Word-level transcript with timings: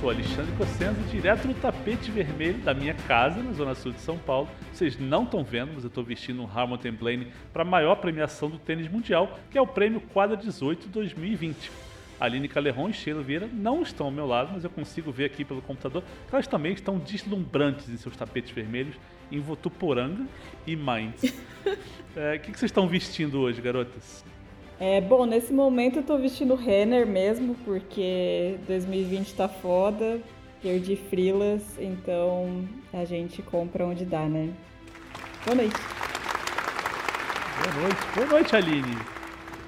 Sou 0.00 0.08
Alexandre 0.08 0.50
Cossenza, 0.56 0.98
direto 1.10 1.46
no 1.46 1.52
tapete 1.52 2.10
vermelho 2.10 2.56
da 2.60 2.72
minha 2.72 2.94
casa, 2.94 3.42
na 3.42 3.52
Zona 3.52 3.74
Sul 3.74 3.92
de 3.92 4.00
São 4.00 4.16
Paulo. 4.16 4.48
Vocês 4.72 4.98
não 4.98 5.24
estão 5.24 5.44
vendo, 5.44 5.72
mas 5.74 5.84
eu 5.84 5.88
estou 5.88 6.02
vestindo 6.02 6.42
um 6.42 6.48
Hamilton 6.50 6.92
Blaine 6.92 7.32
para 7.52 7.60
a 7.60 7.66
maior 7.66 7.96
premiação 7.96 8.48
do 8.48 8.58
tênis 8.58 8.88
mundial, 8.88 9.38
que 9.50 9.58
é 9.58 9.60
o 9.60 9.66
Prêmio 9.66 10.00
Quadra 10.00 10.38
18 10.38 10.88
2020. 10.88 11.70
A 12.18 12.24
Aline 12.24 12.48
Calerron 12.48 12.88
e 12.88 12.94
Sheila 12.94 13.22
Vieira 13.22 13.46
não 13.52 13.82
estão 13.82 14.06
ao 14.06 14.12
meu 14.12 14.26
lado, 14.26 14.52
mas 14.54 14.64
eu 14.64 14.70
consigo 14.70 15.12
ver 15.12 15.26
aqui 15.26 15.44
pelo 15.44 15.60
computador 15.60 16.02
que 16.26 16.34
elas 16.34 16.46
também 16.46 16.72
estão 16.72 16.96
deslumbrantes 16.96 17.90
em 17.90 17.98
seus 17.98 18.16
tapetes 18.16 18.52
vermelhos 18.52 18.94
em 19.30 19.38
Votuporanga 19.38 20.24
e 20.66 20.74
Mainz. 20.76 21.20
É, 22.16 22.32
o 22.32 22.34
é, 22.34 22.38
que, 22.38 22.50
que 22.50 22.58
vocês 22.58 22.70
estão 22.70 22.88
vestindo 22.88 23.38
hoje, 23.38 23.60
garotas? 23.60 24.24
É, 24.80 24.98
bom, 24.98 25.26
nesse 25.26 25.52
momento 25.52 25.98
eu 25.98 26.02
tô 26.02 26.16
vestindo 26.16 26.54
Renner 26.54 27.06
mesmo, 27.06 27.54
porque 27.66 28.56
2020 28.66 29.34
tá 29.34 29.46
foda, 29.46 30.18
perdi 30.62 30.96
frilas, 30.96 31.60
então 31.78 32.66
a 32.90 33.04
gente 33.04 33.42
compra 33.42 33.84
onde 33.84 34.06
dá, 34.06 34.26
né? 34.26 34.54
Boa 35.44 35.54
noite. 35.54 35.76
Boa 37.62 37.82
noite. 37.82 38.00
Boa 38.14 38.26
noite, 38.26 38.56
Aline. 38.56 38.98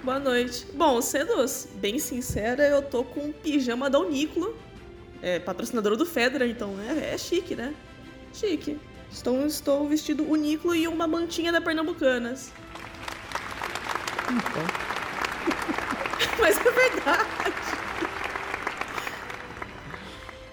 Boa 0.02 0.18
noite. 0.18 0.66
Bom, 0.72 1.02
sendo 1.02 1.44
bem 1.74 1.98
sincera, 1.98 2.62
eu 2.62 2.80
tô 2.80 3.04
com 3.04 3.20
um 3.20 3.32
pijama 3.32 3.90
da 3.90 3.98
Uniclo, 4.00 4.56
é, 5.20 5.38
patrocinadora 5.38 5.94
do 5.94 6.06
Federer, 6.06 6.48
então 6.48 6.74
é, 6.88 7.12
é 7.12 7.18
chique, 7.18 7.54
né? 7.54 7.74
Chique. 8.32 8.80
Estou, 9.10 9.44
estou 9.44 9.86
vestido 9.86 10.24
Uniclo 10.24 10.74
e 10.74 10.88
uma 10.88 11.06
mantinha 11.06 11.52
da 11.52 11.60
Pernambucanas. 11.60 12.50
Então. 14.30 14.91
Mas 16.40 16.58
é 16.58 16.70
verdade. 16.70 17.42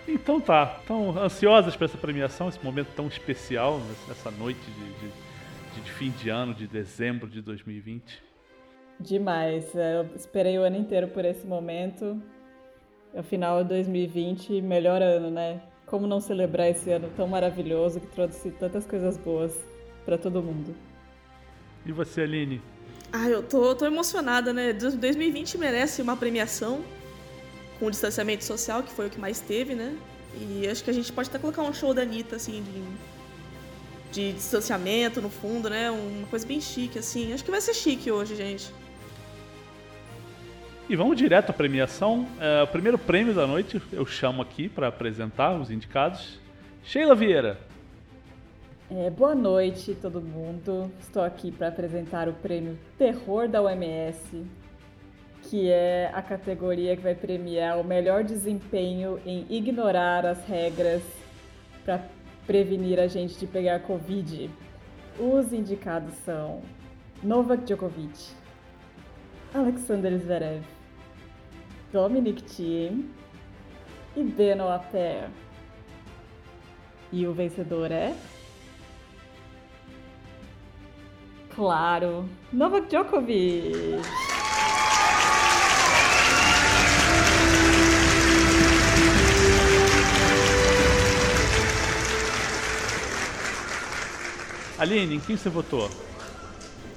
Então 0.07 0.41
tá. 0.41 0.77
Estão 0.79 1.17
ansiosas 1.17 1.75
para 1.75 1.85
essa 1.85 1.97
premiação, 1.97 2.49
esse 2.49 2.63
momento 2.63 2.89
tão 2.95 3.07
especial, 3.07 3.81
essa 4.09 4.31
noite 4.31 4.59
de, 4.59 4.93
de, 4.93 5.81
de, 5.81 5.91
fim 5.91 6.09
de 6.11 6.29
ano, 6.29 6.53
de 6.53 6.67
dezembro 6.67 7.27
de 7.27 7.41
2020? 7.41 8.21
Demais. 8.99 9.75
É, 9.75 9.97
eu 9.97 10.15
esperei 10.15 10.57
o 10.59 10.63
ano 10.63 10.77
inteiro 10.77 11.07
por 11.07 11.23
esse 11.25 11.45
momento. 11.45 12.21
É 13.13 13.21
o 13.21 13.23
final 13.23 13.63
de 13.63 13.69
2020, 13.69 14.61
melhor 14.61 15.01
ano, 15.01 15.31
né? 15.31 15.61
Como 15.85 16.05
não 16.05 16.19
celebrar 16.19 16.69
esse 16.69 16.91
ano 16.91 17.09
tão 17.15 17.27
maravilhoso 17.27 17.99
que 17.99 18.07
trouxe 18.07 18.51
tantas 18.51 18.85
coisas 18.85 19.17
boas 19.17 19.57
para 20.05 20.17
todo 20.17 20.43
mundo? 20.43 20.75
E 21.85 21.91
você, 21.91 22.21
Aline? 22.21 22.61
Ah, 23.11 23.27
eu 23.27 23.41
tô, 23.41 23.73
tô 23.75 23.85
emocionada, 23.85 24.53
né? 24.53 24.71
2020 24.71 25.57
merece 25.57 26.01
uma 26.01 26.15
premiação 26.15 26.83
com 27.79 27.87
o 27.87 27.91
distanciamento 27.91 28.43
social, 28.43 28.83
que 28.83 28.91
foi 28.91 29.07
o 29.07 29.09
que 29.09 29.19
mais 29.19 29.39
teve, 29.39 29.73
né? 29.73 29.95
E 30.35 30.67
acho 30.67 30.83
que 30.83 30.89
a 30.89 30.93
gente 30.93 31.11
pode 31.11 31.29
até 31.29 31.39
colocar 31.39 31.63
um 31.63 31.73
show 31.73 31.93
da 31.93 32.03
Anitta, 32.03 32.35
assim, 32.35 32.63
de, 34.11 34.21
de 34.29 34.33
distanciamento 34.33 35.21
no 35.21 35.29
fundo, 35.29 35.69
né? 35.69 35.89
Uma 35.89 36.27
coisa 36.27 36.45
bem 36.45 36.61
chique, 36.61 36.99
assim. 36.99 37.33
Acho 37.33 37.43
que 37.43 37.49
vai 37.49 37.61
ser 37.61 37.73
chique 37.73 38.11
hoje, 38.11 38.35
gente. 38.35 38.71
E 40.87 40.95
vamos 40.95 41.17
direto 41.17 41.49
à 41.49 41.53
premiação. 41.53 42.27
É, 42.39 42.63
o 42.63 42.67
primeiro 42.67 42.97
prêmio 42.97 43.33
da 43.33 43.47
noite 43.47 43.81
eu 43.91 44.05
chamo 44.05 44.41
aqui 44.41 44.69
para 44.69 44.87
apresentar 44.87 45.53
os 45.59 45.71
indicados. 45.71 46.39
Sheila 46.83 47.15
Vieira. 47.15 47.68
É, 48.91 49.07
boa 49.07 49.35
noite, 49.35 49.93
todo 49.93 50.19
mundo. 50.19 50.91
Estou 50.99 51.21
aqui 51.21 51.51
para 51.51 51.67
apresentar 51.67 52.27
o 52.27 52.33
prêmio 52.33 52.75
Terror 52.97 53.47
da 53.47 53.61
OMS, 53.61 54.43
que 55.43 55.69
é 55.69 56.09
a 56.11 56.23
categoria 56.23 56.97
que 56.97 57.03
vai 57.03 57.13
premiar 57.13 57.79
o 57.79 57.83
melhor 57.83 58.23
desempenho 58.23 59.21
em 59.23 59.45
ignorar 59.47 60.25
as 60.25 60.43
regras 60.47 61.03
para 61.85 62.03
prevenir 62.47 62.99
a 62.99 63.05
gente 63.05 63.37
de 63.37 63.45
pegar 63.45 63.81
Covid. 63.81 64.49
Os 65.19 65.53
indicados 65.53 66.15
são 66.25 66.63
Novak 67.21 67.65
Djokovic, 67.65 68.31
Alexander 69.53 70.17
Zverev, 70.17 70.63
Dominic 71.93 72.41
Thiem 72.41 73.07
e 74.15 74.23
Benoit 74.23 74.83
Paire. 74.91 75.29
E 77.11 77.27
o 77.27 77.33
vencedor 77.33 77.91
é 77.91 78.15
Claro, 81.55 82.25
Novak 82.53 82.87
Djokovic. 82.87 83.99
Aline, 94.79 95.15
em 95.15 95.19
quem 95.19 95.35
você 95.35 95.49
votou? 95.49 95.89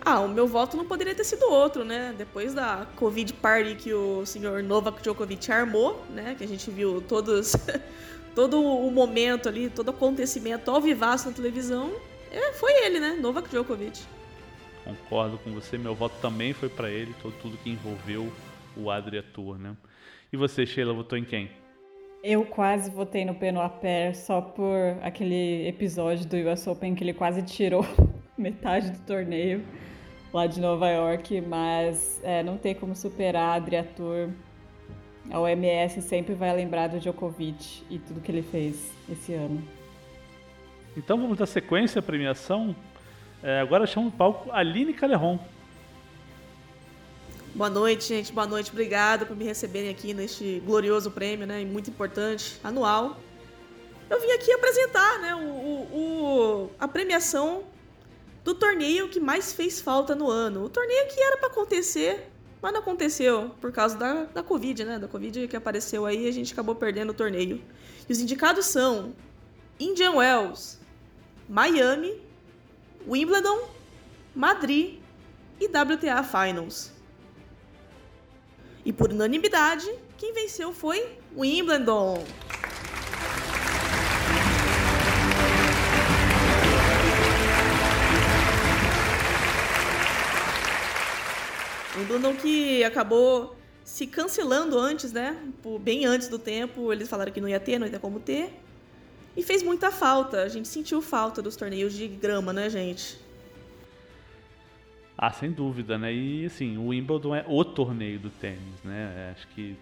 Ah, 0.05 0.21
o 0.21 0.29
meu 0.29 0.47
voto 0.47 0.77
não 0.77 0.84
poderia 0.84 1.15
ter 1.15 1.25
sido 1.25 1.51
outro, 1.51 1.84
né? 1.84 2.15
Depois 2.17 2.55
da 2.55 2.87
Covid 2.97 3.33
Party 3.34 3.75
que 3.75 3.93
o 3.93 4.25
senhor 4.25 4.63
Novak 4.63 5.03
Djokovic 5.03 5.51
armou, 5.51 6.05
né? 6.11 6.37
Que 6.37 6.45
a 6.45 6.49
gente 6.49 6.71
viu 6.71 7.01
todos, 7.01 7.57
todo 8.34 8.63
o 8.63 8.91
momento 8.91 9.49
ali, 9.49 9.69
todo 9.69 9.89
o 9.89 9.91
acontecimento 9.91 10.71
ao 10.71 10.81
vivaço 10.81 11.29
na 11.29 11.33
televisão, 11.34 11.93
é, 12.31 12.53
foi 12.53 12.73
ele, 12.84 13.01
né? 13.01 13.19
Novak 13.21 13.49
Djokovic. 13.49 14.03
Concordo 14.84 15.38
com 15.38 15.50
você, 15.53 15.78
meu 15.78 15.94
voto 15.94 16.15
também 16.20 16.53
foi 16.53 16.69
para 16.69 16.91
ele, 16.91 17.15
todo, 17.22 17.34
tudo 17.41 17.56
que 17.59 17.70
envolveu 17.70 18.31
o 18.76 18.91
Adria 18.91 19.22
Tour, 19.22 19.59
né? 19.59 19.76
E 20.32 20.37
você, 20.37 20.66
Sheila, 20.66 20.93
votou 20.93 21.16
em 21.16 21.25
quem? 21.25 21.50
Eu 22.22 22.44
quase 22.44 22.91
votei 22.91 23.25
no 23.25 23.34
Benoit 23.34 23.81
Paire 23.81 24.15
só 24.15 24.41
por 24.41 24.76
aquele 25.03 25.66
episódio 25.66 26.26
do 26.26 26.37
US 26.37 26.66
Open 26.66 26.94
que 26.94 27.03
ele 27.03 27.12
quase 27.12 27.42
tirou 27.42 27.84
metade 28.38 28.91
do 28.91 28.98
torneio 29.00 29.65
lá 30.32 30.47
de 30.47 30.60
Nova 30.60 30.88
York, 30.88 31.41
mas 31.42 32.21
é, 32.25 32.42
não 32.42 32.56
tem 32.56 32.75
como 32.75 32.94
superar 32.94 33.50
a 33.50 33.54
Adria 33.54 33.84
Tour. 33.84 34.31
A 35.31 35.38
OMS 35.38 36.00
sempre 36.00 36.34
vai 36.34 36.54
lembrar 36.54 36.88
do 36.88 36.98
Djokovic 36.98 37.84
e 37.91 37.98
tudo 37.98 38.21
que 38.21 38.31
ele 38.31 38.42
fez 38.42 38.92
esse 39.10 39.34
ano. 39.34 39.62
Então 40.97 41.19
vamos 41.19 41.38
dar 41.38 41.47
sequência 41.47 42.00
à 42.00 42.03
premiação. 42.03 42.75
É, 43.42 43.58
agora 43.58 43.86
chamo 43.88 44.06
o 44.08 44.12
palco 44.12 44.53
Aline 44.53 44.94
Calerron. 44.94 45.36
Boa 47.53 47.69
noite, 47.69 48.04
gente. 48.04 48.32
Boa 48.32 48.47
noite. 48.47 48.70
Obrigada 48.70 49.26
por 49.26 49.36
me 49.36 49.44
receberem 49.44 49.91
aqui 49.91 50.14
neste 50.14 50.62
glorioso 50.64 51.10
prêmio, 51.10 51.44
né? 51.44 51.64
Muito 51.64 51.91
importante, 51.91 52.60
anual. 52.62 53.19
Eu 54.08 54.20
vim 54.20 54.30
aqui 54.30 54.53
apresentar, 54.53 55.19
né? 55.19 55.34
O, 55.34 55.41
o, 55.41 55.88
o, 55.92 56.70
a 56.78 56.86
premiação 56.86 57.64
do 58.44 58.54
torneio 58.54 59.08
que 59.08 59.19
mais 59.19 59.53
fez 59.53 59.80
falta 59.80 60.14
no 60.14 60.30
ano. 60.30 60.64
O 60.64 60.69
torneio 60.69 61.09
que 61.09 61.20
era 61.20 61.36
para 61.36 61.48
acontecer, 61.48 62.30
mas 62.60 62.72
não 62.72 62.80
aconteceu 62.80 63.50
por 63.60 63.72
causa 63.72 63.98
da, 63.98 64.24
da 64.24 64.42
Covid, 64.44 64.84
né? 64.84 64.98
Da 65.00 65.09
Covid 65.09 65.48
que 65.48 65.56
apareceu 65.56 66.06
aí 66.06 66.27
e 66.27 66.28
a 66.28 66.33
gente 66.33 66.53
acabou 66.53 66.77
perdendo 66.77 67.10
o 67.10 67.15
torneio. 67.15 67.60
E 68.09 68.12
os 68.12 68.21
indicados 68.21 68.66
são 68.66 69.12
Indian 69.80 70.12
Wells, 70.12 70.78
Miami 71.48 72.21
Wimbledon, 73.07 73.69
Madrid 74.34 74.99
e 75.60 75.66
WTA 75.66 76.22
Finals. 76.22 76.93
E 78.84 78.93
por 78.93 79.10
unanimidade, 79.10 79.93
quem 80.16 80.33
venceu 80.33 80.72
foi 80.72 81.19
Wimbledon. 81.37 82.25
Wimbledon 91.97 92.34
que 92.37 92.83
acabou 92.83 93.57
se 93.84 94.07
cancelando 94.07 94.78
antes, 94.78 95.13
né? 95.13 95.37
Bem 95.81 96.07
antes 96.07 96.28
do 96.28 96.39
tempo, 96.39 96.93
eles 96.93 97.09
falaram 97.09 97.31
que 97.33 97.41
não 97.41 97.48
ia 97.48 97.60
ter, 97.60 97.78
não 97.78 97.87
ia 97.87 97.93
ter 97.93 97.98
como 97.98 98.19
ter. 98.19 98.61
E 99.37 99.43
fez 99.43 99.63
muita 99.63 99.91
falta. 99.91 100.43
A 100.43 100.49
gente 100.49 100.69
sentiu 100.69 101.01
falta 101.01 101.41
dos 101.41 101.57
torneios 101.57 101.95
de 101.95 102.07
grama, 102.07 102.53
né, 102.53 102.69
gente? 102.69 103.19
Ah, 105.17 105.31
sem 105.31 105.51
dúvida, 105.51 105.97
né? 105.99 106.13
E 106.13 106.47
assim, 106.47 106.77
o 106.77 106.89
Wimbledon 106.89 107.34
é 107.34 107.45
o 107.47 107.65
torneio 107.65 108.19
do 108.19 108.31
tênis, 108.31 108.83
né? 108.83 109.13
É, 109.17 109.33
acho 109.33 109.47
que 109.49 109.77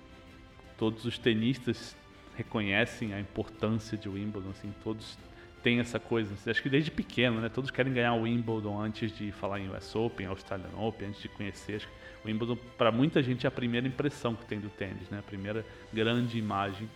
todos 0.77 1.05
os 1.05 1.19
tenistas 1.19 1.97
reconhecem 2.37 3.13
a 3.15 3.21
importância 3.21 3.97
de 3.97 4.09
Wimbledon, 4.09 4.51
assim, 4.51 4.73
todos 4.83 5.19
têm 5.63 5.79
essa 5.79 5.99
coisa. 5.99 6.35
Acho 6.47 6.63
que 6.63 6.69
desde 6.69 6.91
pequeno, 6.91 7.41
né? 7.41 7.49
Todos 7.49 7.71
querem 7.71 7.93
ganhar 7.93 8.15
o 8.15 8.23
Wimbledon 8.23 8.81
antes 8.81 9.17
de 9.17 9.31
falar 9.33 9.61
em 9.61 9.69
US 9.69 9.95
Open, 9.95 10.27
Australian 10.27 10.77
Open, 10.77 11.09
antes 11.09 11.23
de 11.23 11.29
conhecer. 11.29 11.87
O 12.25 12.29
Wimbledon, 12.29 12.57
para 12.77 12.91
muita 12.91 13.23
gente, 13.23 13.47
é 13.47 13.49
a 13.49 13.51
primeira 13.51 13.87
impressão 13.87 14.35
que 14.35 14.45
tem 14.47 14.61
do 14.61 14.69
tênis, 14.69 15.09
né? 15.11 15.19
A 15.19 15.23
primeira 15.23 15.65
grande 15.93 16.39
imagem. 16.39 16.89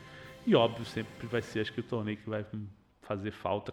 E 0.46 0.55
óbvio, 0.55 0.85
sempre 0.85 1.26
vai 1.26 1.41
ser, 1.41 1.61
acho 1.61 1.73
que 1.73 1.81
o 1.81 1.85
torneio 1.85 2.19
que 2.19 2.29
vai 2.29 2.44
fazer 3.02 3.31
falta. 3.31 3.73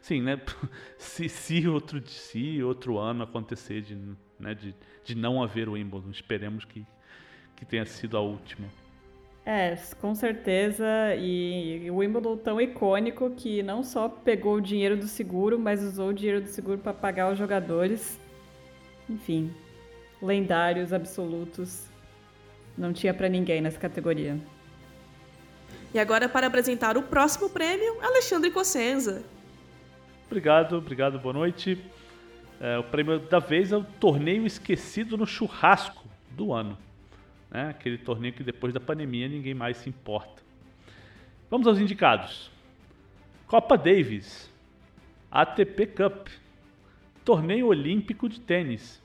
Sim, 0.00 0.22
né? 0.22 0.40
Se, 0.98 1.28
se 1.28 1.68
outro, 1.68 2.02
se 2.06 2.62
outro 2.62 2.98
ano 2.98 3.22
acontecer 3.22 3.82
de, 3.82 3.96
né, 4.38 4.54
de, 4.54 4.74
de 5.04 5.14
não 5.14 5.42
haver 5.42 5.68
o 5.68 5.72
Wimbledon, 5.72 6.10
esperemos 6.10 6.64
que, 6.64 6.84
que 7.54 7.64
tenha 7.64 7.84
sido 7.84 8.16
a 8.16 8.20
última. 8.20 8.66
É, 9.44 9.76
com 10.00 10.14
certeza. 10.14 10.84
E 11.16 11.88
o 11.90 11.96
Wimbledon 11.96 12.36
tão 12.36 12.60
icônico 12.60 13.30
que 13.30 13.62
não 13.62 13.82
só 13.82 14.08
pegou 14.08 14.56
o 14.56 14.60
dinheiro 14.60 14.96
do 14.96 15.06
seguro, 15.06 15.58
mas 15.58 15.82
usou 15.82 16.10
o 16.10 16.14
dinheiro 16.14 16.40
do 16.40 16.48
seguro 16.48 16.78
para 16.78 16.92
pagar 16.92 17.32
os 17.32 17.38
jogadores. 17.38 18.18
Enfim, 19.08 19.52
lendários 20.20 20.92
absolutos. 20.92 21.88
Não 22.76 22.92
tinha 22.92 23.12
para 23.12 23.28
ninguém 23.28 23.60
nessa 23.60 23.78
categoria. 23.78 24.38
E 25.94 25.98
agora 25.98 26.26
para 26.26 26.46
apresentar 26.46 26.96
o 26.96 27.02
próximo 27.02 27.50
prêmio, 27.50 27.98
Alexandre 28.02 28.50
Cossenza. 28.50 29.22
Obrigado, 30.26 30.78
obrigado, 30.78 31.18
boa 31.18 31.34
noite. 31.34 31.78
É, 32.58 32.78
o 32.78 32.84
prêmio 32.84 33.18
da 33.18 33.38
vez 33.38 33.72
é 33.72 33.76
o 33.76 33.84
torneio 33.84 34.46
esquecido 34.46 35.18
no 35.18 35.26
churrasco 35.26 36.08
do 36.30 36.54
ano. 36.54 36.78
Né? 37.50 37.68
Aquele 37.68 37.98
torneio 37.98 38.32
que 38.32 38.42
depois 38.42 38.72
da 38.72 38.80
pandemia 38.80 39.28
ninguém 39.28 39.52
mais 39.52 39.76
se 39.76 39.90
importa. 39.90 40.42
Vamos 41.50 41.66
aos 41.66 41.78
indicados: 41.78 42.50
Copa 43.46 43.76
Davis, 43.76 44.50
ATP 45.30 45.88
Cup, 45.88 46.28
Torneio 47.22 47.66
Olímpico 47.66 48.30
de 48.30 48.40
Tênis 48.40 49.02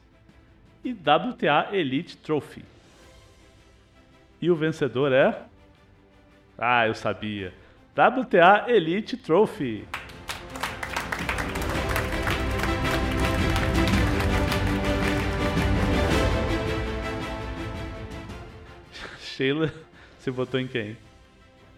e 0.85 0.93
WTA 0.93 1.67
Elite 1.73 2.15
Trophy. 2.15 2.63
E 4.41 4.49
o 4.49 4.55
vencedor 4.55 5.11
é. 5.11 5.43
Ah, 6.57 6.87
eu 6.87 6.95
sabia. 6.95 7.53
WTA 7.95 8.65
Elite 8.67 9.15
Trophy. 9.15 9.85
Sheila, 19.21 19.71
você 20.17 20.31
votou 20.31 20.59
em 20.59 20.67
quem? 20.67 20.97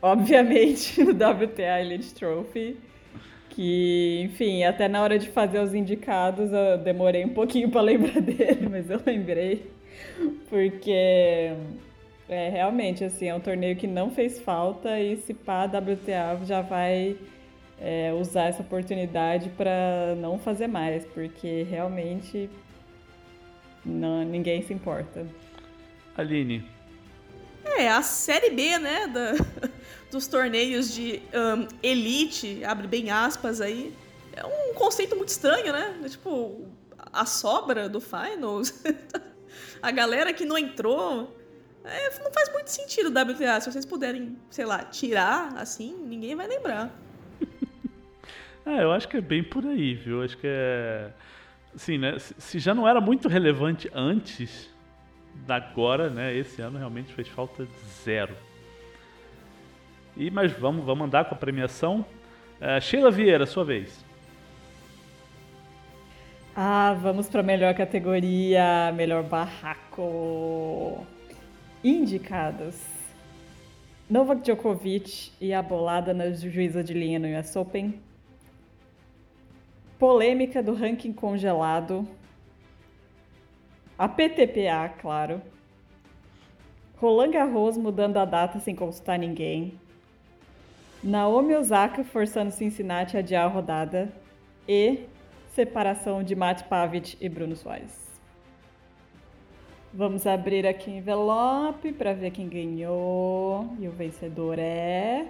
Obviamente 0.01 1.03
no 1.03 1.11
WTA 1.11 1.81
Elite 1.81 2.15
Trophy. 2.15 2.77
Que, 3.49 4.21
enfim, 4.23 4.63
até 4.63 4.87
na 4.87 5.03
hora 5.03 5.19
de 5.19 5.27
fazer 5.27 5.59
os 5.59 5.73
indicados 5.73 6.53
eu 6.53 6.77
demorei 6.77 7.25
um 7.25 7.33
pouquinho 7.33 7.69
para 7.69 7.81
lembrar 7.81 8.19
dele, 8.23 8.69
mas 8.69 8.89
eu 8.89 9.01
lembrei. 9.05 9.69
Porque 10.49 11.51
é 12.29 12.49
realmente 12.49 13.03
assim, 13.03 13.27
é 13.27 13.35
um 13.35 13.39
torneio 13.39 13.75
que 13.75 13.87
não 13.87 14.09
fez 14.11 14.39
falta 14.39 14.99
e 14.99 15.17
se 15.17 15.33
pá, 15.33 15.63
a 15.63 15.65
WTA 15.65 16.45
já 16.45 16.61
vai 16.61 17.17
é, 17.79 18.13
usar 18.13 18.45
essa 18.45 18.61
oportunidade 18.61 19.49
para 19.49 20.15
não 20.17 20.37
fazer 20.37 20.67
mais, 20.67 21.05
porque 21.05 21.63
realmente 21.63 22.49
não, 23.83 24.23
ninguém 24.23 24.61
se 24.61 24.73
importa. 24.73 25.25
Aline, 26.15 26.63
é, 27.77 27.87
a 27.87 28.01
série 28.01 28.49
B, 28.49 28.77
né, 28.77 29.07
da, 29.07 29.33
dos 30.11 30.27
torneios 30.27 30.93
de 30.93 31.21
um, 31.33 31.67
elite, 31.81 32.63
abre 32.63 32.87
bem 32.87 33.09
aspas 33.09 33.61
aí. 33.61 33.93
É 34.33 34.45
um 34.45 34.73
conceito 34.73 35.15
muito 35.15 35.29
estranho, 35.29 35.71
né? 35.71 35.99
É, 36.03 36.09
tipo, 36.09 36.65
a 36.97 37.25
sobra 37.25 37.89
do 37.89 37.99
Finals, 38.01 38.83
a 39.81 39.91
galera 39.91 40.33
que 40.33 40.45
não 40.45 40.57
entrou. 40.57 41.35
É, 41.83 42.19
não 42.19 42.31
faz 42.31 42.51
muito 42.51 42.67
sentido 42.67 43.07
o 43.07 43.09
WTA. 43.09 43.59
Se 43.61 43.71
vocês 43.71 43.85
puderem, 43.85 44.37
sei 44.49 44.65
lá, 44.65 44.83
tirar 44.83 45.53
assim, 45.57 45.95
ninguém 46.05 46.35
vai 46.35 46.47
lembrar. 46.47 46.91
é, 48.65 48.83
eu 48.83 48.91
acho 48.91 49.07
que 49.07 49.17
é 49.17 49.21
bem 49.21 49.43
por 49.43 49.65
aí, 49.65 49.93
viu? 49.93 50.23
Acho 50.23 50.37
que 50.37 50.47
é. 50.47 51.11
Assim, 51.73 51.97
né? 51.97 52.17
Se 52.19 52.59
já 52.59 52.73
não 52.73 52.87
era 52.87 52.99
muito 52.99 53.27
relevante 53.27 53.89
antes, 53.93 54.69
agora, 55.47 56.09
né, 56.09 56.35
esse 56.35 56.61
ano 56.61 56.77
realmente 56.77 57.13
fez 57.13 57.27
falta 57.27 57.67
zero. 58.03 58.35
E 60.17 60.29
mas 60.29 60.51
vamos, 60.51 60.85
vamos 60.85 61.05
andar 61.05 61.25
com 61.25 61.35
a 61.35 61.37
premiação. 61.37 62.05
Uh, 62.59 62.81
Sheila 62.81 63.09
Vieira, 63.09 63.45
sua 63.45 63.63
vez. 63.63 64.03
Ah, 66.55 66.93
vamos 66.99 67.29
para 67.29 67.39
a 67.39 67.43
melhor 67.43 67.73
categoria, 67.73 68.91
melhor 68.93 69.23
barraco. 69.23 71.07
Indicados. 71.83 72.75
Novak 74.09 74.41
Djokovic 74.41 75.31
e 75.39 75.53
a 75.53 75.61
bolada 75.61 76.13
na 76.13 76.29
juíza 76.31 76.83
de 76.83 76.93
linha 76.93 77.19
no 77.19 77.27
US 77.39 77.55
Open. 77.55 78.01
Polêmica 79.97 80.61
do 80.61 80.73
ranking 80.73 81.13
congelado 81.13 82.05
a 83.97 84.09
PTPA, 84.09 84.89
claro. 85.01 85.41
Roland 86.97 87.31
Garros 87.31 87.77
mudando 87.77 88.17
a 88.17 88.25
data 88.25 88.59
sem 88.59 88.75
consultar 88.75 89.17
ninguém. 89.17 89.79
Naomi 91.01 91.55
Osaka 91.55 92.03
forçando 92.03 92.51
Cincinnati 92.51 93.15
a 93.15 93.21
adiar 93.21 93.45
a 93.45 93.47
rodada. 93.47 94.11
E 94.67 95.05
separação 95.53 96.23
de 96.23 96.35
Matt 96.35 96.63
Pavic 96.63 97.17
e 97.21 97.29
Bruno 97.29 97.55
Soares. 97.55 98.08
Vamos 99.91 100.27
abrir 100.27 100.67
aqui 100.67 100.91
o 100.91 100.93
envelope 100.93 101.91
para 101.93 102.13
ver 102.13 102.29
quem 102.29 102.47
ganhou. 102.47 103.75
E 103.79 103.87
o 103.87 103.91
vencedor 103.91 104.59
é. 104.59 105.25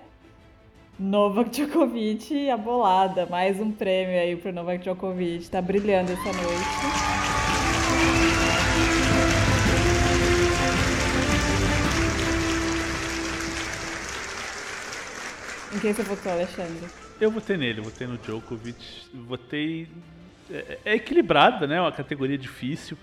Novak 1.00 1.50
Djokovic, 1.50 2.50
a 2.50 2.58
bolada. 2.58 3.26
Mais 3.26 3.58
um 3.58 3.72
prêmio 3.72 4.20
aí 4.20 4.36
pro 4.36 4.52
Novak 4.52 4.84
Djokovic. 4.84 5.50
Tá 5.50 5.62
brilhando 5.62 6.12
essa 6.12 6.26
noite. 6.26 6.60
Em 15.74 15.80
quem 15.80 15.94
você 15.94 16.04
votou, 16.04 16.34
Alexandre? 16.34 16.86
Eu 17.22 17.32
votei 17.32 17.56
nele, 17.56 17.80
votei 17.80 18.08
no 18.08 18.18
Djokovic. 18.18 19.10
Votei. 19.14 19.88
É, 20.52 20.80
é 20.84 20.96
equilibrada, 20.96 21.66
né? 21.66 21.80
Uma 21.80 21.94
categoria 21.94 22.38
difícil. 22.38 22.98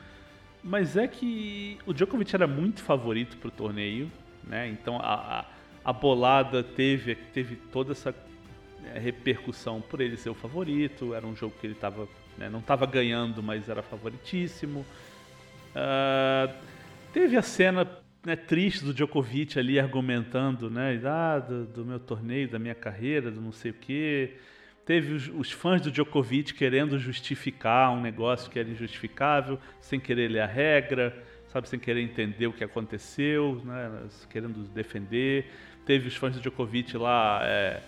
Mas 0.66 0.96
é 0.96 1.06
que 1.06 1.78
o 1.86 1.94
Djokovic 1.94 2.34
era 2.34 2.48
muito 2.48 2.82
favorito 2.82 3.36
pro 3.36 3.52
torneio, 3.52 4.10
né? 4.42 4.68
Então 4.68 4.98
a, 4.98 5.38
a, 5.38 5.44
a 5.84 5.92
bolada 5.92 6.60
teve, 6.60 7.14
teve 7.14 7.54
toda 7.54 7.92
essa 7.92 8.12
é, 8.92 8.98
repercussão 8.98 9.80
por 9.80 10.00
ele 10.00 10.16
ser 10.16 10.28
o 10.28 10.34
favorito. 10.34 11.14
Era 11.14 11.24
um 11.24 11.36
jogo 11.36 11.54
que 11.60 11.68
ele 11.68 11.76
tava, 11.76 12.08
né, 12.36 12.48
não 12.48 12.58
estava 12.58 12.84
ganhando, 12.84 13.44
mas 13.44 13.68
era 13.68 13.80
favoritíssimo. 13.80 14.84
Uh, 15.70 16.52
teve 17.12 17.36
a 17.36 17.42
cena 17.42 17.88
né, 18.24 18.34
triste 18.34 18.84
do 18.84 18.92
Djokovic 18.92 19.56
ali 19.60 19.78
argumentando, 19.78 20.68
né, 20.68 21.00
ah, 21.04 21.38
do, 21.38 21.64
do, 21.64 21.84
meu 21.84 22.00
torneio, 22.00 22.48
da 22.48 22.58
minha 22.58 22.74
carreira, 22.74 23.30
do 23.30 23.40
não 23.40 23.52
sei 23.52 23.70
o 23.70 23.74
quê. 23.74 24.36
Teve 24.86 25.14
os, 25.14 25.28
os, 25.28 25.50
fãs 25.50 25.80
do 25.82 25.90
Djokovic 25.90 26.54
querendo 26.54 26.96
justificar 26.96 27.90
um 27.90 28.00
negócio 28.00 28.48
que 28.48 28.56
era 28.56 28.68
injustificável, 28.68 29.58
sem 29.80 29.98
querer 29.98 30.28
ler 30.28 30.40
a 30.40 30.46
regra, 30.46 31.12
sabe, 31.48 31.68
sem 31.68 31.76
querer 31.76 32.02
entender 32.02 32.46
o 32.46 32.52
que 32.52 32.62
aconteceu, 32.62 33.60
né, 33.64 34.04
querendo 34.30 34.62
defender. 34.68 35.50
Teve 35.84 36.06
os 36.06 36.14
fãs 36.14 36.34
do 36.34 36.40
Djokovic 36.40 36.96
lá 36.96 37.40
é, 37.42 37.82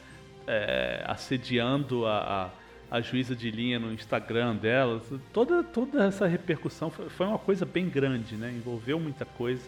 é, 0.49 1.05
assediando 1.07 2.05
a, 2.05 2.51
a, 2.91 2.97
a, 2.97 3.01
juíza 3.01 3.37
de 3.37 3.49
linha 3.49 3.79
no 3.79 3.93
Instagram 3.93 4.57
dela. 4.57 5.01
Toda, 5.33 5.63
toda 5.63 6.05
essa 6.05 6.27
repercussão 6.27 6.91
foi, 6.91 7.09
foi 7.09 7.27
uma 7.29 7.39
coisa 7.39 7.65
bem 7.65 7.89
grande, 7.89 8.35
né, 8.35 8.51
envolveu 8.51 8.99
muita 8.99 9.25
coisa. 9.25 9.63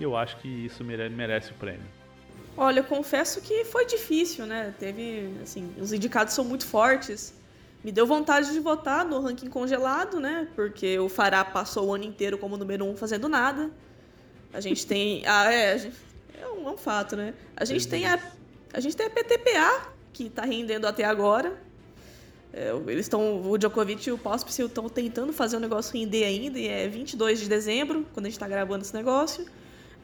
E 0.00 0.02
eu 0.02 0.16
acho 0.16 0.36
que 0.38 0.48
isso 0.48 0.82
merece 0.82 1.52
o 1.52 1.54
prêmio. 1.54 1.95
Olha, 2.56 2.80
eu 2.80 2.84
confesso 2.84 3.40
que 3.42 3.64
foi 3.64 3.84
difícil, 3.84 4.46
né? 4.46 4.74
Teve, 4.78 5.30
assim, 5.42 5.74
os 5.78 5.92
indicados 5.92 6.32
são 6.32 6.44
muito 6.44 6.66
fortes. 6.66 7.34
Me 7.84 7.92
deu 7.92 8.06
vontade 8.06 8.50
de 8.52 8.60
votar 8.60 9.04
no 9.04 9.20
ranking 9.20 9.48
congelado, 9.48 10.18
né? 10.18 10.48
Porque 10.56 10.98
o 10.98 11.08
Fará 11.08 11.44
passou 11.44 11.88
o 11.88 11.94
ano 11.94 12.04
inteiro 12.04 12.38
como 12.38 12.56
número 12.56 12.84
um 12.84 12.96
fazendo 12.96 13.28
nada. 13.28 13.70
A 14.52 14.60
gente 14.60 14.86
tem. 14.86 15.22
Ah, 15.26 15.52
é. 15.54 15.90
É 16.40 16.48
um, 16.48 16.68
é 16.68 16.72
um 16.72 16.76
fato, 16.76 17.14
né? 17.14 17.34
A 17.56 17.64
gente 17.64 17.86
tem 17.86 18.06
a, 18.06 18.18
a 18.72 18.80
gente 18.80 18.96
tem 18.96 19.06
a 19.06 19.10
PTPA, 19.10 19.92
que 20.12 20.28
tá 20.30 20.42
rendendo 20.42 20.86
até 20.86 21.04
agora. 21.04 21.56
É, 22.52 22.70
eles 22.86 23.04
estão. 23.04 23.42
O 23.42 23.58
Djokovic 23.58 24.08
e 24.08 24.12
o 24.12 24.18
Pospisil 24.18 24.66
estão 24.66 24.88
tentando 24.88 25.32
fazer 25.32 25.56
o 25.56 25.60
negócio 25.60 25.92
render 25.92 26.24
ainda, 26.24 26.58
e 26.58 26.68
é 26.68 26.88
22 26.88 27.40
de 27.40 27.48
dezembro, 27.48 28.06
quando 28.14 28.26
a 28.26 28.28
gente 28.30 28.38
tá 28.38 28.48
gravando 28.48 28.82
esse 28.82 28.94
negócio. 28.94 29.46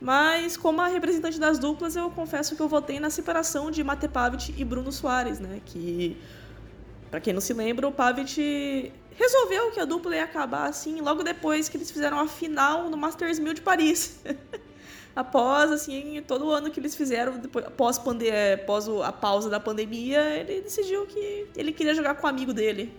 Mas, 0.02 0.56
como 0.56 0.80
a 0.80 0.88
representante 0.88 1.38
das 1.38 1.60
duplas, 1.60 1.94
eu 1.94 2.10
confesso 2.10 2.56
que 2.56 2.60
eu 2.60 2.68
votei 2.68 2.98
na 2.98 3.08
separação 3.08 3.70
de 3.70 3.84
Mate 3.84 4.08
Pavic 4.08 4.52
e 4.58 4.64
Bruno 4.64 4.90
Soares, 4.90 5.38
né? 5.38 5.60
Que, 5.64 6.16
para 7.08 7.20
quem 7.20 7.32
não 7.32 7.40
se 7.40 7.54
lembra, 7.54 7.86
o 7.86 7.92
Pavic 7.92 8.92
resolveu 9.14 9.70
que 9.70 9.78
a 9.78 9.84
dupla 9.84 10.16
ia 10.16 10.24
acabar 10.24 10.68
assim 10.68 11.00
logo 11.00 11.22
depois 11.22 11.68
que 11.68 11.76
eles 11.76 11.88
fizeram 11.88 12.18
a 12.18 12.26
final 12.26 12.90
no 12.90 12.96
Masters 12.96 13.38
1000 13.38 13.54
de 13.54 13.60
Paris. 13.60 14.20
após, 15.14 15.70
assim, 15.70 16.20
todo 16.26 16.46
o 16.46 16.50
ano 16.50 16.68
que 16.68 16.80
eles 16.80 16.96
fizeram, 16.96 17.38
depois, 17.38 17.64
após, 17.64 17.96
pande 17.96 18.28
após 18.54 18.88
a 18.88 19.12
pausa 19.12 19.48
da 19.48 19.60
pandemia, 19.60 20.20
ele 20.34 20.62
decidiu 20.62 21.06
que 21.06 21.46
ele 21.54 21.72
queria 21.72 21.94
jogar 21.94 22.16
com 22.16 22.26
o 22.26 22.28
amigo 22.28 22.52
dele 22.52 22.92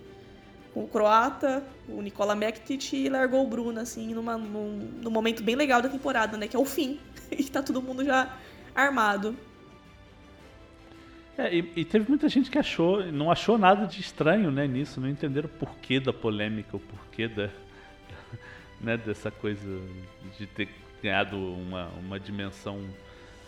com 0.74 0.82
o 0.82 0.88
croata, 0.88 1.62
o 1.88 2.02
Nikola 2.02 2.34
Mektic, 2.34 2.92
e 2.92 3.08
largou 3.08 3.44
o 3.44 3.48
Bruno, 3.48 3.78
assim, 3.78 4.12
numa, 4.12 4.36
num, 4.36 4.90
num 5.00 5.10
momento 5.10 5.40
bem 5.40 5.54
legal 5.54 5.80
da 5.80 5.88
temporada, 5.88 6.36
né? 6.36 6.48
Que 6.48 6.56
é 6.56 6.58
o 6.58 6.64
fim. 6.64 6.98
e 7.30 7.44
tá 7.44 7.62
todo 7.62 7.80
mundo 7.80 8.04
já 8.04 8.36
armado. 8.74 9.36
É, 11.38 11.54
e, 11.54 11.72
e, 11.76 11.84
teve 11.84 12.08
muita 12.08 12.28
gente 12.28 12.50
que 12.50 12.58
achou, 12.58 13.04
não 13.06 13.30
achou 13.30 13.56
nada 13.56 13.86
de 13.86 14.00
estranho 14.00 14.50
né, 14.50 14.66
nisso, 14.66 15.00
não 15.00 15.08
entenderam 15.08 15.48
o 15.48 15.58
porquê 15.58 15.98
da 15.98 16.12
polêmica, 16.12 16.76
o 16.76 16.80
porquê 16.80 17.26
da, 17.26 17.50
né, 18.80 18.96
dessa 18.96 19.30
coisa 19.30 19.80
de 20.38 20.46
ter 20.46 20.68
ganhado 21.02 21.36
uma, 21.36 21.88
uma 21.98 22.20
dimensão 22.20 22.80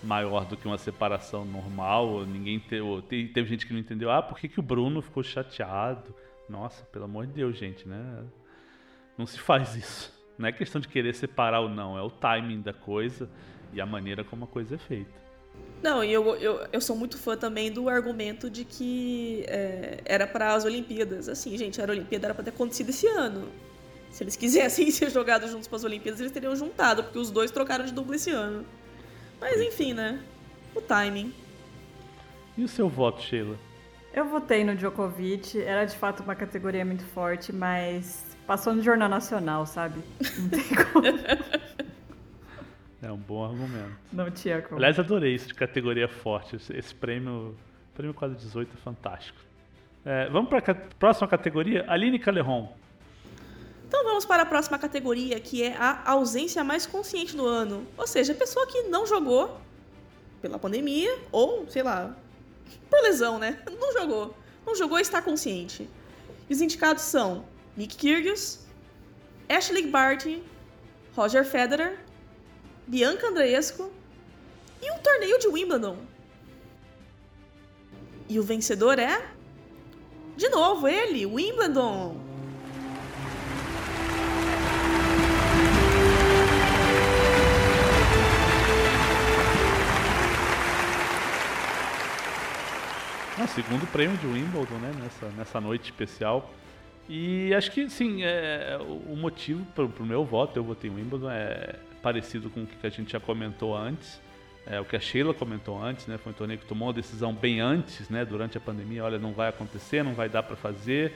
maior 0.03 0.45
do 0.45 0.57
que 0.57 0.67
uma 0.67 0.79
separação 0.79 1.45
normal. 1.45 2.25
Ninguém 2.25 2.61
teve, 2.61 3.29
teve 3.33 3.49
gente 3.49 3.67
que 3.67 3.73
não 3.73 3.81
entendeu. 3.81 4.11
Ah, 4.11 4.23
por 4.23 4.39
que, 4.39 4.49
que 4.49 4.61
o 4.61 4.63
Bruno 4.63 5.01
ficou 5.01 5.23
chateado? 5.23 6.15
Nossa, 6.49 6.85
pelo 6.87 7.05
amor 7.05 7.27
de 7.27 7.33
Deus, 7.33 7.57
gente, 7.57 7.89
né? 7.89 8.25
Não 9.19 9.27
se 9.27 9.39
faz 9.39 9.75
isso. 9.75 10.13
Não 10.39 10.49
é 10.49 10.53
questão 10.53 10.81
de 10.81 10.89
querer 10.89 11.15
separar 11.15 11.61
ou 11.61 11.69
não, 11.69 11.97
é 11.97 12.03
o 12.03 12.11
timing 12.11 12.61
da 12.61 12.73
coisa 12.73 13.29
e 13.73 13.81
a 13.81 13.87
maneira 13.87 14.23
como 14.23 14.45
a 14.45 14.49
coisa 14.49 14.75
é 14.75 14.79
feita. 14.79 15.27
Não, 15.83 16.03
e 16.03 16.13
eu, 16.13 16.37
eu, 16.37 16.67
eu 16.73 16.81
sou 16.81 16.97
muito 16.97 17.17
fã 17.17 17.37
também 17.37 17.71
do 17.71 17.89
argumento 17.89 18.51
de 18.51 18.65
que 18.65 19.45
é, 19.47 20.01
era 20.05 20.27
para 20.27 20.55
as 20.55 20.65
Olimpíadas. 20.65 21.29
Assim, 21.29 21.57
gente, 21.57 21.81
a 21.81 21.85
Olimpíada 21.85 22.27
era 22.27 22.35
para 22.35 22.45
ter 22.45 22.51
acontecido 22.51 22.91
esse 22.91 23.07
ano. 23.07 23.49
Se 24.11 24.25
eles 24.25 24.37
quisessem 24.37 24.91
ser 24.93 25.11
jogados 25.11 25.51
juntos 25.51 25.69
para 25.69 25.77
as 25.77 25.85
Olimpíadas, 25.85 26.21
eles 26.21 26.33
teriam 26.33 26.57
juntado, 26.57 27.05
porque 27.05 27.19
os 27.19 27.31
dois 27.31 27.51
trocaram 27.51 27.85
de 27.85 27.93
dupla 27.93 28.17
esse 28.17 28.31
ano. 28.31 28.65
Mas 29.41 29.61
enfim, 29.61 29.93
né? 29.93 30.23
O 30.75 30.81
timing. 30.81 31.33
E 32.57 32.65
o 32.65 32.69
seu 32.69 32.89
voto, 32.89 33.23
Sheila? 33.23 33.57
Eu 34.17 34.25
votei 34.25 34.65
no 34.65 34.75
Djokovic, 34.75 35.61
era 35.61 35.85
de 35.85 35.95
fato 35.95 36.23
uma 36.23 36.35
categoria 36.35 36.83
muito 36.87 37.05
forte, 37.05 37.53
mas 37.53 38.35
passou 38.47 38.75
no 38.75 38.83
Jornal 38.83 39.11
Nacional, 39.11 39.67
sabe? 39.67 40.03
Não 40.39 40.49
tem 40.49 40.65
como. 40.91 41.07
É 43.03 43.13
um 43.13 43.19
bom 43.19 43.45
argumento. 43.45 43.95
Não 44.11 44.31
tinha 44.31 44.63
como. 44.63 44.77
Aliás, 44.79 44.99
adorei 44.99 45.35
isso 45.35 45.49
de 45.49 45.53
categoria 45.53 46.09
forte. 46.09 46.57
Esse 46.57 46.95
prêmio, 46.95 47.55
prêmio 47.95 48.15
quadro 48.15 48.35
18 48.39 48.71
é 48.73 48.81
fantástico. 48.81 49.39
É, 50.03 50.31
vamos 50.31 50.49
para 50.49 50.73
a 50.73 50.75
próxima 50.75 51.29
categoria, 51.29 51.85
Aline 51.87 52.19
Caleron. 52.19 52.75
Então 53.87 54.03
vamos 54.03 54.25
para 54.25 54.45
a 54.45 54.47
próxima 54.47 54.79
categoria, 54.79 55.39
que 55.39 55.63
é 55.63 55.77
a 55.77 56.11
ausência 56.11 56.65
mais 56.65 56.87
consciente 56.87 57.37
do 57.37 57.45
ano. 57.45 57.87
Ou 57.99 58.07
seja, 58.07 58.33
a 58.33 58.37
pessoa 58.37 58.67
que 58.67 58.85
não 58.85 59.07
jogou 59.07 59.61
pela 60.41 60.59
pandemia 60.59 61.19
ou, 61.31 61.69
sei 61.69 61.83
lá, 61.83 62.17
por 62.91 63.01
lesão, 63.03 63.39
né? 63.39 63.63
Não 63.79 63.93
jogou. 63.93 64.35
Não 64.67 64.75
jogou 64.75 64.99
e 64.99 65.03
está 65.03 65.23
consciente. 65.23 65.89
E 66.49 66.53
os 66.53 66.61
indicados 66.61 67.05
são 67.05 67.45
Nick 67.77 67.97
Kyrgios, 67.97 68.61
Ashley 69.49 69.87
Barty, 69.87 70.43
Roger 71.15 71.45
Federer, 71.45 71.99
Bianca 72.87 73.29
Andreescu 73.29 73.91
e 74.83 74.91
um 74.93 74.99
torneio 74.99 75.39
de 75.39 75.49
Wimbledon. 75.49 75.99
E 78.29 78.39
o 78.39 78.43
vencedor 78.43 78.99
é. 78.99 79.25
De 80.37 80.49
novo, 80.49 80.87
ele, 80.87 81.25
Wimbledon! 81.25 82.26
Ah, 93.47 93.49
segundo 93.49 93.87
prêmio 93.93 94.17
de 94.17 94.27
Wimbledon, 94.27 94.75
né? 94.79 94.93
Nessa, 95.01 95.29
nessa 95.37 95.61
noite 95.61 95.85
especial. 95.85 96.53
E 97.09 97.55
acho 97.55 97.71
que, 97.71 97.89
sim, 97.89 98.25
é, 98.25 98.77
o 98.81 99.15
motivo 99.15 99.65
para 99.67 99.85
o 99.85 100.05
meu 100.05 100.25
voto, 100.25 100.59
eu 100.59 100.65
votei 100.65 100.91
em 100.91 100.95
Wimbledon, 100.95 101.31
é 101.31 101.77
parecido 102.03 102.51
com 102.51 102.65
o 102.65 102.67
que 102.67 102.85
a 102.85 102.91
gente 102.91 103.13
já 103.13 103.21
comentou 103.21 103.77
antes. 103.77 104.21
É, 104.67 104.81
o 104.81 104.85
que 104.85 104.97
a 104.97 104.99
Sheila 104.99 105.33
comentou 105.33 105.81
antes, 105.81 106.09
né? 106.09 106.19
Foi 106.19 106.33
um 106.33 106.35
torneio 106.35 106.59
que 106.59 106.67
tomou 106.67 106.89
uma 106.89 106.95
decisão 106.95 107.33
bem 107.33 107.61
antes, 107.61 108.09
né? 108.09 108.25
Durante 108.25 108.59
a 108.59 108.61
pandemia, 108.61 109.05
olha, 109.05 109.17
não 109.17 109.33
vai 109.33 109.49
acontecer, 109.49 110.03
não 110.03 110.13
vai 110.13 110.29
dar 110.29 110.43
para 110.43 110.57
fazer. 110.57 111.15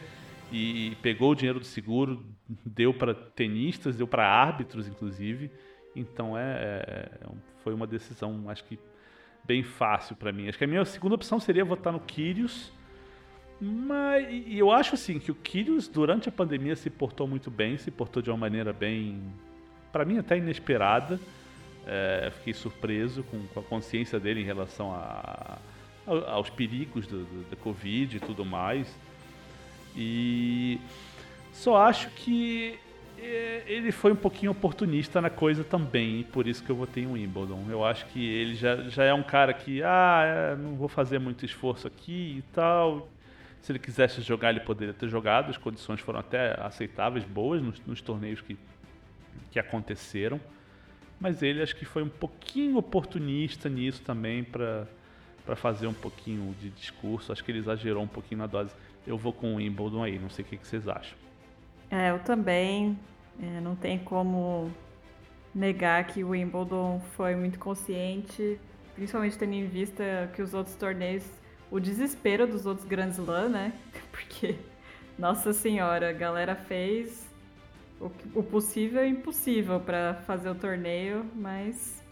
E 0.53 0.97
pegou 1.03 1.33
o 1.33 1.35
dinheiro 1.35 1.59
do 1.59 1.67
seguro, 1.67 2.25
deu 2.65 2.95
para 2.95 3.13
tenistas, 3.13 3.97
deu 3.97 4.07
para 4.07 4.25
árbitros, 4.25 4.87
inclusive. 4.87 5.51
Então 5.97 6.39
é, 6.39 6.45
é, 6.45 7.09
foi 7.65 7.75
uma 7.75 7.89
decisão, 7.89 8.49
acho 8.49 8.63
que 8.67 8.79
bem 9.45 9.63
fácil 9.63 10.17
para 10.17 10.33
mim. 10.33 10.49
Acho 10.49 10.59
que 10.59 10.65
a 10.65 10.67
minha 10.67 10.85
segunda 10.85 11.15
opção 11.15 11.41
seria 11.41 11.65
votar 11.65 11.93
no 11.93 12.01
Kyrgios. 12.01 12.73
Mas 13.61 14.27
e 14.31 14.59
eu 14.59 14.71
acho 14.71 14.95
assim 14.95 15.19
que 15.19 15.31
o 15.31 15.35
Kyrgios 15.35 15.87
durante 15.87 16.29
a 16.29 16.33
pandemia 16.33 16.75
se 16.75 16.89
portou 16.89 17.27
muito 17.27 17.51
bem, 17.51 17.77
se 17.77 17.91
portou 17.91 18.23
de 18.23 18.31
uma 18.31 18.37
maneira 18.37 18.73
bem, 18.73 19.23
para 19.93 20.05
mim 20.05 20.19
até 20.19 20.39
inesperada. 20.39 21.21
É, 21.87 22.31
fiquei 22.39 22.53
surpreso 22.53 23.23
com, 23.25 23.47
com, 23.49 23.61
a 23.61 23.63
consciência 23.63 24.21
dele 24.21 24.41
em 24.41 24.45
relação 24.45 24.93
a, 24.93 25.59
a, 26.07 26.33
aos 26.33 26.49
perigos 26.49 27.07
do, 27.07 27.25
do, 27.25 27.51
da 27.51 27.57
Covid 27.57 28.17
e 28.17 28.21
tudo 28.21 28.45
mais. 28.45 28.97
E 29.97 30.81
só 31.53 31.77
acho 31.77 32.09
que 32.11 32.79
ele 33.67 33.93
foi 33.93 34.13
um 34.13 34.17
pouquinho 34.17 34.53
oportunista 34.53 35.21
na 35.21 35.31
coisa 35.31 35.63
também, 35.65 36.25
por 36.25 36.47
isso 36.47 36.63
que 36.63 36.71
eu 36.71 36.77
votei 36.77 37.05
em 37.05 37.07
Wimbledon. 37.07 37.67
Eu 37.69 37.85
acho 37.85 38.07
que 38.07 38.25
ele 38.25 38.55
já, 38.55 38.77
já 38.89 39.05
é 39.05 39.15
um 39.15 39.23
cara 39.23 39.53
que, 39.53 39.83
ah, 39.83 40.23
é, 40.25 40.57
não 40.57 40.77
vou 40.77 40.89
fazer 40.89 41.19
muito 41.19 41.45
esforço 41.45 41.87
aqui 41.87 42.39
e 42.39 42.43
tal. 42.53 43.09
Se 43.63 43.73
ele 43.73 43.79
quisesse 43.79 44.23
jogar, 44.23 44.51
ele 44.51 44.61
poderia 44.61 44.95
ter 44.95 45.09
jogado, 45.09 45.51
as 45.51 45.57
condições 45.59 46.01
foram 46.01 46.21
até 46.21 46.59
aceitáveis, 46.61 47.25
boas 47.25 47.63
nos, 47.63 47.81
nos 47.87 48.01
torneios 48.01 48.41
que, 48.41 48.57
que 49.51 49.59
aconteceram. 49.59 50.41
Mas 51.21 51.43
ele 51.43 51.63
acho 51.63 51.77
que 51.77 51.85
foi 51.85 52.03
um 52.03 52.09
pouquinho 52.09 52.79
oportunista 52.79 53.69
nisso 53.69 54.03
também 54.03 54.43
para 54.43 54.87
para 55.45 55.57
fazer 55.57 55.87
um 55.87 55.95
pouquinho 55.95 56.55
de 56.61 56.71
discurso. 56.71 57.33
Acho 57.33 57.43
que 57.43 57.51
ele 57.51 57.59
exagerou 57.59 58.03
um 58.03 58.09
pouquinho 58.09 58.39
na 58.39 58.47
dose. 58.47 58.73
Eu 59.05 59.19
vou 59.19 59.33
com 59.33 59.55
o 59.55 59.57
Wimbledon 59.57 60.05
aí, 60.05 60.19
não 60.19 60.31
sei 60.31 60.45
o 60.45 60.49
que, 60.49 60.57
que 60.57 60.67
vocês 60.67 60.87
acham. 60.87 61.19
É, 61.91 62.11
eu 62.11 62.19
também. 62.21 62.99
É, 63.43 63.61
não 63.61 63.75
tem 63.75 63.99
como 63.99 64.71
negar 65.55 66.07
que 66.07 66.23
o 66.23 66.31
Wimbledon 66.31 67.01
foi 67.17 67.35
muito 67.35 67.59
consciente, 67.59 68.61
principalmente 68.95 69.39
tendo 69.39 69.55
em 69.55 69.67
vista 69.67 70.31
que 70.35 70.43
os 70.43 70.53
outros 70.53 70.77
torneios, 70.77 71.25
o 71.71 71.81
desespero 71.81 72.47
dos 72.47 72.67
outros 72.67 72.87
Grand 72.87 73.09
Slam, 73.11 73.49
né? 73.49 73.73
Porque, 74.13 74.57
nossa 75.19 75.53
senhora, 75.53 76.11
a 76.11 76.13
galera 76.13 76.55
fez 76.55 77.27
o, 78.01 78.11
o 78.35 78.43
possível 78.43 79.05
e 79.05 79.13
o 79.13 79.17
impossível 79.17 79.81
para 79.81 80.15
fazer 80.27 80.51
o 80.51 80.55
torneio, 80.55 81.25
mas 81.35 82.03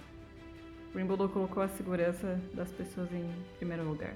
o 0.95 0.99
Wimbledon 0.99 1.29
colocou 1.29 1.63
a 1.63 1.69
segurança 1.69 2.41
das 2.55 2.71
pessoas 2.73 3.13
em 3.13 3.31
primeiro 3.59 3.85
lugar. 3.85 4.15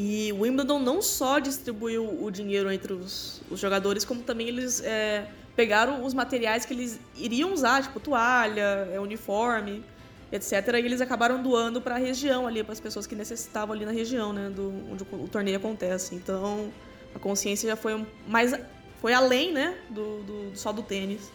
E 0.00 0.32
o 0.32 0.42
Wimbledon 0.42 0.78
não 0.78 1.02
só 1.02 1.40
distribuiu 1.40 2.22
o 2.22 2.30
dinheiro 2.30 2.70
entre 2.70 2.92
os, 2.92 3.42
os 3.50 3.58
jogadores, 3.58 4.04
como 4.04 4.22
também 4.22 4.46
eles 4.46 4.80
é, 4.84 5.26
pegaram 5.56 6.04
os 6.04 6.14
materiais 6.14 6.64
que 6.64 6.72
eles 6.72 7.00
iriam 7.16 7.52
usar, 7.52 7.82
tipo 7.82 7.98
toalha, 7.98 8.88
é, 8.92 9.00
uniforme, 9.00 9.84
etc. 10.30 10.52
E 10.52 10.76
eles 10.76 11.00
acabaram 11.00 11.42
doando 11.42 11.80
para 11.80 11.96
a 11.96 11.98
região 11.98 12.46
ali, 12.46 12.62
para 12.62 12.74
as 12.74 12.78
pessoas 12.78 13.08
que 13.08 13.16
necessitavam 13.16 13.74
ali 13.74 13.84
na 13.84 13.90
região, 13.90 14.32
né, 14.32 14.48
do, 14.48 14.72
onde 14.88 15.02
o 15.02 15.26
torneio 15.26 15.56
acontece. 15.56 16.14
Então 16.14 16.72
a 17.12 17.18
consciência 17.18 17.68
já 17.68 17.74
foi 17.74 18.06
mais 18.24 18.54
foi 19.00 19.12
além, 19.12 19.52
né, 19.52 19.76
do, 19.90 20.22
do, 20.22 20.56
só 20.56 20.72
do 20.72 20.82
tênis. 20.84 21.28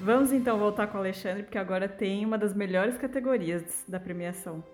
Vamos 0.00 0.32
então 0.32 0.58
voltar 0.58 0.86
com 0.86 0.96
o 0.96 1.00
Alexandre, 1.00 1.42
porque 1.42 1.58
agora 1.58 1.86
tem 1.86 2.24
uma 2.24 2.38
das 2.38 2.54
melhores 2.54 2.96
categorias 2.96 3.62
da 3.86 4.00
premiação. 4.00 4.64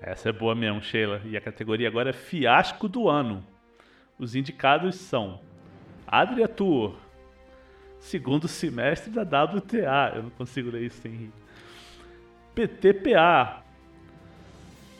Essa 0.00 0.28
é 0.28 0.32
boa 0.32 0.54
mesmo, 0.54 0.80
Sheila. 0.80 1.20
E 1.24 1.36
a 1.36 1.40
categoria 1.40 1.88
agora 1.88 2.10
é 2.10 2.12
Fiasco 2.12 2.88
do 2.88 3.08
Ano. 3.08 3.44
Os 4.18 4.34
indicados 4.34 4.96
são 4.96 5.40
Adria 6.06 6.48
Tour, 6.48 6.96
segundo 7.98 8.46
semestre 8.46 9.10
da 9.10 9.22
WTA. 9.22 10.12
Eu 10.14 10.22
não 10.24 10.30
consigo 10.30 10.70
ler 10.70 10.82
isso 10.82 11.00
sem 11.02 11.12
rir. 11.12 11.32
PTPA, 12.54 13.62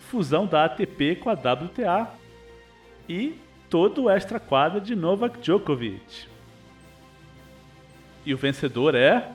fusão 0.09 0.47
da 0.47 0.64
ATP 0.64 1.17
com 1.17 1.31
a 1.31 1.35
WTA. 1.35 2.12
E 3.09 3.38
todo 3.71 4.05
o 4.05 4.11
extra 4.11 4.40
quadra 4.40 4.81
de 4.81 4.95
Novak 4.95 5.38
Djokovic. 5.38 6.28
E 8.26 8.35
o 8.35 8.37
vencedor 8.37 8.95
é... 8.95 9.31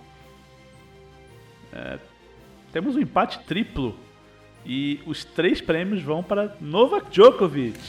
é 1.71 1.99
temos 2.71 2.95
um 2.95 2.99
empate 2.99 3.39
triplo 3.45 3.95
e 4.65 5.01
os 5.05 5.23
três 5.25 5.61
prêmios 5.61 6.01
vão 6.01 6.23
para 6.23 6.55
Novak 6.59 7.09
Djokovic. 7.09 7.79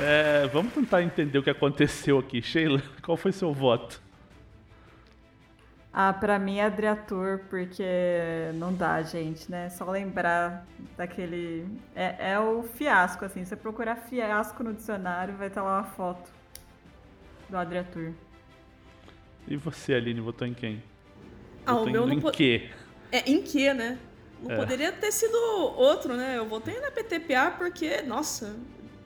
É, 0.00 0.48
vamos 0.48 0.72
tentar 0.72 1.02
entender 1.02 1.38
o 1.38 1.42
que 1.42 1.50
aconteceu 1.50 2.18
aqui. 2.18 2.42
Sheila, 2.42 2.82
qual 3.02 3.16
foi 3.16 3.30
seu 3.30 3.52
voto? 3.52 4.02
Ah, 5.92 6.12
pra 6.12 6.38
mim 6.38 6.56
é 6.58 6.64
Adriatur, 6.64 7.40
porque 7.50 7.84
não 8.54 8.74
dá, 8.74 9.02
gente, 9.02 9.50
né? 9.50 9.68
Só 9.68 9.88
lembrar 9.90 10.66
daquele. 10.96 11.68
É, 11.94 12.32
é 12.32 12.40
o 12.40 12.62
fiasco, 12.62 13.24
assim. 13.24 13.44
Você 13.44 13.54
procurar 13.54 13.96
fiasco 13.96 14.64
no 14.64 14.72
dicionário, 14.72 15.36
vai 15.36 15.48
estar 15.48 15.62
lá 15.62 15.80
uma 15.80 15.84
foto. 15.84 16.41
Do 17.52 17.58
Adriatur. 17.58 18.12
E 19.46 19.56
você, 19.56 19.94
Aline, 19.94 20.20
votou 20.20 20.48
em 20.48 20.54
quem? 20.54 20.82
Ah, 21.66 21.74
votou 21.74 21.88
o 21.88 21.92
meu 21.92 22.04
em, 22.04 22.18
não 22.18 22.28
em 22.28 22.32
quê? 22.32 22.70
É, 23.12 23.30
em 23.30 23.42
que, 23.42 23.72
né? 23.74 23.98
Não 24.42 24.50
É. 24.50 24.56
poderia 24.56 24.90
ter 24.90 25.12
sido 25.12 25.36
outro, 25.76 26.16
né? 26.16 26.38
Eu 26.38 26.46
votei 26.46 26.80
na 26.80 26.90
PTPA 26.90 27.54
porque, 27.56 28.02
nossa, 28.02 28.56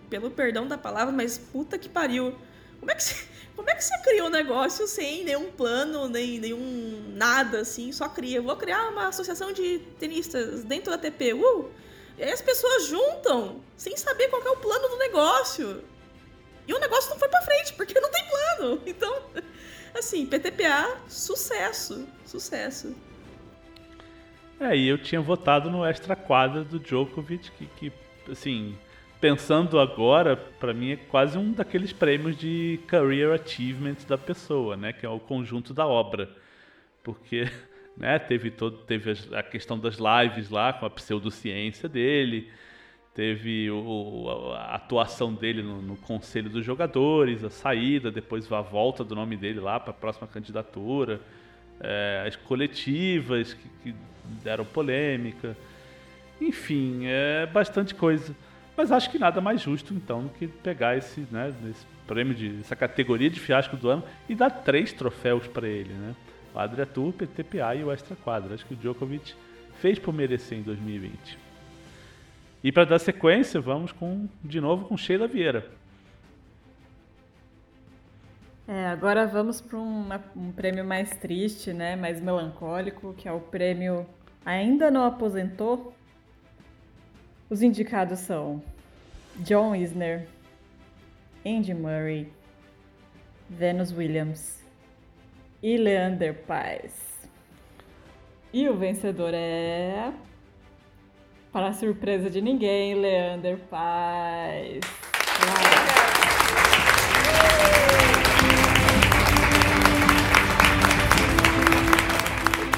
pelo 0.08 0.30
perdão 0.30 0.66
da 0.66 0.78
palavra, 0.78 1.12
mas 1.12 1.36
puta 1.36 1.76
que 1.76 1.88
pariu. 1.88 2.34
Como 2.78 2.90
é 2.90 2.94
que 2.94 3.02
você, 3.02 3.26
como 3.56 3.68
é 3.68 3.74
que 3.74 3.82
você 3.82 3.98
cria 4.02 4.24
um 4.24 4.30
negócio 4.30 4.86
sem 4.86 5.24
nenhum 5.24 5.50
plano, 5.50 6.08
nem 6.08 6.38
nenhum 6.38 7.12
nada, 7.16 7.60
assim, 7.60 7.90
só 7.90 8.08
cria? 8.08 8.40
Vou 8.40 8.56
criar 8.56 8.90
uma 8.90 9.08
associação 9.08 9.52
de 9.52 9.80
tenistas 9.98 10.62
dentro 10.62 10.92
da 10.92 10.98
TP. 10.98 11.34
Uh! 11.34 11.68
E 12.16 12.22
aí 12.22 12.30
as 12.32 12.40
pessoas 12.40 12.86
juntam, 12.86 13.60
sem 13.76 13.96
saber 13.96 14.28
qual 14.28 14.40
é 14.40 14.50
o 14.50 14.56
plano 14.56 14.88
do 14.88 14.98
negócio. 14.98 15.82
E 16.66 16.74
o 16.74 16.80
negócio 16.80 17.10
não 17.10 17.18
foi 17.18 17.28
pra 17.28 17.42
frente, 17.42 17.72
porque 17.74 17.98
não 18.00 18.10
tem 18.10 18.24
plano. 18.24 18.80
Então, 18.86 19.22
assim, 19.96 20.26
PTPA, 20.26 20.98
sucesso. 21.08 22.06
Sucesso. 22.24 22.94
É, 24.58 24.74
e 24.74 24.88
eu 24.88 24.96
tinha 24.96 25.20
votado 25.20 25.70
no 25.70 25.84
extra 25.84 26.16
quadra 26.16 26.64
do 26.64 26.78
Djokovic, 26.78 27.50
que, 27.52 27.66
que 27.66 27.92
assim, 28.30 28.76
pensando 29.20 29.78
agora, 29.78 30.36
pra 30.36 30.72
mim 30.72 30.92
é 30.92 30.96
quase 30.96 31.36
um 31.36 31.52
daqueles 31.52 31.92
prêmios 31.92 32.36
de 32.36 32.80
career 32.86 33.32
achievement 33.32 33.96
da 34.08 34.16
pessoa, 34.16 34.76
né, 34.76 34.92
que 34.92 35.04
é 35.04 35.08
o 35.08 35.20
conjunto 35.20 35.74
da 35.74 35.86
obra. 35.86 36.30
Porque, 37.02 37.50
né, 37.96 38.18
teve 38.18 38.50
todo 38.50 38.78
teve 38.78 39.12
a 39.32 39.42
questão 39.42 39.78
das 39.78 39.96
lives 39.96 40.50
lá 40.50 40.72
com 40.72 40.86
a 40.86 40.90
pseudociência 40.90 41.88
dele, 41.88 42.50
teve 43.16 43.70
o, 43.70 44.52
a 44.54 44.74
atuação 44.74 45.32
dele 45.32 45.62
no, 45.62 45.80
no 45.80 45.96
conselho 45.96 46.50
dos 46.50 46.62
jogadores, 46.62 47.42
a 47.42 47.48
saída, 47.48 48.10
depois 48.10 48.52
a 48.52 48.60
volta 48.60 49.02
do 49.02 49.14
nome 49.14 49.38
dele 49.38 49.58
lá 49.58 49.80
para 49.80 49.90
a 49.90 49.94
próxima 49.94 50.26
candidatura, 50.26 51.18
é, 51.80 52.24
as 52.28 52.36
coletivas 52.36 53.54
que, 53.54 53.68
que 53.82 53.94
deram 54.44 54.66
polêmica, 54.66 55.56
enfim, 56.38 57.06
é 57.06 57.46
bastante 57.46 57.94
coisa. 57.94 58.36
Mas 58.76 58.92
acho 58.92 59.10
que 59.10 59.18
nada 59.18 59.40
mais 59.40 59.62
justo 59.62 59.94
então 59.94 60.24
do 60.24 60.28
que 60.28 60.46
pegar 60.46 60.98
esse, 60.98 61.26
né, 61.30 61.54
esse 61.70 61.86
prêmio 62.06 62.34
de 62.34 62.60
essa 62.60 62.76
categoria 62.76 63.30
de 63.30 63.40
fiasco 63.40 63.78
do 63.78 63.88
ano 63.88 64.04
e 64.28 64.34
dar 64.34 64.50
três 64.50 64.92
troféus 64.92 65.46
para 65.46 65.66
ele, 65.66 65.94
né? 65.94 66.14
O 66.54 66.58
Adriatur, 66.58 67.14
PTPA 67.14 67.74
e 67.74 67.82
o 67.82 67.90
Extra 67.90 68.14
Quadra. 68.14 68.54
Acho 68.54 68.66
que 68.66 68.74
o 68.74 68.76
Djokovic 68.76 69.34
fez 69.80 69.98
por 69.98 70.12
merecer 70.12 70.58
em 70.58 70.62
2020. 70.62 71.45
E 72.66 72.72
para 72.72 72.84
dar 72.84 72.98
sequência, 72.98 73.60
vamos 73.60 73.92
com 73.92 74.28
de 74.42 74.60
novo 74.60 74.86
com 74.86 74.96
Sheila 74.96 75.28
Vieira. 75.28 75.70
É, 78.66 78.86
agora 78.86 79.24
vamos 79.24 79.60
para 79.60 79.78
um, 79.78 80.08
um 80.34 80.50
prêmio 80.50 80.84
mais 80.84 81.10
triste, 81.10 81.72
né? 81.72 81.94
Mais 81.94 82.20
melancólico, 82.20 83.14
que 83.14 83.28
é 83.28 83.32
o 83.32 83.38
prêmio 83.38 84.04
Ainda 84.44 84.90
Não 84.90 85.04
Aposentou. 85.04 85.94
Os 87.48 87.62
indicados 87.62 88.18
são 88.18 88.60
John 89.36 89.76
Isner, 89.76 90.26
Andy 91.46 91.72
Murray, 91.72 92.32
Venus 93.48 93.92
Williams 93.92 94.60
e 95.62 95.76
Leander 95.76 96.34
Paes. 96.34 97.30
E 98.52 98.68
o 98.68 98.76
vencedor 98.76 99.34
é. 99.34 100.12
Para 101.56 101.72
surpresa 101.72 102.28
de 102.28 102.42
ninguém, 102.42 102.94
Leander. 102.94 103.58
Uau. 103.72 103.80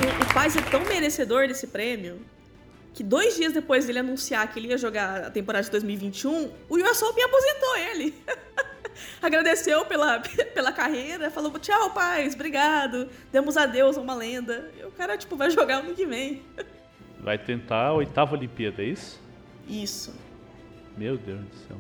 O, 0.00 0.22
o 0.22 0.32
Paz 0.32 0.54
é 0.56 0.60
tão 0.70 0.84
merecedor 0.84 1.48
desse 1.48 1.66
prêmio 1.66 2.20
que 2.94 3.02
dois 3.02 3.34
dias 3.34 3.52
depois 3.52 3.84
dele 3.84 3.98
anunciar 3.98 4.46
que 4.52 4.60
ele 4.60 4.68
ia 4.68 4.78
jogar 4.78 5.24
a 5.24 5.30
temporada 5.32 5.64
de 5.64 5.72
2021, 5.72 6.48
o 6.68 6.76
US 6.76 7.02
Open 7.02 7.24
aposentou 7.24 7.76
ele. 7.78 8.14
Agradeceu 9.20 9.84
pela, 9.86 10.20
pela 10.54 10.70
carreira, 10.70 11.32
falou 11.32 11.50
tchau, 11.58 11.90
Paz, 11.90 12.34
obrigado, 12.34 13.08
demos 13.32 13.56
adeus 13.56 13.98
a 13.98 14.00
uma 14.00 14.14
lenda. 14.14 14.70
E 14.78 14.84
o 14.84 14.92
cara, 14.92 15.18
tipo, 15.18 15.34
vai 15.34 15.50
jogar 15.50 15.78
ano 15.78 15.96
que 15.96 16.06
vem. 16.06 16.44
Vai 17.20 17.38
tentar 17.38 17.86
a 17.86 17.92
oitava 17.92 18.34
Olimpíada, 18.34 18.82
é 18.82 18.86
isso? 18.86 19.20
Isso. 19.66 20.14
Meu 20.96 21.16
Deus 21.16 21.40
do 21.40 21.54
céu. 21.56 21.76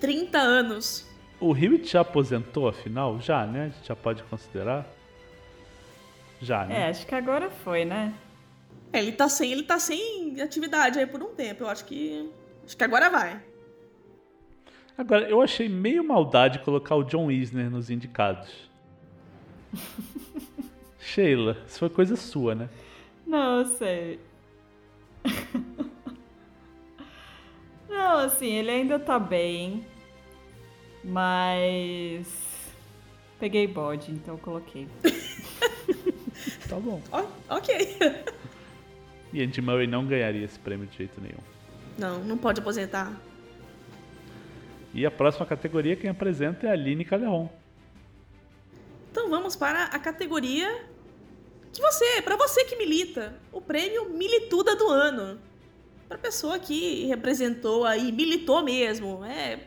30 0.00 0.38
anos. 0.38 1.08
O 1.40 1.54
Hewitt 1.56 1.90
já 1.92 2.00
aposentou, 2.00 2.68
afinal? 2.68 3.20
Já, 3.20 3.46
né? 3.46 3.64
A 3.64 3.68
gente 3.68 3.86
já 3.86 3.96
pode 3.96 4.22
considerar? 4.24 4.86
Já, 6.40 6.64
né? 6.64 6.82
É, 6.82 6.88
acho 6.90 7.06
que 7.06 7.14
agora 7.14 7.50
foi, 7.50 7.84
né? 7.84 8.14
É, 8.92 8.98
ele 8.98 9.12
tá 9.12 9.28
sem, 9.28 9.50
ele 9.50 9.64
tá 9.64 9.78
sem 9.78 10.40
atividade 10.40 10.98
aí 10.98 11.06
por 11.06 11.22
um 11.22 11.34
tempo. 11.34 11.64
Eu 11.64 11.68
acho 11.68 11.84
que. 11.84 12.30
Acho 12.64 12.76
que 12.76 12.84
agora 12.84 13.10
vai. 13.10 13.40
Agora, 14.96 15.28
eu 15.28 15.42
achei 15.42 15.68
meio 15.68 16.04
maldade 16.04 16.60
colocar 16.60 16.94
o 16.94 17.02
John 17.02 17.30
Isner 17.30 17.68
nos 17.68 17.90
indicados. 17.90 18.70
Sheila, 21.00 21.56
isso 21.66 21.78
foi 21.78 21.90
coisa 21.90 22.16
sua, 22.16 22.54
né? 22.54 22.68
Não, 23.26 23.60
eu 23.60 23.66
sei. 23.66 24.20
Não, 27.88 28.18
assim, 28.18 28.52
ele 28.52 28.70
ainda 28.70 28.98
tá 28.98 29.18
bem. 29.18 29.84
Mas. 31.02 32.26
Peguei 33.38 33.66
bode, 33.66 34.10
então 34.12 34.36
coloquei. 34.36 34.88
Tá 36.68 36.76
bom. 36.80 37.00
Ó, 37.12 37.24
ok. 37.48 37.96
E 39.32 39.42
Andy 39.42 39.60
Murray 39.60 39.86
não 39.86 40.04
ganharia 40.06 40.44
esse 40.44 40.58
prêmio 40.58 40.86
de 40.86 40.96
jeito 40.96 41.20
nenhum. 41.20 41.38
Não, 41.98 42.18
não 42.24 42.36
pode 42.36 42.60
aposentar. 42.60 43.12
E 44.92 45.04
a 45.04 45.10
próxima 45.10 45.46
categoria 45.46 45.96
quem 45.96 46.10
apresenta 46.10 46.66
é 46.66 46.70
a 46.70 46.72
Aline 46.72 47.04
Calderon. 47.04 47.50
Então 49.10 49.28
vamos 49.28 49.56
para 49.56 49.84
a 49.84 49.98
categoria 49.98 50.84
que 51.74 51.82
você, 51.82 52.22
para 52.22 52.36
você 52.36 52.64
que 52.64 52.76
milita, 52.76 53.34
o 53.52 53.60
prêmio 53.60 54.08
Milituda 54.10 54.76
do 54.76 54.88
ano. 54.88 55.38
Para 56.08 56.18
pessoa 56.18 56.58
que 56.58 57.06
representou 57.06 57.84
aí, 57.84 58.12
militou 58.12 58.62
mesmo, 58.62 59.24
é 59.24 59.58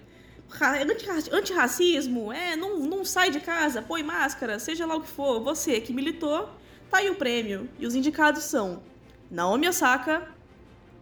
ra- 0.49 0.81
antirra- 0.83 1.23
antirracismo, 1.31 2.31
é 2.31 2.55
não, 2.55 2.79
não 2.79 3.03
sai 3.03 3.29
de 3.31 3.39
casa, 3.39 3.81
põe 3.81 4.03
máscara, 4.03 4.59
seja 4.59 4.85
lá 4.85 4.95
o 4.95 5.01
que 5.01 5.09
for, 5.09 5.41
você 5.41 5.81
que 5.81 5.91
militou, 5.91 6.49
tá 6.89 6.99
aí 6.99 7.09
o 7.09 7.15
prêmio. 7.15 7.67
E 7.79 7.85
os 7.85 7.95
indicados 7.95 8.43
são 8.43 8.81
Naomi 9.29 9.67
Osaka, 9.67 10.27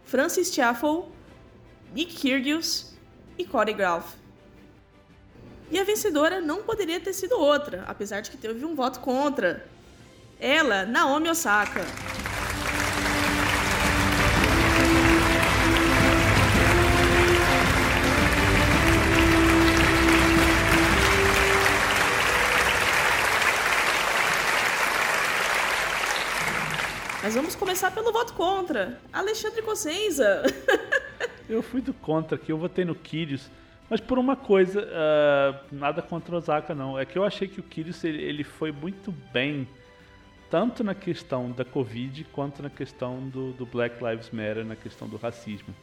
Francis 0.04 0.50
Tiafoe, 0.50 1.04
Nick 1.94 2.14
Kyrgios 2.16 2.94
e 3.38 3.44
Corey 3.44 3.74
Graf. 3.74 4.14
E 5.70 5.78
a 5.78 5.84
vencedora 5.84 6.40
não 6.40 6.62
poderia 6.62 6.98
ter 6.98 7.12
sido 7.12 7.38
outra, 7.38 7.84
apesar 7.86 8.20
de 8.22 8.30
que 8.30 8.36
teve 8.36 8.64
um 8.64 8.74
voto 8.74 9.00
contra. 9.00 9.68
Ela, 10.38 10.84
Naomi 10.84 11.30
Osaka. 11.30 11.80
Mas 27.22 27.34
vamos 27.34 27.56
começar 27.56 27.90
pelo 27.90 28.12
voto 28.12 28.34
contra. 28.34 29.00
Alexandre 29.12 29.60
Cossenza. 29.62 30.42
Eu 31.48 31.62
fui 31.62 31.80
do 31.80 31.92
contra 31.92 32.36
aqui, 32.36 32.50
eu 32.50 32.58
votei 32.58 32.84
no 32.84 32.94
Kyrgios, 32.94 33.48
mas 33.88 34.00
por 34.00 34.18
uma 34.18 34.34
coisa, 34.34 34.84
ah, 34.92 35.60
nada 35.70 36.02
contra 36.02 36.34
o 36.34 36.38
Osaka 36.38 36.74
não, 36.74 36.98
é 36.98 37.04
que 37.04 37.16
eu 37.16 37.22
achei 37.22 37.46
que 37.46 37.60
o 37.60 37.62
Kyrgios 37.62 38.02
ele, 38.02 38.20
ele 38.20 38.42
foi 38.42 38.72
muito 38.72 39.12
bem, 39.32 39.68
tanto 40.50 40.84
na 40.84 40.94
questão 40.94 41.50
da 41.50 41.64
Covid, 41.64 42.24
quanto 42.32 42.62
na 42.62 42.70
questão 42.70 43.28
do, 43.28 43.52
do 43.52 43.66
Black 43.66 44.02
Lives 44.02 44.30
Matter, 44.30 44.64
na 44.64 44.76
questão 44.76 45.08
do 45.08 45.16
racismo. 45.16 45.74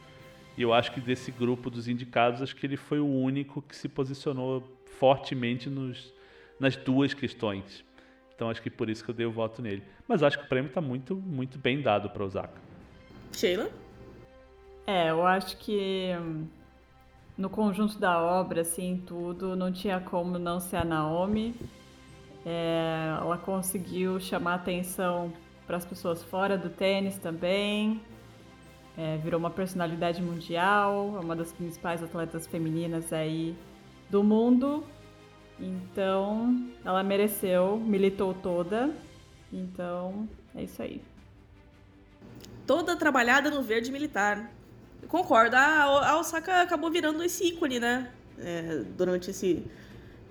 E 0.56 0.62
eu 0.62 0.72
acho 0.72 0.92
que 0.92 1.00
desse 1.00 1.30
grupo 1.30 1.68
dos 1.68 1.88
indicados, 1.88 2.40
acho 2.40 2.54
que 2.54 2.64
ele 2.64 2.76
foi 2.76 3.00
o 3.00 3.06
único 3.06 3.60
que 3.60 3.74
se 3.74 3.88
posicionou 3.88 4.62
fortemente 4.98 5.68
nos, 5.68 6.12
nas 6.58 6.76
duas 6.76 7.12
questões. 7.12 7.84
Então 8.34 8.50
acho 8.50 8.62
que 8.62 8.70
por 8.70 8.88
isso 8.88 9.04
que 9.04 9.10
eu 9.10 9.14
dei 9.14 9.26
o 9.26 9.32
voto 9.32 9.60
nele. 9.60 9.82
Mas 10.08 10.22
acho 10.22 10.38
que 10.38 10.44
o 10.44 10.48
prêmio 10.48 10.68
está 10.68 10.80
muito, 10.80 11.16
muito 11.16 11.58
bem 11.58 11.80
dado 11.80 12.08
para 12.10 12.24
Osaka. 12.24 12.60
Sheila. 13.32 13.70
É, 14.86 15.10
eu 15.10 15.26
acho 15.26 15.56
que 15.56 16.10
hum, 16.20 16.46
no 17.36 17.48
conjunto 17.48 17.98
da 17.98 18.20
obra, 18.20 18.60
assim, 18.60 19.02
tudo, 19.06 19.56
não 19.56 19.72
tinha 19.72 20.00
como 20.00 20.38
não 20.38 20.60
ser 20.60 20.76
a 20.76 20.84
Naomi. 20.84 21.54
É, 22.44 23.16
ela 23.20 23.38
conseguiu 23.38 24.20
chamar 24.20 24.54
atenção 24.54 25.32
para 25.66 25.76
as 25.76 25.84
pessoas 25.84 26.22
fora 26.22 26.58
do 26.58 26.68
tênis 26.68 27.16
também. 27.16 28.00
É, 28.96 29.16
virou 29.16 29.40
uma 29.40 29.50
personalidade 29.50 30.22
mundial, 30.22 31.16
é 31.16 31.20
uma 31.20 31.34
das 31.34 31.52
principais 31.52 32.02
atletas 32.02 32.46
femininas 32.46 33.12
aí 33.12 33.56
do 34.08 34.22
mundo. 34.22 34.84
Então, 35.58 36.68
ela 36.84 37.02
mereceu, 37.02 37.76
militou 37.78 38.34
toda. 38.34 38.94
Então, 39.52 40.28
é 40.54 40.62
isso 40.64 40.82
aí. 40.82 41.02
Toda 42.66 42.96
trabalhada 42.96 43.50
no 43.50 43.62
verde 43.62 43.90
militar. 43.90 44.50
Concordo, 45.08 45.56
a, 45.56 46.18
Osaka 46.18 46.62
acabou 46.62 46.90
virando 46.90 47.22
esse 47.22 47.48
ícone, 47.48 47.78
né? 47.78 48.10
É, 48.38 48.82
durante 48.96 49.30
esse, 49.30 49.64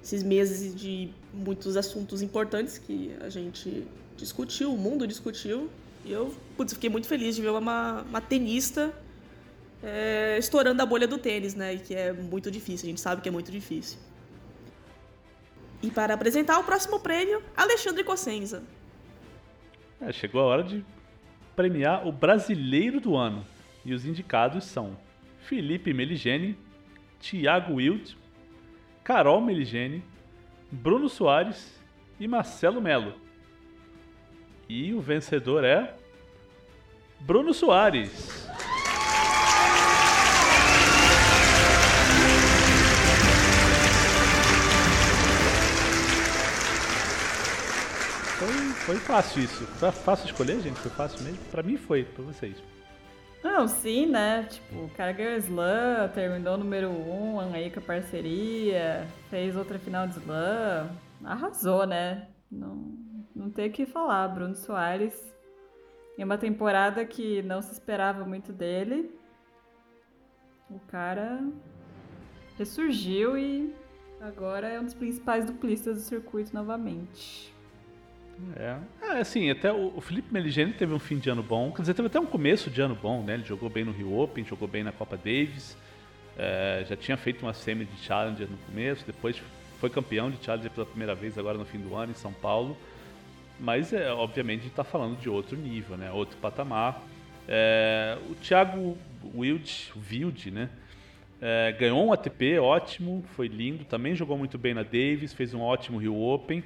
esses 0.02 0.24
meses 0.24 0.76
de 0.76 1.14
muitos 1.34 1.76
assuntos 1.76 2.22
importantes 2.22 2.78
que 2.78 3.16
a 3.22 3.30
gente 3.30 3.86
discutiu, 4.16 4.74
o 4.74 4.78
mundo 4.78 5.08
discutiu. 5.08 5.70
E 6.06 6.12
eu 6.12 6.34
putz, 6.56 6.74
fiquei 6.74 6.90
muito 6.90 7.08
feliz 7.08 7.36
de 7.36 7.42
ver 7.42 7.50
uma, 7.50 8.02
uma 8.02 8.22
tenista 8.22 8.94
é, 9.82 10.38
estourando 10.38 10.82
a 10.82 10.86
bolha 10.86 11.08
do 11.08 11.18
tênis, 11.18 11.56
né? 11.56 11.76
Que 11.78 11.96
é 11.96 12.14
muito 12.14 12.52
difícil, 12.52 12.88
a 12.88 12.90
gente 12.90 13.02
sabe 13.02 13.22
que 13.22 13.30
é 13.30 13.32
muito 13.32 13.52
difícil. 13.52 13.98
E 15.82 15.92
para 15.92 16.14
apresentar 16.14 16.60
o 16.60 16.64
próximo 16.64 17.00
prêmio, 17.00 17.42
Alexandre 17.58 18.04
Cossenza. 18.04 18.64
É, 20.00 20.12
chegou 20.14 20.42
a 20.42 20.46
hora 20.46 20.64
de 20.64 20.86
premiar 21.56 22.08
o 22.08 22.12
brasileiro 22.12 23.02
do 23.02 23.16
ano. 23.16 23.46
E 23.86 23.94
os 23.94 24.06
indicados 24.06 24.64
são 24.64 24.98
Felipe 25.42 25.94
Meligeni, 25.94 26.58
Thiago 27.20 27.76
Wild, 27.76 28.18
Carol 29.04 29.42
Meligeni, 29.42 30.02
Bruno 30.74 31.08
Soares 31.08 31.72
e 32.20 32.28
Marcelo 32.28 32.82
Melo. 32.82 33.14
E 34.68 34.94
o 34.94 35.00
vencedor 35.00 35.64
é 35.64 35.96
Bruno 37.20 37.54
Soares. 37.54 38.44
Foi 48.86 48.98
fácil 48.98 49.44
isso. 49.44 49.66
Foi 49.66 49.92
fácil 49.92 50.26
escolher, 50.26 50.60
gente? 50.60 50.78
Foi 50.78 50.92
fácil 50.92 51.24
mesmo? 51.24 51.40
Pra 51.50 51.64
mim 51.64 51.78
foi, 51.78 52.04
pra 52.04 52.22
vocês. 52.22 52.58
Não, 53.44 53.68
sim, 53.68 54.06
né? 54.06 54.44
Tipo, 54.44 54.90
ganhou 54.96 55.38
slam, 55.38 56.08
terminou 56.14 56.58
número 56.58 56.90
1 56.90 57.36
um, 57.36 57.40
aí 57.54 57.70
com 57.70 57.80
a 57.80 57.84
parceria, 57.84 59.06
fez 59.30 59.58
outra 59.58 59.78
final 59.78 60.08
de 60.08 60.18
slam. 60.18 60.90
Arrasou, 61.26 61.86
né? 61.86 62.30
Não, 62.50 62.98
não 63.36 63.50
tem 63.50 63.70
o 63.70 63.72
que 63.72 63.86
falar. 63.86 64.30
Bruno 64.30 64.56
Soares. 64.56 65.34
Em 66.18 66.24
uma 66.24 66.38
temporada 66.38 67.06
que 67.06 67.42
não 67.42 67.62
se 67.62 67.74
esperava 67.74 68.24
muito 68.24 68.54
dele. 68.54 69.14
O 70.70 70.80
cara 70.88 71.44
ressurgiu 72.58 73.38
e 73.38 73.76
agora 74.22 74.70
é 74.70 74.80
um 74.80 74.86
dos 74.86 74.94
principais 74.94 75.46
duplistas 75.46 75.98
do 75.98 76.02
circuito 76.02 76.54
novamente. 76.54 77.53
É. 78.56 78.78
é, 79.02 79.20
assim, 79.20 79.50
até 79.50 79.72
o, 79.72 80.00
Felipe 80.02 80.34
Meligeni 80.34 80.74
teve 80.74 80.94
um 80.94 81.00
fim 81.00 81.18
de 81.18 81.30
ano 81.30 81.44
bom, 81.44 81.72
quer 81.72 81.82
dizer, 81.82 81.94
teve 81.94 82.08
até 82.08 82.20
um 82.20 82.26
começo 82.26 82.70
de 82.70 82.82
ano 82.82 82.96
bom, 82.96 83.24
né? 83.24 83.36
Ele 83.36 83.44
jogou 83.44 83.70
bem 83.70 83.84
no 83.84 83.92
Rio 83.92 84.20
Open, 84.20 84.44
jogou 84.44 84.68
bem 84.68 84.84
na 84.84 84.92
Copa 84.92 85.16
Davis, 85.16 85.78
é, 86.38 86.84
já 86.88 86.96
tinha 86.96 87.16
feito 87.16 87.44
uma 87.44 87.54
semi 87.54 87.86
de 87.86 87.98
Challenger 88.02 88.50
no 88.50 88.58
começo, 88.58 89.06
depois 89.06 89.42
foi 89.80 89.90
campeão 89.90 90.32
de 90.32 90.44
Challenger 90.44 90.72
pela 90.72 90.86
primeira 90.86 91.14
vez 91.14 91.38
agora 91.38 91.58
no 91.58 91.66
fim 91.66 91.80
do 91.80 91.96
ano 91.96 92.12
em 92.12 92.16
São 92.16 92.34
Paulo. 92.34 92.78
Mas, 93.60 93.94
é, 93.94 94.12
obviamente, 94.12 94.60
a 94.60 94.64
gente 94.64 94.72
está 94.72 94.84
falando 94.84 95.18
de 95.20 95.30
outro 95.30 95.56
nível, 95.56 95.96
né? 95.96 96.12
Outro 96.12 96.38
patamar. 96.38 97.02
É, 97.48 98.18
o 98.30 98.36
Thiago 98.36 98.98
Wild, 99.36 99.94
Wild 100.10 100.52
né? 100.52 100.70
É, 101.42 101.72
ganhou 101.74 102.06
um 102.06 102.14
ATP, 102.14 102.58
ótimo, 102.58 103.24
foi 103.36 103.48
lindo. 103.48 103.86
Também 103.86 104.16
jogou 104.16 104.38
muito 104.38 104.58
bem 104.58 104.74
na 104.74 104.84
Davis, 104.84 105.34
fez 105.34 105.54
um 105.54 105.62
ótimo 105.62 105.98
Rio 105.98 106.20
Open. 106.20 106.64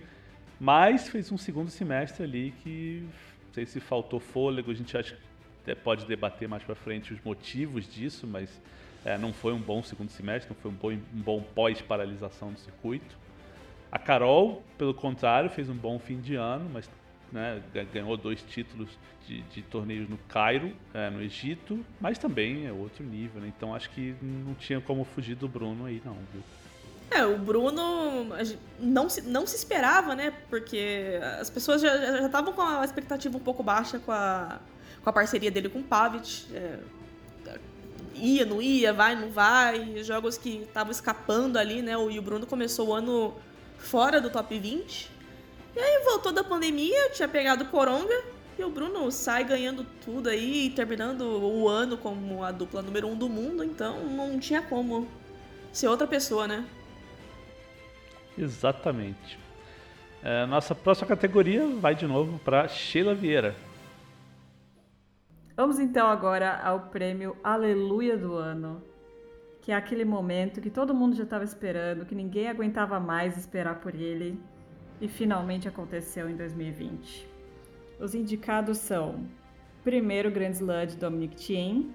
Mas 0.60 1.08
fez 1.08 1.32
um 1.32 1.38
segundo 1.38 1.70
semestre 1.70 2.24
ali 2.24 2.54
que 2.64 3.04
não 3.48 3.54
sei 3.54 3.66
se 3.66 3.80
faltou 3.80 4.20
fôlego, 4.20 4.72
a 4.72 4.74
gente 4.74 4.98
acha 4.98 5.16
que 5.66 5.76
pode 5.76 6.06
debater 6.06 6.48
mais 6.48 6.64
para 6.64 6.76
frente 6.76 7.14
os 7.14 7.22
motivos 7.24 7.88
disso, 7.92 8.26
mas 8.26 8.50
é, 9.06 9.18
não 9.18 9.34
foi 9.34 9.54
um 9.54 9.60
bom 9.60 9.84
segundo 9.84 10.10
semestre, 10.10 10.54
não 10.54 10.62
foi 10.62 10.72
um 10.72 10.74
bom, 10.74 10.92
um 10.92 11.22
bom 11.22 11.42
pós-paralisação 11.42 12.52
do 12.52 12.60
circuito. 12.60 13.18
A 13.92 14.00
Carol, 14.00 14.64
pelo 14.78 14.94
contrário, 14.94 15.50
fez 15.50 15.70
um 15.70 15.76
bom 15.76 15.98
fim 16.00 16.20
de 16.20 16.36
ano, 16.36 16.70
mas 16.72 16.90
né, 17.32 17.62
ganhou 17.94 18.16
dois 18.18 18.42
títulos 18.42 18.90
de, 19.28 19.42
de 19.44 19.62
torneios 19.62 20.10
no 20.10 20.18
Cairo, 20.30 20.74
é, 20.94 21.10
no 21.10 21.22
Egito, 21.22 21.86
mas 22.00 22.18
também 22.18 22.66
é 22.66 22.72
outro 22.72 23.04
nível, 23.04 23.42
né? 23.42 23.52
então 23.56 23.76
acho 23.76 23.90
que 23.90 24.16
não 24.22 24.54
tinha 24.54 24.80
como 24.80 25.04
fugir 25.04 25.36
do 25.36 25.48
Bruno 25.48 25.86
aí 25.86 26.02
não, 26.04 26.18
viu? 26.34 26.42
É, 27.10 27.26
o 27.26 27.38
Bruno 27.38 28.28
não 28.80 29.10
se, 29.10 29.22
não 29.22 29.48
se 29.48 29.56
esperava, 29.56 30.14
né? 30.14 30.34
Porque 30.50 31.20
as 31.40 31.50
pessoas 31.50 31.82
já 31.82 32.26
estavam 32.26 32.54
com 32.54 32.62
a 32.62 32.84
expectativa 32.84 33.38
um 33.38 33.42
pouco 33.42 33.64
baixa 33.64 33.98
com 34.00 34.12
a, 34.12 34.60
com 35.04 35.10
a 35.10 35.14
parceria 35.14 35.50
dele 35.50 35.70
com 35.70 35.80
o 35.80 35.84
Pavic. 35.84 36.46
É, 36.54 36.80
ia, 38.16 38.46
não 38.46 38.62
ia, 38.62 38.94
vai, 38.94 39.16
não 39.16 39.30
vai. 39.30 40.04
Jogos 40.04 40.38
que 40.38 40.64
estavam 40.64 40.92
escapando 40.92 41.58
ali, 41.58 41.82
né? 41.82 41.94
E 41.94 42.20
o 42.20 42.22
Bruno 42.22 42.46
começou 42.46 42.90
o 42.90 42.94
ano 42.94 43.34
fora 43.78 44.20
do 44.20 44.30
top 44.30 44.58
20. 44.58 45.10
E 45.76 45.80
aí 45.80 46.04
voltou 46.04 46.32
da 46.32 46.44
pandemia, 46.44 47.10
tinha 47.12 47.28
pegado 47.28 47.66
Coronga. 47.66 48.24
E 48.60 48.64
o 48.64 48.70
Bruno 48.70 49.12
sai 49.12 49.44
ganhando 49.44 49.86
tudo 50.04 50.30
aí, 50.30 50.72
terminando 50.76 51.22
o 51.22 51.70
ano 51.70 51.96
como 51.96 52.44
a 52.44 52.52
dupla 52.52 52.82
número 52.82 53.08
um 53.08 53.16
do 53.16 53.30
mundo. 53.30 53.64
Então 53.64 54.04
não 54.06 54.40
tinha 54.40 54.62
como 54.62 55.08
ser 55.72 55.88
outra 55.88 56.08
pessoa, 56.08 56.48
né? 56.48 56.66
Exatamente. 58.38 59.40
É, 60.24 60.46
nossa 60.46 60.76
próxima 60.76 61.08
categoria 61.08 61.68
vai 61.80 61.96
de 61.96 62.06
novo 62.06 62.40
para 62.40 62.68
Sheila 62.68 63.14
Vieira. 63.16 63.56
Vamos 65.56 65.80
então 65.80 66.08
agora 66.08 66.60
ao 66.64 66.82
prêmio 66.82 67.36
Aleluia 67.44 68.16
do 68.16 68.34
Ano, 68.34 68.84
que 69.62 69.72
é 69.72 69.76
aquele 69.76 70.06
momento 70.06 70.62
que 70.62 70.70
todo 70.70 70.94
mundo 70.94 71.16
já 71.16 71.24
estava 71.24 71.44
esperando, 71.44 72.06
que 72.06 72.14
ninguém 72.14 72.48
aguentava 72.48 73.00
mais 73.00 73.38
esperar 73.38 73.80
por 73.80 73.96
ele 73.96 74.40
e 75.02 75.08
finalmente 75.08 75.68
aconteceu 75.68 76.30
em 76.30 76.36
2020. 76.36 77.28
Os 78.00 78.14
indicados 78.14 78.78
são: 78.78 79.26
primeiro 79.84 80.30
Grand 80.30 80.52
Slam 80.52 80.86
de 80.86 80.98
Dominic 80.98 81.36
Thiem, 81.36 81.92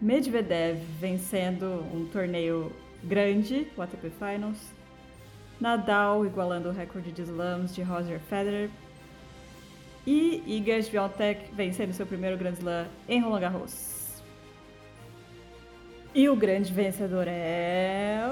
Medvedev 0.00 0.78
vencendo 0.98 1.66
um 1.94 2.06
torneio 2.06 2.72
grande, 3.02 3.68
o 3.76 3.82
ATP 3.82 4.10
Finals, 4.10 4.72
Nadal 5.60 6.26
igualando 6.26 6.68
o 6.68 6.72
recorde 6.72 7.12
de 7.12 7.22
slams 7.22 7.74
de 7.74 7.82
Roger 7.82 8.20
Federer 8.20 8.70
e 10.06 10.42
Iga 10.46 10.82
Swiatek 10.82 11.54
vencendo 11.54 11.92
seu 11.92 12.06
primeiro 12.06 12.36
Grand 12.36 12.52
Slam 12.52 12.86
em 13.08 13.20
Roland 13.20 13.40
Garros. 13.40 14.22
E 16.14 16.28
o 16.28 16.36
grande 16.36 16.72
vencedor 16.72 17.26
é 17.26 18.30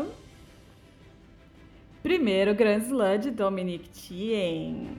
primeiro 2.03 2.55
Grand 2.55 2.79
Slam 2.79 3.19
de 3.19 3.31
Dominic 3.31 3.89
Thiem. 3.89 4.99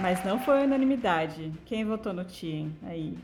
Mas 0.00 0.24
não 0.24 0.38
foi 0.38 0.62
unanimidade. 0.62 1.52
Quem 1.64 1.84
votou 1.84 2.12
no 2.12 2.24
Thiem 2.24 2.76
aí? 2.84 3.16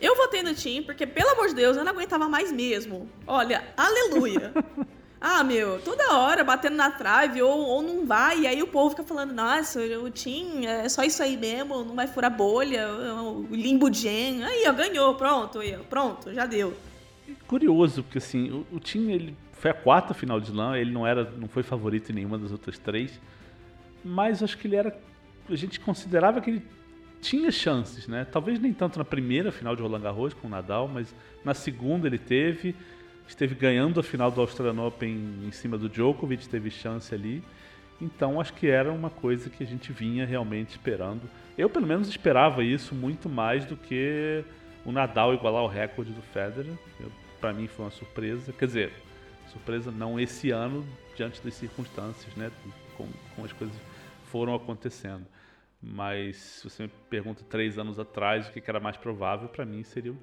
Eu 0.00 0.16
votei 0.16 0.42
no 0.42 0.54
Tim 0.54 0.82
porque, 0.82 1.06
pelo 1.06 1.30
amor 1.30 1.48
de 1.48 1.54
Deus, 1.54 1.76
eu 1.76 1.84
não 1.84 1.92
aguentava 1.92 2.28
mais 2.28 2.52
mesmo. 2.52 3.08
Olha, 3.26 3.64
aleluia. 3.76 4.52
ah, 5.20 5.42
meu, 5.42 5.80
toda 5.80 6.16
hora 6.16 6.44
batendo 6.44 6.76
na 6.76 6.90
trave 6.90 7.40
ou, 7.42 7.60
ou 7.60 7.82
não 7.82 8.06
vai, 8.06 8.40
e 8.40 8.46
aí 8.46 8.62
o 8.62 8.66
povo 8.66 8.90
fica 8.90 9.02
falando, 9.02 9.32
nossa, 9.32 9.80
o 9.80 10.10
Tim 10.10 10.66
é 10.66 10.88
só 10.88 11.02
isso 11.02 11.22
aí 11.22 11.36
mesmo, 11.36 11.82
não 11.82 11.94
vai 11.94 12.06
furar 12.06 12.34
bolha, 12.34 12.88
o 12.90 13.46
limbo 13.50 13.92
gen. 13.92 14.44
Aí, 14.44 14.64
ó, 14.68 14.72
ganhou, 14.72 15.14
pronto, 15.14 15.60
aí, 15.60 15.76
pronto, 15.88 16.32
já 16.32 16.44
deu. 16.44 16.74
Curioso, 17.46 18.02
porque 18.02 18.18
assim, 18.18 18.50
o, 18.50 18.76
o 18.76 18.78
Tim, 18.78 19.10
ele 19.10 19.36
foi 19.52 19.70
a 19.70 19.74
quarta 19.74 20.12
final 20.12 20.38
de 20.38 20.50
slam, 20.50 20.76
ele 20.76 20.92
não 20.92 21.06
era, 21.06 21.24
não 21.24 21.48
foi 21.48 21.62
favorito 21.62 22.12
em 22.12 22.14
nenhuma 22.14 22.38
das 22.38 22.52
outras 22.52 22.78
três, 22.78 23.18
mas 24.04 24.42
acho 24.42 24.58
que 24.58 24.68
ele 24.68 24.76
era, 24.76 24.96
a 25.48 25.56
gente 25.56 25.80
considerava 25.80 26.40
que 26.40 26.50
ele 26.50 26.62
tinha 27.26 27.50
chances, 27.50 28.06
né? 28.06 28.24
Talvez 28.24 28.60
nem 28.60 28.72
tanto 28.72 28.98
na 28.98 29.04
primeira 29.04 29.50
final 29.50 29.74
de 29.74 29.82
Roland 29.82 30.00
Garros 30.00 30.32
com 30.32 30.46
o 30.46 30.50
Nadal, 30.50 30.86
mas 30.86 31.12
na 31.44 31.54
segunda 31.54 32.06
ele 32.06 32.18
teve, 32.18 32.74
esteve 33.26 33.54
ganhando 33.56 33.98
a 33.98 34.02
final 34.02 34.30
do 34.30 34.40
Australian 34.40 34.80
Open 34.80 35.40
em 35.44 35.50
cima 35.50 35.76
do 35.76 35.88
Djokovic, 35.88 36.48
teve 36.48 36.70
chance 36.70 37.12
ali. 37.12 37.42
Então 38.00 38.40
acho 38.40 38.52
que 38.52 38.68
era 38.68 38.92
uma 38.92 39.10
coisa 39.10 39.50
que 39.50 39.64
a 39.64 39.66
gente 39.66 39.92
vinha 39.92 40.24
realmente 40.24 40.70
esperando. 40.70 41.22
Eu 41.58 41.68
pelo 41.68 41.86
menos 41.86 42.08
esperava 42.08 42.62
isso 42.62 42.94
muito 42.94 43.28
mais 43.28 43.64
do 43.64 43.76
que 43.76 44.44
o 44.84 44.92
Nadal 44.92 45.34
igualar 45.34 45.64
o 45.64 45.68
recorde 45.68 46.12
do 46.12 46.22
Federer. 46.22 46.74
Para 47.40 47.52
mim 47.52 47.66
foi 47.66 47.86
uma 47.86 47.90
surpresa, 47.90 48.52
quer 48.52 48.66
dizer, 48.66 48.92
surpresa 49.50 49.90
não 49.90 50.20
esse 50.20 50.50
ano 50.52 50.86
diante 51.16 51.42
das 51.42 51.54
circunstâncias, 51.54 52.32
né? 52.36 52.52
Com, 52.96 53.08
as 53.44 53.52
coisas 53.52 53.76
foram 54.30 54.54
acontecendo. 54.54 55.26
Mas 55.88 56.36
se 56.36 56.68
você 56.68 56.82
me 56.84 56.90
pergunta 57.08 57.44
três 57.48 57.78
anos 57.78 57.98
atrás 57.98 58.48
o 58.48 58.52
que 58.52 58.62
era 58.68 58.80
mais 58.80 58.96
provável, 58.96 59.48
para 59.48 59.64
mim 59.64 59.84
seria 59.84 60.12
o, 60.12 60.18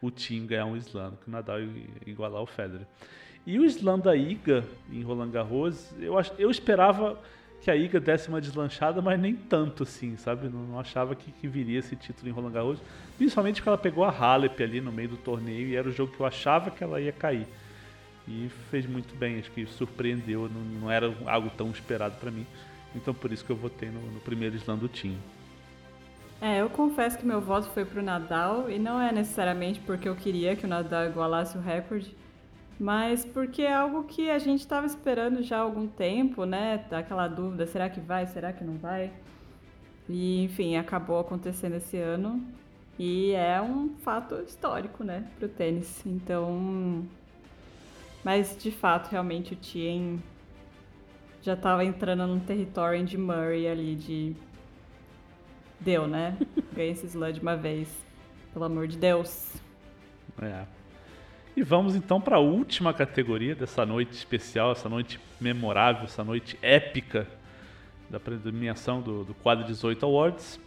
o 0.00 0.10
Tim 0.10 0.46
ganhar 0.46 0.64
um 0.64 0.76
slam, 0.76 1.16
que 1.22 1.28
o 1.28 1.30
Nadal 1.30 1.58
igualar 2.06 2.42
o 2.42 2.46
Federer. 2.46 2.86
E 3.46 3.58
o 3.58 3.64
slam 3.64 3.98
da 3.98 4.16
Iga 4.16 4.64
em 4.90 5.02
Roland 5.02 5.30
Garros, 5.30 5.92
eu, 6.00 6.14
eu 6.38 6.50
esperava 6.50 7.20
que 7.60 7.70
a 7.70 7.76
Iga 7.76 8.00
desse 8.00 8.28
uma 8.28 8.40
deslanchada, 8.40 9.02
mas 9.02 9.20
nem 9.20 9.36
tanto 9.36 9.82
assim, 9.82 10.16
sabe? 10.16 10.48
Não, 10.48 10.60
não 10.60 10.80
achava 10.80 11.14
que, 11.14 11.30
que, 11.30 11.46
viria 11.46 11.78
esse 11.78 11.94
título 11.94 12.28
em 12.28 12.32
Roland 12.32 12.52
Garros, 12.52 12.78
principalmente 13.18 13.56
porque 13.56 13.68
ela 13.68 13.78
pegou 13.78 14.04
a 14.04 14.10
Halep 14.10 14.62
ali 14.62 14.80
no 14.80 14.90
meio 14.90 15.10
do 15.10 15.16
torneio 15.16 15.68
e 15.68 15.76
era 15.76 15.88
o 15.88 15.92
jogo 15.92 16.12
que 16.12 16.20
eu 16.20 16.26
achava 16.26 16.70
que 16.70 16.82
ela 16.82 17.00
ia 17.00 17.12
cair. 17.12 17.46
E 18.26 18.48
fez 18.70 18.86
muito 18.86 19.14
bem, 19.16 19.38
acho 19.38 19.50
que 19.50 19.66
surpreendeu, 19.66 20.48
não, 20.48 20.60
não 20.80 20.90
era 20.90 21.12
algo 21.26 21.50
tão 21.50 21.70
esperado 21.70 22.16
para 22.16 22.30
mim. 22.30 22.46
Então 22.94 23.14
por 23.14 23.32
isso 23.32 23.44
que 23.44 23.50
eu 23.50 23.56
votei 23.56 23.90
no, 23.90 24.00
no 24.00 24.20
primeiro 24.20 24.56
slam 24.56 24.78
do 24.78 24.88
time. 24.88 25.18
É, 26.40 26.60
eu 26.60 26.68
confesso 26.68 27.16
que 27.16 27.24
meu 27.24 27.40
voto 27.40 27.68
foi 27.68 27.84
pro 27.84 28.02
Nadal 28.02 28.68
e 28.68 28.78
não 28.78 29.00
é 29.00 29.12
necessariamente 29.12 29.78
porque 29.80 30.08
eu 30.08 30.16
queria 30.16 30.56
que 30.56 30.64
o 30.64 30.68
Nadal 30.68 31.06
igualasse 31.06 31.56
o 31.56 31.60
recorde, 31.60 32.16
mas 32.80 33.24
porque 33.24 33.62
é 33.62 33.72
algo 33.72 34.02
que 34.04 34.28
a 34.28 34.40
gente 34.40 34.58
estava 34.58 34.84
esperando 34.84 35.40
já 35.42 35.58
há 35.58 35.60
algum 35.60 35.86
tempo, 35.86 36.44
né? 36.44 36.84
Aquela 36.90 37.28
dúvida, 37.28 37.64
será 37.66 37.88
que 37.88 38.00
vai, 38.00 38.26
será 38.26 38.52
que 38.52 38.64
não 38.64 38.76
vai? 38.76 39.12
E, 40.08 40.42
enfim, 40.42 40.76
acabou 40.76 41.20
acontecendo 41.20 41.76
esse 41.76 41.96
ano 41.96 42.44
e 42.98 43.32
é 43.32 43.60
um 43.62 43.90
fato 44.00 44.34
histórico, 44.42 45.04
né, 45.04 45.24
pro 45.38 45.48
tênis. 45.48 46.04
Então, 46.04 47.06
mas 48.24 48.56
de 48.60 48.70
fato, 48.70 49.10
realmente 49.10 49.54
o 49.54 49.56
Tien 49.56 50.20
já 51.42 51.54
estava 51.54 51.84
entrando 51.84 52.26
num 52.26 52.38
território 52.38 53.04
de 53.04 53.18
Murray 53.18 53.66
ali 53.66 53.96
de 53.96 54.36
deu, 55.80 56.06
né? 56.06 56.36
Ganhei 56.72 56.92
esse 56.92 57.06
slam 57.06 57.32
de 57.32 57.40
uma 57.40 57.56
vez. 57.56 57.88
Pelo 58.52 58.64
amor 58.64 58.86
de 58.86 58.96
Deus. 58.96 59.52
É. 60.40 60.64
E 61.56 61.62
vamos 61.62 61.96
então 61.96 62.20
para 62.20 62.36
a 62.36 62.40
última 62.40 62.94
categoria 62.94 63.54
dessa 63.54 63.84
noite 63.84 64.12
especial, 64.12 64.72
essa 64.72 64.88
noite 64.88 65.18
memorável, 65.40 66.04
essa 66.04 66.22
noite 66.22 66.58
épica 66.62 67.26
da 68.08 68.20
premiação 68.20 69.00
do, 69.00 69.24
do 69.24 69.34
quadro 69.34 69.66
18 69.66 70.04
Awards. 70.04 70.60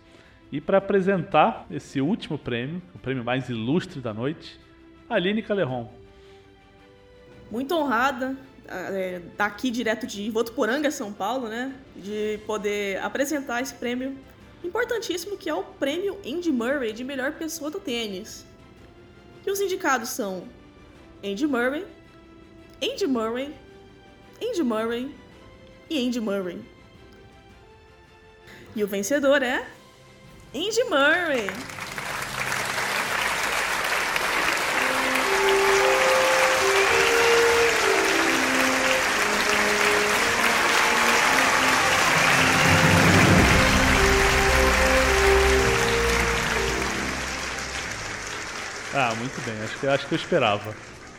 E 0.51 0.59
para 0.59 0.77
apresentar 0.77 1.65
esse 1.71 2.01
último 2.01 2.37
prêmio, 2.37 2.81
o 2.93 2.99
prêmio 2.99 3.23
mais 3.23 3.49
ilustre 3.49 3.99
da 3.99 4.13
noite, 4.13 4.59
Aline 5.09 5.41
Caleron. 5.41 5.91
Muito 7.49 7.75
honrada, 7.75 8.35
é, 8.67 9.21
daqui 9.37 9.69
direto 9.69 10.07
de 10.07 10.29
Votuporanga, 10.29 10.89
São 10.91 11.11
Paulo, 11.13 11.47
né? 11.47 11.73
De 11.95 12.39
poder 12.45 13.01
apresentar 13.01 13.61
esse 13.61 13.73
prêmio 13.73 14.17
importantíssimo 14.63 15.37
que 15.37 15.49
é 15.49 15.53
o 15.53 15.63
prêmio 15.63 16.17
Andy 16.25 16.51
Murray 16.51 16.91
de 16.91 17.03
melhor 17.03 17.33
pessoa 17.33 17.69
do 17.69 17.79
tênis. 17.79 18.45
E 19.45 19.51
os 19.51 19.61
indicados 19.61 20.09
são 20.09 20.47
Andy 21.23 21.45
Murray, 21.45 21.85
Andy 22.81 23.07
Murray, 23.07 23.53
Andy 24.41 24.63
Murray 24.63 25.15
e 25.89 26.07
Andy 26.07 26.19
Murray. 26.19 26.61
E 28.75 28.83
o 28.83 28.87
vencedor 28.87 29.41
é 29.41 29.65
Andy 30.53 30.83
Murray. 30.85 31.47
Muito 49.25 49.41
bem. 49.45 49.59
Acho 49.63 49.79
que, 49.79 49.87
acho 49.87 50.07
que 50.07 50.13
eu 50.13 50.17
esperava. 50.17 50.75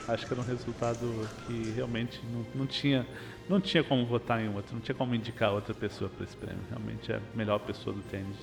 Acho 0.08 0.26
que 0.26 0.32
era 0.32 0.40
um 0.40 0.44
resultado 0.44 1.28
que 1.46 1.72
realmente 1.74 2.20
não, 2.32 2.46
não, 2.54 2.66
tinha, 2.66 3.04
não 3.48 3.60
tinha 3.60 3.82
como 3.82 4.06
votar 4.06 4.40
em 4.40 4.54
outro, 4.54 4.74
não 4.74 4.80
tinha 4.80 4.94
como 4.94 5.14
indicar 5.14 5.52
outra 5.52 5.74
pessoa 5.74 6.08
para 6.08 6.24
esse 6.24 6.36
prêmio. 6.36 6.62
Realmente 6.70 7.10
é 7.10 7.16
a 7.16 7.20
melhor 7.34 7.58
pessoa 7.58 7.94
do 7.94 8.02
tênis. 8.02 8.36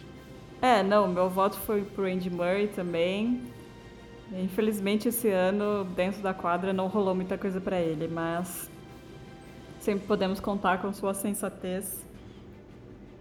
É, 0.62 0.84
não, 0.84 1.08
meu 1.08 1.30
voto 1.30 1.58
foi 1.60 1.84
pro 1.84 2.06
Andy 2.06 2.30
Murray 2.30 2.68
também. 2.68 3.42
Infelizmente 4.34 5.08
esse 5.08 5.30
ano, 5.30 5.86
dentro 5.96 6.22
da 6.22 6.34
quadra, 6.34 6.74
não 6.74 6.88
rolou 6.88 7.16
muita 7.16 7.38
coisa 7.38 7.62
para 7.62 7.80
ele, 7.80 8.08
mas 8.08 8.70
sempre 9.80 10.06
podemos 10.06 10.40
contar 10.42 10.82
com 10.82 10.92
sua 10.92 11.14
sensatez 11.14 12.06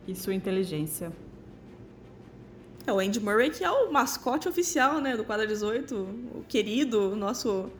e 0.09 0.15
sua 0.15 0.35
inteligência. 0.35 1.13
É 2.87 2.92
o 2.92 2.99
Andy 2.99 3.21
Murray, 3.21 3.51
que 3.51 3.64
é 3.64 3.71
o 3.71 3.92
mascote 3.92 4.49
oficial, 4.49 5.01
né, 5.01 5.16
do 5.16 5.25
quadro 5.25 5.47
18, 5.47 5.95
o 5.95 6.45
querido, 6.49 7.12
o 7.12 7.16
nosso 7.16 7.71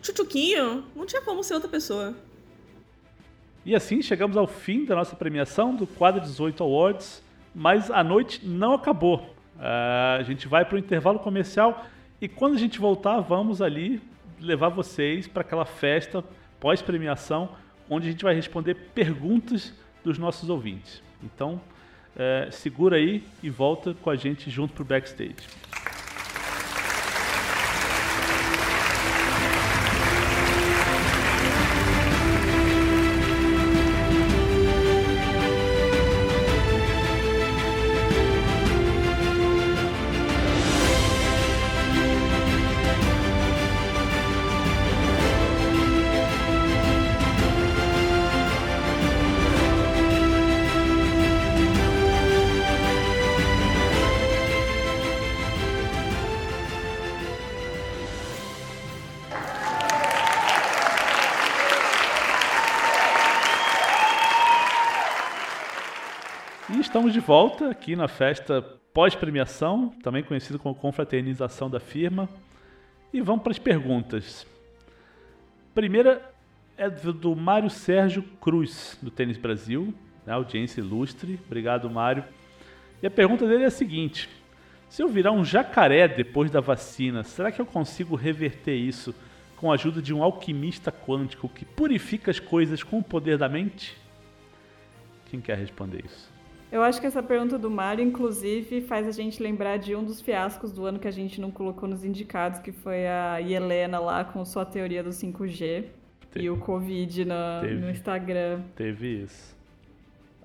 chuchuquinho. 0.00 0.84
Não 0.94 1.06
tinha 1.06 1.22
como 1.22 1.42
ser 1.42 1.54
outra 1.54 1.68
pessoa. 1.68 2.14
E 3.64 3.74
assim 3.74 4.02
chegamos 4.02 4.36
ao 4.36 4.46
fim 4.46 4.84
da 4.84 4.94
nossa 4.94 5.16
premiação 5.16 5.74
do 5.74 5.86
quadro 5.86 6.20
18 6.20 6.62
Awards, 6.62 7.22
mas 7.54 7.90
a 7.90 8.04
noite 8.04 8.46
não 8.46 8.74
acabou. 8.74 9.16
Uh, 9.56 10.18
a 10.18 10.22
gente 10.22 10.46
vai 10.46 10.64
para 10.64 10.76
o 10.76 10.78
intervalo 10.78 11.18
comercial 11.18 11.86
e 12.20 12.28
quando 12.28 12.54
a 12.54 12.58
gente 12.58 12.78
voltar, 12.78 13.20
vamos 13.20 13.62
ali 13.62 14.00
levar 14.40 14.68
vocês 14.68 15.26
para 15.26 15.40
aquela 15.40 15.64
festa 15.64 16.22
pós-premiação, 16.60 17.50
onde 17.88 18.08
a 18.08 18.10
gente 18.10 18.24
vai 18.24 18.34
responder 18.34 18.74
perguntas 18.94 19.72
dos 20.02 20.18
nossos 20.18 20.48
ouvintes. 20.48 21.02
Então, 21.22 21.60
é, 22.16 22.48
segura 22.50 22.96
aí 22.96 23.22
e 23.42 23.50
volta 23.50 23.94
com 23.94 24.10
a 24.10 24.16
gente 24.16 24.50
junto 24.50 24.74
pro 24.74 24.84
backstage. 24.84 25.34
De 67.14 67.20
volta 67.20 67.70
aqui 67.70 67.94
na 67.94 68.08
festa 68.08 68.60
pós-premiação, 68.92 69.90
também 70.02 70.24
conhecida 70.24 70.58
como 70.58 70.74
confraternização 70.74 71.70
da 71.70 71.78
firma. 71.78 72.28
E 73.12 73.20
vamos 73.20 73.44
para 73.44 73.52
as 73.52 73.58
perguntas. 73.58 74.44
Primeira 75.72 76.28
é 76.76 76.90
do 76.90 77.36
Mário 77.36 77.70
Sérgio 77.70 78.24
Cruz, 78.40 78.98
do 79.00 79.12
Tênis 79.12 79.36
Brasil, 79.36 79.94
né, 80.26 80.32
audiência 80.32 80.80
ilustre. 80.80 81.38
Obrigado, 81.46 81.88
Mário. 81.88 82.24
E 83.00 83.06
a 83.06 83.10
pergunta 83.12 83.46
dele 83.46 83.62
é 83.62 83.68
a 83.68 83.70
seguinte: 83.70 84.28
se 84.88 85.00
eu 85.00 85.06
virar 85.06 85.30
um 85.30 85.44
jacaré 85.44 86.08
depois 86.08 86.50
da 86.50 86.60
vacina, 86.60 87.22
será 87.22 87.52
que 87.52 87.60
eu 87.60 87.66
consigo 87.66 88.16
reverter 88.16 88.74
isso 88.74 89.14
com 89.54 89.70
a 89.70 89.76
ajuda 89.76 90.02
de 90.02 90.12
um 90.12 90.20
alquimista 90.20 90.90
quântico 90.90 91.48
que 91.48 91.64
purifica 91.64 92.32
as 92.32 92.40
coisas 92.40 92.82
com 92.82 92.98
o 92.98 93.04
poder 93.04 93.38
da 93.38 93.48
mente? 93.48 93.96
Quem 95.26 95.40
quer 95.40 95.56
responder 95.56 96.04
isso? 96.04 96.33
Eu 96.74 96.82
acho 96.82 97.00
que 97.00 97.06
essa 97.06 97.22
pergunta 97.22 97.56
do 97.56 97.70
Mário, 97.70 98.04
inclusive, 98.04 98.80
faz 98.80 99.06
a 99.06 99.12
gente 99.12 99.40
lembrar 99.40 99.76
de 99.76 99.94
um 99.94 100.02
dos 100.02 100.20
fiascos 100.20 100.72
do 100.72 100.84
ano 100.84 100.98
que 100.98 101.06
a 101.06 101.10
gente 101.12 101.40
não 101.40 101.48
colocou 101.48 101.88
nos 101.88 102.04
indicados, 102.04 102.58
que 102.58 102.72
foi 102.72 103.06
a 103.06 103.40
Helena 103.40 104.00
lá 104.00 104.24
com 104.24 104.44
sua 104.44 104.64
teoria 104.64 105.00
do 105.00 105.10
5G 105.10 105.84
teve. 106.32 106.46
e 106.46 106.50
o 106.50 106.56
Covid 106.58 107.26
no, 107.26 107.62
no 107.80 107.90
Instagram. 107.90 108.60
Teve 108.74 109.22
isso. 109.22 109.56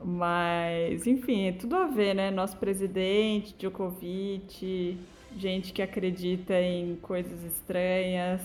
Mas, 0.05 1.07
enfim, 1.07 1.47
é 1.47 1.51
tudo 1.51 1.75
a 1.75 1.87
ver, 1.87 2.13
né? 2.13 2.29
Nosso 2.29 2.57
presidente, 2.57 3.55
Djokovic, 3.57 4.99
gente 5.35 5.73
que 5.73 5.81
acredita 5.81 6.53
em 6.61 6.95
coisas 6.97 7.43
estranhas. 7.43 8.43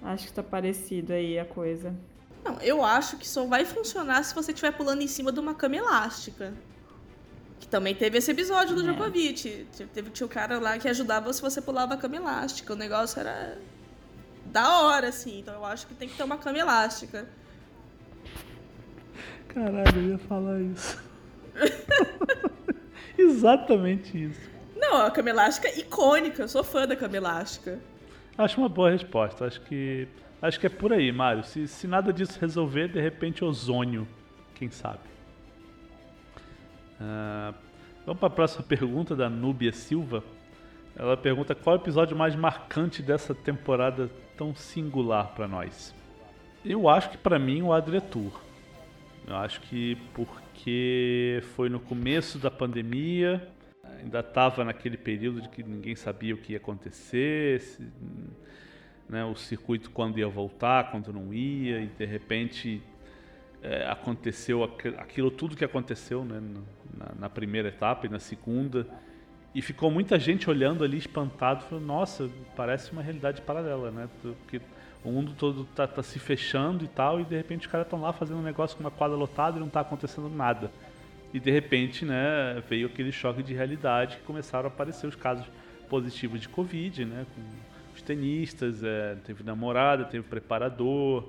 Acho 0.00 0.28
que 0.28 0.32
tá 0.32 0.42
parecido 0.42 1.12
aí 1.12 1.38
a 1.38 1.44
coisa. 1.44 1.94
Não, 2.42 2.58
eu 2.62 2.82
acho 2.82 3.18
que 3.18 3.28
só 3.28 3.44
vai 3.44 3.66
funcionar 3.66 4.22
se 4.22 4.34
você 4.34 4.52
estiver 4.52 4.72
pulando 4.72 5.02
em 5.02 5.06
cima 5.06 5.30
de 5.30 5.38
uma 5.38 5.52
cama 5.52 5.76
elástica. 5.76 6.54
Que 7.60 7.68
também 7.68 7.94
teve 7.94 8.18
esse 8.18 8.30
episódio 8.30 8.74
do 8.74 8.82
é. 8.82 8.84
Djokovic. 8.84 9.66
Teve, 9.92 10.10
tinha 10.10 10.26
o 10.26 10.30
cara 10.30 10.58
lá 10.58 10.78
que 10.78 10.88
ajudava 10.88 11.32
se 11.32 11.42
você 11.42 11.60
pulava 11.60 11.94
a 11.94 11.96
cama 11.96 12.16
elástica. 12.16 12.72
O 12.72 12.76
negócio 12.76 13.20
era 13.20 13.58
da 14.46 14.82
hora, 14.82 15.08
assim. 15.08 15.40
Então 15.40 15.54
eu 15.54 15.64
acho 15.64 15.86
que 15.86 15.94
tem 15.94 16.08
que 16.08 16.16
ter 16.16 16.22
uma 16.22 16.38
cama 16.38 16.58
elástica. 16.58 17.28
Caralho, 19.48 19.96
eu 19.96 20.10
ia 20.10 20.18
falar 20.18 20.60
isso. 20.60 21.02
Exatamente 23.18 24.24
isso. 24.24 24.48
Não, 24.76 25.04
a 25.04 25.10
cama 25.10 25.30
elástica 25.30 25.68
é 25.68 25.78
icônica. 25.80 26.42
Eu 26.42 26.48
sou 26.48 26.62
fã 26.62 26.86
da 26.86 26.94
cama 26.94 27.16
elástica. 27.16 27.80
Acho 28.36 28.60
uma 28.60 28.68
boa 28.68 28.90
resposta. 28.90 29.46
Acho 29.46 29.60
que 29.62 30.06
acho 30.40 30.60
que 30.60 30.66
é 30.66 30.70
por 30.70 30.92
aí, 30.92 31.10
Mário. 31.10 31.42
Se, 31.42 31.66
se 31.66 31.88
nada 31.88 32.12
disso 32.12 32.38
resolver, 32.40 32.88
de 32.88 33.00
repente 33.00 33.44
ozônio, 33.44 34.06
quem 34.54 34.70
sabe. 34.70 35.00
Uh, 37.00 37.54
vamos 38.04 38.18
para 38.18 38.28
a 38.28 38.30
próxima 38.30 38.62
pergunta 38.62 39.14
da 39.14 39.28
Núbia 39.28 39.72
Silva. 39.72 40.22
Ela 40.96 41.16
pergunta 41.16 41.54
qual 41.54 41.76
é 41.76 41.78
o 41.78 41.82
episódio 41.82 42.16
mais 42.16 42.34
marcante 42.34 43.02
dessa 43.02 43.34
temporada 43.34 44.10
tão 44.36 44.54
singular 44.54 45.28
para 45.34 45.46
nós. 45.46 45.94
Eu 46.64 46.88
acho 46.88 47.10
que 47.10 47.18
para 47.18 47.38
mim 47.38 47.62
o 47.62 47.72
Adretur. 47.72 48.32
Eu 49.26 49.36
acho 49.36 49.60
que 49.60 49.96
porque 50.12 51.42
foi 51.54 51.68
no 51.68 51.78
começo 51.78 52.38
da 52.38 52.50
pandemia, 52.50 53.46
ainda 54.00 54.20
estava 54.20 54.64
naquele 54.64 54.96
período 54.96 55.42
de 55.42 55.48
que 55.48 55.62
ninguém 55.62 55.94
sabia 55.94 56.34
o 56.34 56.38
que 56.38 56.52
ia 56.52 56.58
acontecer, 56.58 57.60
se, 57.60 57.86
né, 59.08 59.24
o 59.24 59.36
circuito 59.36 59.90
quando 59.90 60.18
ia 60.18 60.28
voltar, 60.28 60.90
quando 60.90 61.12
não 61.12 61.32
ia, 61.32 61.80
e 61.80 61.86
de 61.86 62.04
repente 62.04 62.82
é, 63.62 63.86
aconteceu 63.86 64.64
aquilo 64.64 65.30
tudo 65.30 65.56
que 65.56 65.64
aconteceu 65.64 66.24
né, 66.24 66.40
na, 66.98 67.20
na, 67.20 67.30
primeira 67.30 67.68
etapa 67.68 68.06
e 68.06 68.08
na 68.08 68.18
segunda, 68.18 68.86
e 69.54 69.62
ficou 69.62 69.90
muita 69.90 70.18
gente 70.18 70.50
olhando 70.50 70.84
ali 70.84 70.98
espantado, 70.98 71.64
falando, 71.64 71.86
nossa, 71.86 72.28
parece 72.54 72.92
uma 72.92 73.02
realidade 73.02 73.40
paralela, 73.42 73.90
né? 73.90 74.08
Porque 74.22 74.60
o 75.04 75.10
mundo 75.10 75.32
todo 75.36 75.62
está 75.62 75.86
tá 75.86 76.02
se 76.02 76.18
fechando 76.18 76.84
e 76.84 76.88
tal, 76.88 77.20
e 77.20 77.24
de 77.24 77.36
repente 77.36 77.66
os 77.66 77.72
caras 77.72 77.86
estão 77.86 78.00
lá 78.00 78.12
fazendo 78.12 78.38
um 78.38 78.42
negócio 78.42 78.76
com 78.76 78.82
uma 78.82 78.90
quadra 78.90 79.16
lotada 79.16 79.56
e 79.56 79.60
não 79.60 79.68
está 79.68 79.80
acontecendo 79.80 80.28
nada. 80.28 80.70
E 81.32 81.38
de 81.38 81.50
repente, 81.50 82.04
né, 82.04 82.62
veio 82.68 82.86
aquele 82.86 83.12
choque 83.12 83.42
de 83.42 83.54
realidade 83.54 84.16
que 84.16 84.22
começaram 84.22 84.66
a 84.66 84.68
aparecer 84.68 85.06
os 85.06 85.14
casos 85.14 85.46
positivos 85.88 86.40
de 86.40 86.48
Covid, 86.48 87.04
né, 87.04 87.26
com 87.34 87.42
os 87.94 88.02
tenistas, 88.02 88.82
é, 88.82 89.16
teve 89.24 89.42
namorada, 89.42 90.04
teve 90.04 90.24
preparador. 90.26 91.28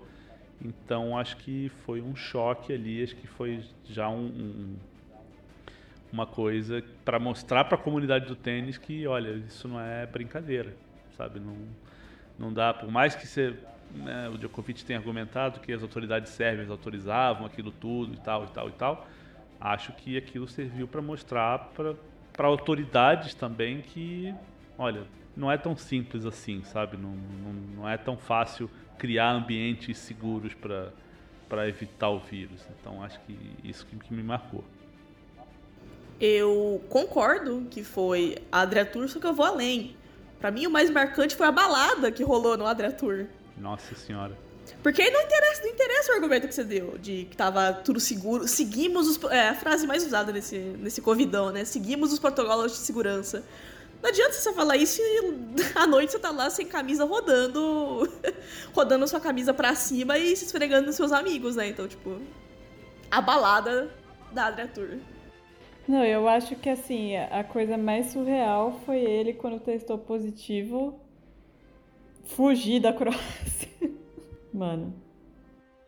Então 0.62 1.17
acho 1.17 1.38
que 1.38 1.69
foi 1.86 2.01
um 2.01 2.15
choque 2.15 2.73
ali, 2.73 3.01
acho 3.03 3.15
que 3.15 3.27
foi 3.27 3.63
já 3.86 4.10
um, 4.10 4.25
um 4.25 4.75
uma 6.12 6.26
coisa 6.26 6.84
para 7.06 7.19
mostrar 7.19 7.65
para 7.65 7.76
a 7.76 7.82
comunidade 7.82 8.26
do 8.26 8.36
tênis 8.36 8.78
que, 8.78 9.06
olha, 9.08 9.32
isso 9.48 9.67
não 9.67 9.80
é 9.80 10.06
brincadeira, 10.06 10.76
sabe? 11.15 11.39
Não, 11.39 11.56
não 12.38 12.54
dá, 12.54 12.74
por 12.74 12.91
mais 12.91 13.15
que 13.15 13.28
você, 13.28 13.56
né, 13.93 14.30
o 14.30 14.38
Djokovic 14.38 14.84
tenha 14.84 14.98
argumentado 14.98 15.60
que 15.60 15.72
as 15.72 15.82
autoridades 15.82 16.32
sérvias 16.32 16.69
autorizavam 16.69 17.45
aquilo 17.45 17.72
tudo 17.72 18.13
e 18.13 18.17
tal 18.17 18.45
e 18.45 18.48
tal 18.48 18.69
e 18.69 18.72
tal, 18.74 19.08
acho 19.60 19.91
que 19.93 20.17
aquilo 20.17 20.48
serviu 20.48 20.88
para 20.88 21.02
mostrar 21.02 21.72
para 22.34 22.48
autoridades 22.48 23.34
também 23.34 23.82
que, 23.82 24.34
olha, 24.78 25.04
não 25.36 25.52
é 25.52 25.58
tão 25.58 25.76
simples 25.76 26.26
assim, 26.26 26.63
sabe? 26.63 26.98
Não, 26.98 27.12
não, 27.12 27.54
não 27.54 27.89
é 27.89 27.98
tão 27.98 28.17
fácil 28.17 28.69
criar 28.98 29.32
ambientes 29.32 29.98
seguros 29.98 30.54
para 30.54 31.67
evitar 31.67 32.10
o 32.10 32.19
vírus. 32.19 32.65
Então 32.80 33.04
acho 33.04 33.19
que 33.22 33.38
isso 33.63 33.86
que, 33.86 34.13
me 34.13 34.24
marcou. 34.24 34.63
Eu 36.19 36.82
concordo 36.89 37.65
que 37.69 37.84
foi 37.84 38.38
a 38.51 38.62
Adria 38.62 38.86
Tour, 38.86 39.08
só 39.08 39.19
que 39.19 39.27
eu 39.27 39.34
vou 39.34 39.45
além. 39.45 39.95
Para 40.39 40.51
mim, 40.51 40.67
o 40.67 40.69
mais 40.69 40.89
marcante 40.89 41.36
foi 41.36 41.47
a 41.47 41.51
balada 41.51 42.12
que 42.12 42.23
rolou 42.23 42.58
no 42.58 42.65
Adria 42.65 42.91
Tour. 42.91 43.25
Nossa 43.58 43.95
senhora. 43.95 44.38
Porque 44.84 45.01
aí 45.01 45.12
não 45.12 45.21
interessa, 45.21 45.62
não 45.63 45.69
interessa 45.69 46.12
o 46.12 46.15
argumento 46.15 46.47
que 46.47 46.55
você 46.55 46.63
deu, 46.63 46.97
de 46.97 47.25
que 47.29 47.36
tava 47.36 47.73
tudo 47.73 47.99
seguro. 47.99 48.47
Seguimos 48.47 49.08
os. 49.08 49.32
É 49.32 49.49
a 49.49 49.55
frase 49.55 49.88
mais 49.88 50.05
usada 50.05 50.32
nesse, 50.32 50.58
nesse 50.58 51.01
Covidão, 51.01 51.51
né? 51.51 51.65
Seguimos 51.65 52.13
os 52.13 52.19
protocolos 52.19 52.73
de 52.73 52.77
segurança. 52.77 53.43
Não 54.01 54.10
adianta 54.10 54.32
você 54.32 54.53
falar 54.53 54.77
isso 54.77 55.01
e 55.01 55.75
à 55.75 55.86
noite 55.86 56.12
você 56.13 56.19
tá 56.19 56.32
lá 56.32 56.49
sem 56.49 56.65
camisa 56.65 57.03
rodando. 57.03 58.10
rodando 58.73 59.08
sua 59.08 59.19
camisa 59.19 59.53
pra 59.53 59.75
cima 59.75 60.17
e 60.17 60.36
se 60.36 60.45
esfregando 60.45 60.88
nos 60.88 60.95
seus 60.95 61.12
amigos, 61.12 61.55
né? 61.55 61.67
Então, 61.67 61.88
tipo. 61.88 62.21
A 63.12 63.21
balada 63.21 63.89
da 64.32 64.45
Adria 64.45 64.67
Tour. 64.67 64.99
Não, 65.89 66.04
eu 66.06 66.30
acho 66.30 66.56
que 66.56 66.69
assim, 66.69 67.15
a 67.15 67.43
coisa 67.43 67.75
mais 67.75 68.12
surreal 68.12 68.80
foi 68.86 68.99
ele 68.99 69.34
quando 69.34 69.60
testou 69.60 69.97
positivo 69.97 70.99
fugir 72.25 72.80
da 72.80 72.93
Croácia. 72.93 73.67
Mano. 74.54 74.93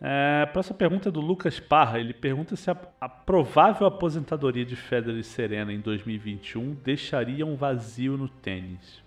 É, 0.01 0.47
próxima 0.47 0.75
pergunta 0.75 1.09
é 1.09 1.11
do 1.11 1.21
Lucas 1.21 1.59
Parra. 1.59 1.99
Ele 1.99 2.15
pergunta 2.15 2.55
se 2.55 2.71
a, 2.71 2.77
a, 2.99 3.07
provável 3.07 3.85
aposentadoria 3.85 4.65
de 4.65 4.75
Federer 4.75 5.19
e 5.19 5.23
Serena 5.23 5.71
em 5.71 5.79
2021 5.79 6.73
deixaria 6.83 7.45
um 7.45 7.55
vazio 7.55 8.17
no 8.17 8.27
tênis. 8.27 9.03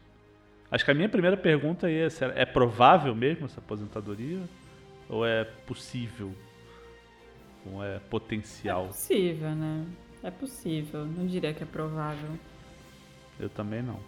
Acho 0.71 0.85
que 0.85 0.93
a 0.93 0.95
minha 0.95 1.09
primeira 1.09 1.37
pergunta 1.37 1.91
é: 1.91 2.07
é 2.37 2.47
provável 2.47 3.17
mesmo 3.17 3.47
essa 3.47 3.59
aposentadoria? 3.59 4.39
Ou 5.09 5.27
é 5.27 5.43
possível? 5.43 6.33
Ou 7.67 7.85
é 7.85 7.99
potencial? 7.99 8.85
É 8.85 8.87
possível, 8.87 9.57
né? 9.57 9.85
É 10.25 10.31
possível. 10.31 11.05
Não 11.05 11.27
diria 11.27 11.53
que 11.53 11.63
é 11.63 11.67
provável. 11.67 12.31
Eu 13.39 13.51
também 13.51 13.83
não. 13.83 14.01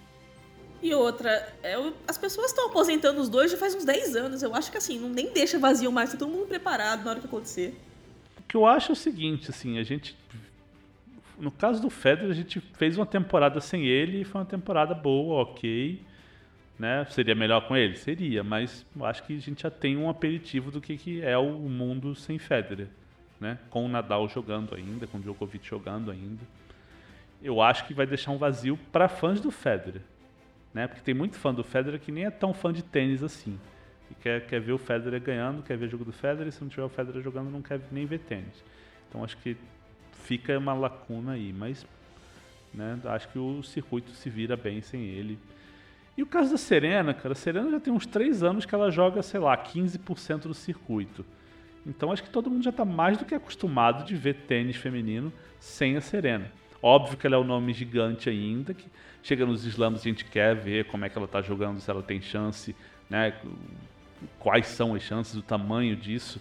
E 0.83 0.95
outra, 0.95 1.31
é, 1.63 1.75
as 2.09 2.17
pessoas 2.17 2.49
estão 2.49 2.69
aposentando 2.69 3.21
os 3.21 3.29
dois 3.29 3.51
já 3.51 3.59
faz 3.59 3.75
uns 3.75 3.85
10 3.85 4.17
anos. 4.17 4.43
Eu 4.43 4.55
acho 4.55 4.71
que 4.71 4.79
assim, 4.79 4.99
não 4.99 5.11
nem 5.11 5.31
deixa 5.33 5.59
vazio 5.59 5.93
mais, 5.93 6.13
tá 6.13 6.19
todo 6.19 6.31
mundo 6.31 6.47
preparado 6.47 7.05
na 7.05 7.11
hora 7.11 7.21
que 7.21 7.27
acontecer. 7.27 7.79
O 8.39 8.43
que 8.49 8.57
eu 8.57 8.65
acho 8.65 8.93
é 8.93 8.95
o 8.95 8.97
seguinte, 8.97 9.51
assim, 9.51 9.79
a 9.79 9.83
gente. 9.83 10.17
No 11.39 11.51
caso 11.51 11.83
do 11.83 11.91
Federer, 11.91 12.31
a 12.31 12.35
gente 12.35 12.61
fez 12.61 12.97
uma 12.97 13.05
temporada 13.05 13.61
sem 13.61 13.85
ele 13.85 14.23
e 14.23 14.25
foi 14.25 14.41
uma 14.41 14.47
temporada 14.47 14.95
boa, 14.95 15.43
ok. 15.43 16.03
Né? 16.79 17.07
Seria 17.11 17.35
melhor 17.35 17.69
com 17.69 17.77
ele? 17.77 17.97
Seria, 17.97 18.43
mas 18.43 18.87
eu 18.95 19.05
acho 19.05 19.23
que 19.25 19.37
a 19.37 19.41
gente 19.41 19.63
já 19.63 19.71
tem 19.71 19.99
um 19.99 20.09
aperitivo 20.09 20.71
do 20.71 20.81
que, 20.81 20.97
que 20.97 21.23
é 21.23 21.37
o 21.37 21.53
mundo 21.53 22.15
sem 22.15 22.39
Federer. 22.39 22.89
Né? 23.41 23.59
Com 23.71 23.85
o 23.85 23.89
Nadal 23.89 24.29
jogando 24.29 24.75
ainda, 24.75 25.07
com 25.07 25.19
o 25.19 25.21
Djokovic 25.21 25.67
jogando 25.67 26.11
ainda. 26.11 26.43
Eu 27.43 27.61
acho 27.61 27.87
que 27.87 27.95
vai 27.95 28.07
deixar 28.07 28.31
um 28.31 28.39
vazio 28.39 28.79
para 28.91 29.09
fãs 29.09 29.41
do 29.41 29.51
Federer 29.51 30.03
né? 30.77 30.87
Porque 30.87 31.01
tem 31.01 31.15
muito 31.15 31.39
fã 31.39 31.55
do 31.55 31.65
Federer 31.65 31.99
que 31.99 32.13
nem 32.13 32.27
é 32.27 32.31
tão 32.31 32.53
fã 32.53 32.71
de 32.71 32.85
tênis 32.85 33.23
assim. 33.23 33.59
E 34.11 34.15
quer, 34.17 34.47
quer 34.47 34.61
ver 34.61 34.73
o 34.73 34.79
Federer 34.79 35.23
ganhando, 35.23 35.63
quer 35.63 35.75
ver 35.75 35.87
o 35.87 35.89
jogo 35.89 36.05
do 36.05 36.13
Federer, 36.13 36.49
e 36.49 36.53
se 36.53 36.61
não 36.61 36.69
tiver 36.69 36.83
o 36.83 36.89
Federer 36.91 37.23
jogando, 37.23 37.51
não 37.51 37.63
quer 37.63 37.81
nem 37.91 38.05
ver 38.05 38.19
tênis. 38.19 38.63
Então 39.09 39.25
acho 39.25 39.39
que 39.39 39.57
fica 40.25 40.59
uma 40.59 40.75
lacuna 40.75 41.33
aí, 41.33 41.51
mas 41.51 41.87
né, 42.75 43.01
acho 43.07 43.27
que 43.29 43.39
o 43.39 43.63
circuito 43.63 44.11
se 44.11 44.29
vira 44.29 44.55
bem 44.55 44.83
sem 44.83 45.03
ele. 45.03 45.39
E 46.15 46.23
o 46.23 46.27
caso 46.27 46.51
da 46.51 46.59
Serena, 46.59 47.15
cara, 47.15 47.33
a 47.33 47.35
Serena 47.35 47.71
já 47.71 47.81
tem 47.81 47.91
uns 47.91 48.05
3 48.05 48.43
anos 48.43 48.67
que 48.67 48.75
ela 48.75 48.91
joga, 48.91 49.23
sei 49.23 49.41
lá, 49.41 49.57
15% 49.57 50.43
do 50.43 50.55
circuito. 50.55 51.25
Então 51.87 52.11
acho 52.11 52.23
que 52.23 52.31
todo 52.31 52.51
mundo 52.51 52.65
já 52.65 52.71
está 52.71 52.85
mais 52.85 53.17
do 53.17 53.25
que 53.25 53.35
acostumado 53.35 54.05
de 54.05 54.17
ver 54.17 54.35
tênis 54.47 54.77
feminino 54.77 55.33
sem 55.61 55.97
a 55.97 56.01
Serena. 56.01 56.51
Óbvio 56.83 57.17
que 57.17 57.27
ela 57.27 57.37
é 57.37 57.39
um 57.39 57.45
nome 57.45 57.73
gigante 57.73 58.29
ainda, 58.29 58.75
que 58.75 58.87
chega 59.23 59.47
nos 59.47 59.65
slams 59.65 60.01
a 60.01 60.05
gente 60.05 60.25
quer 60.25 60.55
ver 60.55 60.87
como 60.87 61.05
é 61.05 61.09
que 61.09 61.17
ela 61.17 61.27
está 61.27 61.41
jogando, 61.41 61.81
se 61.81 61.91
ela 61.91 62.03
tem 62.03 62.21
chance, 62.21 62.75
né? 63.09 63.35
Quais 64.39 64.67
são 64.67 64.95
as 64.95 65.03
chances, 65.03 65.35
o 65.37 65.43
tamanho 65.43 65.97
disso 65.97 66.41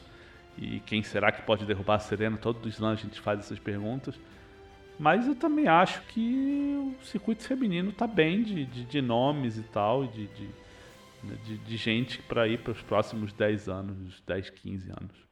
e 0.57 0.80
quem 0.82 1.03
será 1.03 1.32
que 1.32 1.41
pode 1.41 1.65
derrubar 1.65 1.95
a 1.95 1.99
Serena? 1.99 2.38
Todo 2.38 2.67
slam 2.70 2.93
a 2.93 2.95
gente 2.95 3.20
faz 3.20 3.39
essas 3.39 3.59
perguntas. 3.59 4.15
Mas 4.97 5.28
eu 5.28 5.36
também 5.36 5.67
acho 5.67 6.01
que 6.03 6.95
o 7.01 7.05
circuito 7.05 7.43
feminino 7.43 7.89
está 7.89 8.07
bem 8.07 8.43
de, 8.43 8.65
de, 8.65 8.86
de, 8.86 9.01
nomes 9.01 9.57
e 9.57 9.63
tal, 9.63 10.07
de, 10.07 10.28
de, 10.28 10.49
de, 11.43 11.57
de 11.57 11.78
gente 11.78 12.22
para 12.22 12.47
ir 12.47 12.59
para 12.59 12.72
os 12.72 12.82
próximos 12.82 13.34
10 13.34 13.67
anos, 13.67 14.24
10, 14.26 14.49
15 14.51 14.89
anos. 14.91 15.26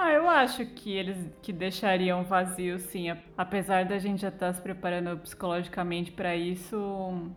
Ah, 0.00 0.12
eu 0.12 0.30
acho 0.30 0.64
que 0.64 0.92
eles 0.92 1.16
que 1.42 1.52
deixariam 1.52 2.22
vazio, 2.22 2.78
sim. 2.78 3.08
Apesar 3.36 3.84
da 3.84 3.98
gente 3.98 4.22
já 4.22 4.28
estar 4.28 4.46
tá 4.46 4.52
se 4.52 4.62
preparando 4.62 5.18
psicologicamente 5.18 6.12
para 6.12 6.36
isso, 6.36 7.32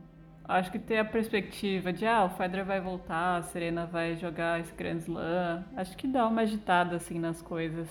acho 0.47 0.71
que 0.71 0.77
ter 0.77 0.99
a 0.99 1.05
perspectiva 1.05 1.91
de, 1.91 2.05
ah, 2.05 2.25
o 2.25 2.37
Federer 2.37 2.63
vai 2.63 2.79
voltar, 2.79 3.37
a 3.37 3.41
Serena 3.41 3.87
vai 3.87 4.15
jogar 4.15 4.59
esse 4.59 4.71
Grand 4.73 4.97
Slam, 4.97 5.65
acho 5.75 5.97
que 5.97 6.07
dá 6.07 6.27
uma 6.27 6.41
agitada, 6.41 6.97
assim, 6.97 7.17
nas 7.17 7.41
coisas. 7.41 7.87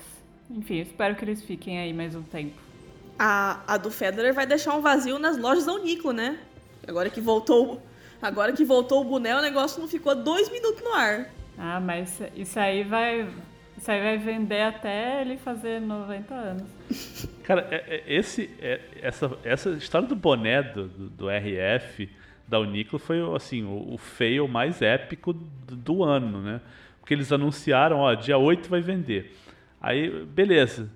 Enfim, 0.48 0.78
espero 0.78 1.16
que 1.16 1.24
eles 1.24 1.42
fiquem 1.42 1.80
aí 1.80 1.92
mais 1.92 2.14
um 2.14 2.22
tempo. 2.22 2.54
A, 3.18 3.60
a 3.66 3.76
do 3.76 3.90
Federer 3.90 4.32
vai 4.32 4.46
deixar 4.46 4.76
um 4.76 4.80
vazio 4.80 5.18
nas 5.18 5.36
lojas 5.36 5.66
da 5.66 5.72
Uniqlo, 5.72 6.12
né? 6.12 6.38
Agora 6.86 7.10
que 7.10 7.20
voltou, 7.20 7.82
agora 8.22 8.52
que 8.52 8.64
voltou 8.64 9.00
o 9.00 9.04
boné, 9.04 9.36
o 9.36 9.42
negócio 9.42 9.80
não 9.80 9.88
ficou 9.88 10.14
dois 10.14 10.48
minutos 10.48 10.80
no 10.80 10.94
ar. 10.94 11.28
Ah, 11.58 11.80
mas 11.80 12.22
isso 12.36 12.58
aí 12.58 12.84
vai, 12.84 13.28
isso 13.80 13.90
aí 13.90 14.02
vai 14.02 14.18
vender 14.18 14.60
até 14.60 15.22
ele 15.22 15.38
fazer 15.38 15.80
90 15.80 16.34
anos. 16.34 17.26
Cara, 17.42 17.66
é, 17.70 17.76
é, 17.76 18.02
esse, 18.06 18.50
é, 18.60 18.78
essa, 19.00 19.38
essa 19.42 19.70
história 19.70 20.06
do 20.06 20.14
boné 20.14 20.62
do, 20.62 20.86
do, 20.86 21.30
RF 21.30 22.06
da 22.46 22.60
Uniqlo 22.60 22.98
foi 22.98 23.20
assim, 23.34 23.64
o, 23.64 23.94
o 23.94 23.96
fail 23.96 24.46
mais 24.46 24.82
épico 24.82 25.32
do, 25.32 25.76
do, 25.76 26.04
ano, 26.04 26.42
né? 26.42 26.60
Porque 27.00 27.14
eles 27.14 27.32
anunciaram, 27.32 28.00
ó, 28.00 28.14
dia 28.14 28.36
8 28.36 28.68
vai 28.68 28.82
vender. 28.82 29.34
Aí, 29.80 30.26
beleza. 30.26 30.90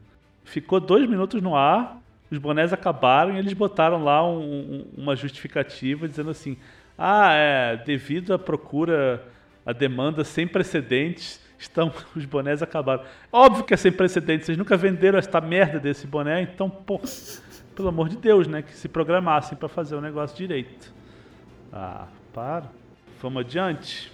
Ficou 0.45 0.79
dois 0.79 1.09
minutos 1.09 1.41
no 1.41 1.57
ar, 1.57 1.99
os 2.31 2.37
bonés 2.37 2.71
acabaram 2.71 3.35
e 3.35 3.39
eles 3.39 3.55
botaram 3.55 4.05
lá 4.05 4.23
um, 4.29 4.43
um, 4.43 4.87
uma 4.99 5.17
justificativa 5.17 6.07
dizendo 6.07 6.29
assim: 6.29 6.59
ah, 6.99 7.33
é, 7.33 7.77
devido 7.79 8.35
à 8.35 8.39
procura, 8.39 9.27
à 9.65 9.73
demanda 9.73 10.23
sem 10.23 10.47
precedentes, 10.47 11.43
estão, 11.65 11.93
os 12.15 12.25
bonés 12.25 12.63
acabaram. 12.63 13.05
Óbvio 13.33 13.65
que 13.65 13.75
é 13.75 13.77
sem 13.77 13.93
precedentes, 13.93 14.47
vocês 14.47 14.59
nunca 14.59 14.77
venderam 14.77 15.19
esta 15.19 15.41
merda 15.41 15.79
desse 15.79 16.07
boné, 16.07 16.43
então, 16.43 16.69
pô, 16.71 17.01
pelo 17.75 17.89
amor 17.89 18.09
de 18.09 18.17
Deus, 18.17 18.47
né? 18.47 18.63
Que 18.63 18.73
se 18.73 18.89
programassem 18.89 19.59
para 19.59 19.69
fazer 19.69 19.95
o 19.95 20.01
negócio 20.01 20.37
direito. 20.37 20.93
Ah, 21.73 22.07
para. 22.33 22.71
Vamos 23.21 23.41
adiante. 23.41 24.13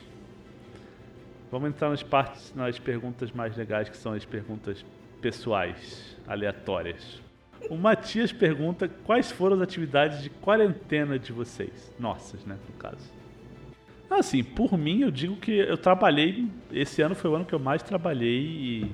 Vamos 1.51 1.68
entrar 1.68 1.90
nas 1.90 2.03
partes, 2.03 2.55
nas 2.55 2.78
perguntas 2.78 3.30
mais 3.32 3.57
legais, 3.57 3.88
que 3.88 3.96
são 3.96 4.12
as 4.12 4.24
perguntas 4.24 4.84
pessoais, 5.20 6.16
aleatórias. 6.26 7.20
O 7.68 7.76
Matias 7.76 8.32
pergunta 8.32 8.88
quais 8.88 9.30
foram 9.30 9.57
as 9.57 9.62
atividades 9.62 10.22
de 10.22 10.30
quarentena 10.30 11.18
de 11.18 11.32
vocês. 11.32 11.92
Nossas, 11.98 12.44
né, 12.44 12.57
no 12.68 12.76
caso. 12.76 13.19
Assim, 14.11 14.42
por 14.42 14.76
mim, 14.76 15.02
eu 15.02 15.11
digo 15.11 15.36
que 15.36 15.52
eu 15.52 15.78
trabalhei. 15.78 16.48
Esse 16.72 17.00
ano 17.00 17.14
foi 17.14 17.30
o 17.30 17.36
ano 17.36 17.44
que 17.44 17.54
eu 17.54 17.61
mais 17.61 17.80
trabalhei 17.80 18.42
e, 18.42 18.92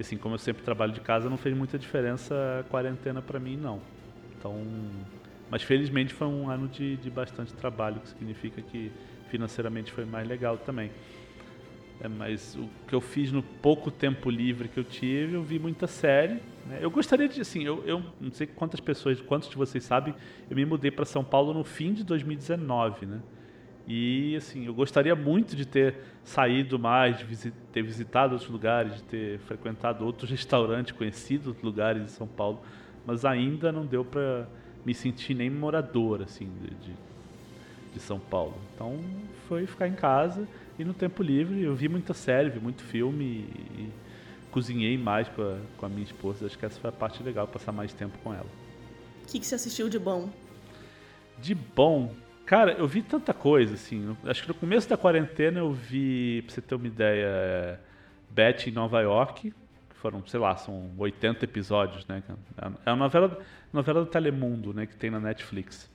assim, 0.00 0.16
como 0.16 0.34
eu 0.34 0.38
sempre 0.38 0.62
trabalho 0.62 0.92
de 0.92 1.00
casa, 1.00 1.28
não 1.28 1.36
fez 1.36 1.54
muita 1.54 1.78
diferença 1.78 2.34
a 2.60 2.64
quarentena 2.64 3.20
para 3.20 3.38
mim, 3.38 3.56
não. 3.56 3.80
Então, 4.38 4.58
mas 5.50 5.62
felizmente 5.62 6.14
foi 6.14 6.26
um 6.26 6.48
ano 6.48 6.68
de, 6.68 6.96
de 6.96 7.10
bastante 7.10 7.52
trabalho, 7.52 8.00
que 8.00 8.08
significa 8.08 8.62
que 8.62 8.90
financeiramente 9.28 9.92
foi 9.92 10.06
mais 10.06 10.26
legal 10.26 10.56
também. 10.56 10.90
É, 12.00 12.08
mas 12.08 12.54
o 12.56 12.68
que 12.88 12.94
eu 12.94 13.00
fiz 13.00 13.30
no 13.30 13.42
pouco 13.42 13.90
tempo 13.90 14.30
livre 14.30 14.68
que 14.68 14.78
eu 14.78 14.84
tive, 14.84 15.34
eu 15.34 15.42
vi 15.42 15.58
muita 15.58 15.86
série. 15.86 16.40
Né? 16.66 16.78
Eu 16.80 16.90
gostaria 16.90 17.28
de, 17.28 17.42
assim, 17.42 17.62
eu, 17.62 17.82
eu 17.86 18.02
não 18.18 18.32
sei 18.32 18.46
quantas 18.46 18.80
pessoas, 18.80 19.20
quantos 19.20 19.50
de 19.50 19.56
vocês 19.56 19.84
sabem, 19.84 20.14
eu 20.48 20.56
me 20.56 20.64
mudei 20.64 20.90
para 20.90 21.04
São 21.04 21.22
Paulo 21.22 21.52
no 21.52 21.62
fim 21.62 21.92
de 21.92 22.02
2019, 22.02 23.04
né? 23.04 23.20
E 23.86 24.34
assim, 24.36 24.66
eu 24.66 24.74
gostaria 24.74 25.14
muito 25.14 25.54
de 25.54 25.64
ter 25.64 25.94
saído 26.24 26.78
mais, 26.78 27.18
de 27.18 27.24
visit 27.24 27.54
ter 27.72 27.82
visitado 27.82 28.32
outros 28.32 28.50
lugares, 28.50 28.96
de 28.96 29.02
ter 29.04 29.38
frequentado 29.40 30.04
outros 30.04 30.28
restaurantes, 30.30 30.92
conhecido 30.92 31.48
outros 31.48 31.64
lugares 31.64 32.04
de 32.04 32.10
São 32.10 32.26
Paulo, 32.26 32.60
mas 33.06 33.24
ainda 33.24 33.70
não 33.70 33.86
deu 33.86 34.04
para 34.04 34.48
me 34.84 34.92
sentir 34.92 35.34
nem 35.34 35.48
morador 35.48 36.22
assim 36.22 36.48
de, 36.60 36.92
de, 37.92 38.00
São 38.00 38.18
Paulo. 38.18 38.54
Então 38.74 39.00
foi 39.48 39.66
ficar 39.66 39.88
em 39.88 39.94
casa 39.94 40.46
e 40.78 40.84
no 40.84 40.92
tempo 40.92 41.22
livre 41.22 41.62
eu 41.62 41.74
vi 41.74 41.88
muita 41.88 42.12
série, 42.12 42.50
vi 42.50 42.60
muito 42.60 42.82
filme 42.82 43.24
e, 43.24 43.82
e 43.82 43.92
cozinhei 44.50 44.98
mais 44.98 45.28
com 45.28 45.42
a, 45.42 45.58
com 45.78 45.86
a 45.86 45.88
minha 45.88 46.04
esposa. 46.04 46.46
Acho 46.46 46.58
que 46.58 46.66
essa 46.66 46.78
foi 46.80 46.90
a 46.90 46.92
parte 46.92 47.22
legal, 47.22 47.46
passar 47.46 47.72
mais 47.72 47.92
tempo 47.92 48.18
com 48.18 48.34
ela. 48.34 48.46
O 49.22 49.26
que, 49.26 49.38
que 49.38 49.46
você 49.46 49.54
assistiu 49.54 49.88
de 49.88 49.98
bom? 49.98 50.28
De 51.38 51.54
bom, 51.54 52.12
Cara, 52.46 52.72
eu 52.74 52.86
vi 52.86 53.02
tanta 53.02 53.34
coisa, 53.34 53.74
assim. 53.74 54.16
Acho 54.24 54.42
que 54.42 54.48
no 54.48 54.54
começo 54.54 54.88
da 54.88 54.96
quarentena 54.96 55.58
eu 55.58 55.72
vi, 55.72 56.42
pra 56.42 56.54
você 56.54 56.60
ter 56.62 56.76
uma 56.76 56.86
ideia, 56.86 57.26
é, 57.26 57.78
Beth 58.30 58.68
em 58.68 58.70
Nova 58.70 59.00
York, 59.00 59.50
que 59.90 59.96
foram, 59.96 60.24
sei 60.26 60.38
lá, 60.38 60.56
são 60.56 60.92
80 60.96 61.44
episódios, 61.44 62.06
né? 62.06 62.22
É 62.86 62.90
a 62.90 62.94
novela, 62.94 63.36
novela 63.72 64.04
do 64.04 64.06
Telemundo, 64.06 64.72
né? 64.72 64.86
Que 64.86 64.94
tem 64.94 65.10
na 65.10 65.18
Netflix. 65.18 65.90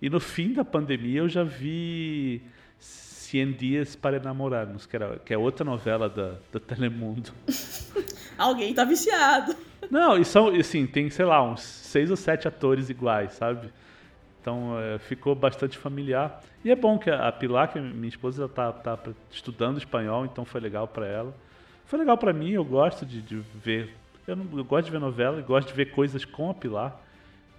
E 0.00 0.08
no 0.08 0.20
fim 0.20 0.52
da 0.52 0.64
pandemia 0.64 1.20
eu 1.20 1.28
já 1.28 1.42
vi 1.42 2.40
100 2.78 3.52
Dias 3.52 3.96
para 3.96 4.16
Enamorarmos, 4.16 4.86
que, 4.86 4.94
era, 4.94 5.18
que 5.18 5.34
é 5.34 5.38
outra 5.38 5.64
novela 5.64 6.08
da, 6.08 6.34
da 6.52 6.60
Telemundo. 6.60 7.32
Alguém 8.38 8.72
tá 8.72 8.84
viciado. 8.84 9.56
Não, 9.90 10.16
e 10.16 10.24
são, 10.24 10.48
assim, 10.48 10.86
tem, 10.86 11.10
sei 11.10 11.24
lá, 11.24 11.42
uns 11.42 11.62
seis 11.62 12.10
ou 12.10 12.16
sete 12.16 12.46
atores 12.46 12.90
iguais, 12.90 13.32
sabe? 13.32 13.72
Então 14.46 14.78
é, 14.78 14.96
ficou 15.00 15.34
bastante 15.34 15.76
familiar. 15.76 16.40
E 16.64 16.70
é 16.70 16.76
bom 16.76 16.96
que 17.00 17.10
a 17.10 17.32
Pilar, 17.32 17.72
que 17.72 17.80
minha 17.80 18.08
esposa, 18.08 18.44
está 18.44 18.72
tá 18.72 18.96
estudando 19.28 19.76
espanhol, 19.76 20.24
então 20.24 20.44
foi 20.44 20.60
legal 20.60 20.86
para 20.86 21.04
ela. 21.04 21.34
Foi 21.84 21.98
legal 21.98 22.16
para 22.16 22.32
mim, 22.32 22.50
eu 22.50 22.64
gosto 22.64 23.04
de, 23.04 23.20
de 23.20 23.38
ver. 23.56 23.92
Eu, 24.24 24.36
não, 24.36 24.46
eu, 24.56 24.64
gosto 24.64 24.84
de 24.84 24.92
ver 24.92 25.00
novela 25.00 25.40
e 25.40 25.42
gosto 25.42 25.66
de 25.66 25.74
ver 25.74 25.86
coisas 25.86 26.24
com 26.24 26.48
a 26.48 26.54
Pilar. 26.54 26.96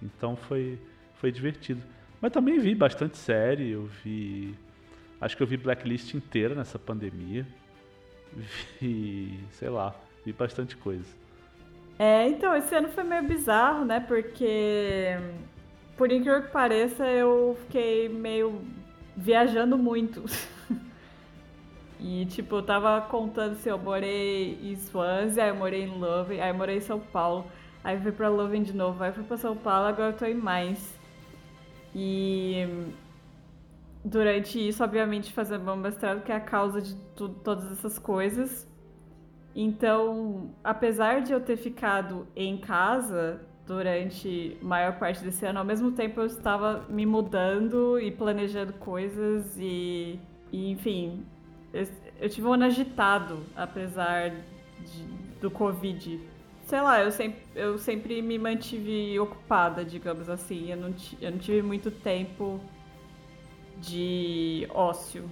Então 0.02 0.34
foi, 0.34 0.78
foi 1.16 1.30
divertido. 1.30 1.82
Mas 2.22 2.32
também 2.32 2.58
vi 2.58 2.74
bastante 2.74 3.18
série, 3.18 3.72
eu 3.72 3.84
vi. 4.02 4.54
Acho 5.20 5.36
que 5.36 5.42
eu 5.42 5.46
vi 5.46 5.58
Blacklist 5.58 6.14
inteira 6.14 6.54
nessa 6.54 6.78
pandemia. 6.78 7.46
Vi, 8.80 9.40
sei 9.52 9.68
lá, 9.68 9.94
vi 10.24 10.32
bastante 10.32 10.76
coisa. 10.76 11.08
É, 11.98 12.28
então, 12.28 12.54
esse 12.54 12.74
ano 12.74 12.88
foi 12.88 13.02
meio 13.02 13.24
bizarro, 13.24 13.84
né? 13.86 14.00
Porque 14.00 15.16
por 15.98 16.12
incrível 16.12 16.42
que 16.42 16.50
pareça, 16.50 17.04
eu 17.04 17.58
fiquei 17.62 18.08
meio 18.08 18.62
viajando 19.16 19.76
muito. 19.76 20.24
e, 21.98 22.24
tipo, 22.26 22.56
eu 22.56 22.62
tava 22.62 23.00
contando 23.02 23.56
se 23.56 23.68
eu 23.68 23.76
morei 23.76 24.58
em 24.62 24.76
Swansea, 24.76 25.42
aí 25.44 25.50
eu 25.50 25.56
morei 25.56 25.82
em 25.82 26.00
Leuven, 26.00 26.40
aí 26.40 26.50
eu 26.50 26.54
morei 26.54 26.76
em 26.76 26.80
São 26.80 27.00
Paulo, 27.00 27.44
aí 27.82 28.00
fui 28.00 28.12
pra 28.12 28.28
Leuven 28.28 28.62
de 28.62 28.72
novo, 28.72 29.02
aí 29.02 29.12
fui 29.12 29.24
pra 29.24 29.36
São 29.36 29.56
Paulo, 29.56 29.88
agora 29.88 30.10
eu 30.10 30.16
tô 30.16 30.24
em 30.24 30.34
Mainz. 30.34 30.96
E 31.92 32.64
durante 34.04 34.68
isso, 34.68 34.84
obviamente, 34.84 35.32
fazendo 35.32 35.64
meu 35.64 35.76
mestrado, 35.76 36.22
que 36.22 36.30
é 36.30 36.36
a 36.36 36.40
causa 36.40 36.80
de 36.80 36.94
tudo, 37.16 37.34
todas 37.40 37.72
essas 37.72 37.98
coisas. 37.98 38.68
Então, 39.52 40.54
apesar 40.62 41.22
de 41.22 41.32
eu 41.32 41.40
ter 41.40 41.56
ficado 41.56 42.28
em 42.36 42.56
casa, 42.56 43.40
durante 43.68 44.56
maior 44.62 44.98
parte 44.98 45.22
desse 45.22 45.44
ano. 45.44 45.58
Ao 45.58 45.64
mesmo 45.64 45.92
tempo, 45.92 46.22
eu 46.22 46.26
estava 46.26 46.86
me 46.88 47.04
mudando 47.04 48.00
e 48.00 48.10
planejando 48.10 48.72
coisas 48.72 49.54
e, 49.58 50.18
e 50.50 50.70
enfim, 50.70 51.22
eu, 51.72 51.86
eu, 52.18 52.30
tive 52.30 52.46
um 52.46 52.54
ano 52.54 52.64
agitado, 52.64 53.44
apesar 53.54 54.30
de, 54.30 55.02
do 55.38 55.50
Covid. 55.50 56.18
Sei 56.66 56.80
lá, 56.80 57.00
eu 57.00 57.12
sempre, 57.12 57.42
eu 57.54 57.78
sempre 57.78 58.22
me 58.22 58.38
mantive 58.38 59.20
ocupada, 59.20 59.84
digamos 59.84 60.30
assim. 60.30 60.70
Eu 60.70 60.76
não, 60.78 60.94
eu 61.20 61.30
não 61.30 61.38
tive 61.38 61.60
muito 61.60 61.90
tempo 61.90 62.58
de 63.76 64.66
ócio. 64.70 65.28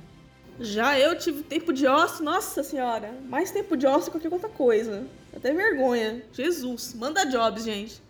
Já 0.60 0.98
eu 0.98 1.18
tive 1.18 1.42
tempo 1.42 1.72
de 1.72 1.86
ócio, 1.86 2.24
nossa 2.24 2.62
senhora, 2.62 3.14
mais 3.28 3.50
tempo 3.50 3.76
de 3.76 3.86
ócio 3.86 4.10
que 4.10 4.18
qualquer 4.18 4.32
outra 4.32 4.48
coisa. 4.48 5.06
Até 5.34 5.52
vergonha. 5.52 6.22
Jesus, 6.32 6.94
manda 6.94 7.24
jobs, 7.24 7.64
gente. 7.64 8.05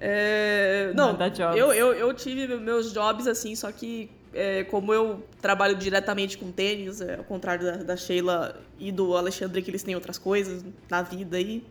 É, 0.00 0.92
não, 0.94 1.16
eu, 1.54 1.72
eu, 1.74 1.92
eu 1.92 2.14
tive 2.14 2.56
meus 2.56 2.90
jobs 2.90 3.26
assim, 3.26 3.54
só 3.54 3.70
que 3.70 4.10
é, 4.32 4.64
como 4.64 4.94
eu 4.94 5.22
trabalho 5.42 5.76
diretamente 5.76 6.38
com 6.38 6.50
tênis, 6.50 7.00
é, 7.00 7.16
ao 7.16 7.24
contrário 7.24 7.64
da, 7.64 7.76
da, 7.76 7.96
Sheila 7.96 8.58
e 8.78 8.90
do 8.90 9.16
Alexandre, 9.16 9.60
que 9.60 9.70
eles 9.70 9.82
têm 9.82 9.94
outras 9.94 10.16
coisas 10.18 10.64
na 10.88 11.02
vida 11.02 11.36
aí, 11.36 11.62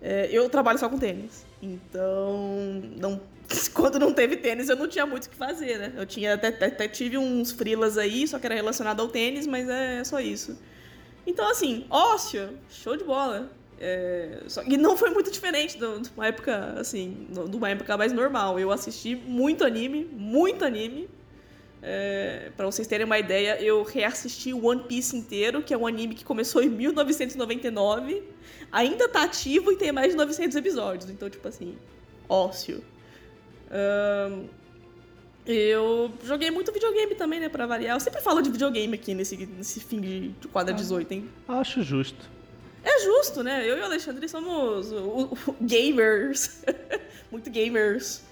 é, 0.00 0.28
eu 0.30 0.48
trabalho 0.48 0.78
só 0.78 0.88
com 0.88 0.98
tênis. 0.98 1.44
Então, 1.60 2.82
não, 2.96 3.20
quando 3.74 3.98
não 3.98 4.12
teve 4.12 4.36
tênis, 4.36 4.68
eu 4.68 4.76
não 4.76 4.86
tinha 4.88 5.06
muito 5.06 5.26
o 5.26 5.30
que 5.30 5.36
fazer, 5.36 5.78
né? 5.78 5.92
Eu 5.96 6.06
tinha 6.06 6.34
até, 6.34 6.48
até, 6.48 6.86
tive 6.86 7.18
uns 7.18 7.50
frilas 7.50 7.98
aí, 7.98 8.28
só 8.28 8.38
que 8.38 8.46
era 8.46 8.54
relacionado 8.54 9.00
ao 9.00 9.08
tênis, 9.08 9.46
mas 9.46 9.68
é 9.68 10.04
só 10.04 10.20
isso. 10.20 10.58
Então, 11.26 11.48
assim, 11.48 11.86
ócio, 11.88 12.50
show 12.68 12.96
de 12.96 13.04
bola. 13.04 13.50
É, 13.84 14.44
só, 14.46 14.62
e 14.62 14.76
não 14.76 14.96
foi 14.96 15.10
muito 15.10 15.28
diferente 15.28 15.76
de 15.76 15.84
uma 16.16 16.28
época, 16.28 16.76
assim, 16.78 17.26
de 17.50 17.56
uma 17.56 17.68
época 17.68 17.96
mais 17.96 18.12
normal. 18.12 18.60
Eu 18.60 18.70
assisti 18.70 19.16
muito 19.16 19.64
anime, 19.64 20.04
muito 20.04 20.64
anime. 20.64 21.10
É, 21.82 22.52
para 22.56 22.64
vocês 22.64 22.86
terem 22.86 23.04
uma 23.04 23.18
ideia, 23.18 23.60
eu 23.60 23.82
reassisti 23.82 24.54
One 24.54 24.84
Piece 24.84 25.16
inteiro, 25.16 25.64
que 25.64 25.74
é 25.74 25.76
um 25.76 25.84
anime 25.84 26.14
que 26.14 26.24
começou 26.24 26.62
em 26.62 26.68
1999, 26.68 28.22
ainda 28.70 29.08
tá 29.08 29.24
ativo 29.24 29.72
e 29.72 29.76
tem 29.76 29.90
mais 29.90 30.12
de 30.12 30.16
900 30.16 30.56
episódios. 30.56 31.10
Então, 31.10 31.28
tipo 31.28 31.48
assim, 31.48 31.76
ócio. 32.28 32.84
Um, 33.68 34.46
eu 35.44 36.12
joguei 36.22 36.52
muito 36.52 36.70
videogame 36.70 37.16
também, 37.16 37.40
né, 37.40 37.48
pra 37.48 37.66
variar. 37.66 37.96
Eu 37.96 38.00
sempre 38.00 38.20
falo 38.20 38.40
de 38.42 38.48
videogame 38.48 38.94
aqui 38.94 39.12
nesse, 39.12 39.36
nesse 39.44 39.80
fim 39.80 40.00
de, 40.00 40.28
de 40.28 40.46
quadra 40.46 40.72
18, 40.72 41.10
hein? 41.10 41.28
Acho 41.48 41.82
justo. 41.82 42.30
É 42.84 43.00
justo, 43.00 43.42
né? 43.42 43.68
Eu 43.68 43.78
e 43.78 43.80
o 43.80 43.84
Alexandre 43.84 44.28
somos 44.28 44.92
o, 44.92 45.30
o, 45.46 45.56
gamers. 45.60 46.62
Muito 47.30 47.50
gamers. 47.50 48.22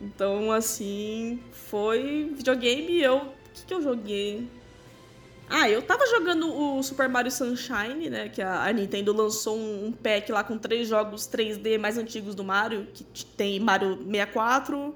Então, 0.00 0.52
assim, 0.52 1.42
foi 1.50 2.30
videogame 2.34 3.00
eu. 3.00 3.16
O 3.16 3.32
que, 3.54 3.64
que 3.66 3.74
eu 3.74 3.80
joguei? 3.80 4.48
Ah, 5.48 5.70
eu 5.70 5.80
tava 5.80 6.04
jogando 6.06 6.52
o 6.52 6.82
Super 6.82 7.08
Mario 7.08 7.30
Sunshine, 7.30 8.10
né? 8.10 8.28
Que 8.28 8.42
a, 8.42 8.70
Nintendo 8.72 9.12
lançou 9.12 9.56
um, 9.56 9.92
pack 9.92 10.30
lá 10.32 10.42
com 10.42 10.58
três 10.58 10.88
jogos 10.88 11.28
3D 11.28 11.78
mais 11.78 11.96
antigos 11.96 12.34
do 12.34 12.42
Mario, 12.42 12.88
que 12.92 13.24
tem 13.24 13.60
Mario 13.60 13.96
64, 14.04 14.94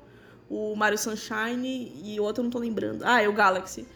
o 0.51 0.75
Mario 0.75 0.99
Sunshine 0.99 1.93
e 2.05 2.19
outro 2.19 2.41
eu 2.41 2.45
não 2.45 2.51
tô 2.51 2.59
lembrando. 2.59 3.05
Ah, 3.05 3.23
é 3.23 3.29
o 3.29 3.33
Galaxy. 3.33 3.87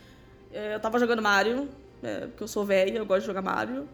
É, 0.52 0.76
eu 0.76 0.80
tava 0.80 0.98
jogando 1.00 1.20
Mario, 1.20 1.68
é, 2.02 2.26
porque 2.26 2.44
eu 2.44 2.48
sou 2.48 2.64
velha, 2.64 2.98
eu 2.98 3.06
gosto 3.06 3.22
de 3.22 3.26
jogar 3.26 3.42
Mario. 3.42 3.88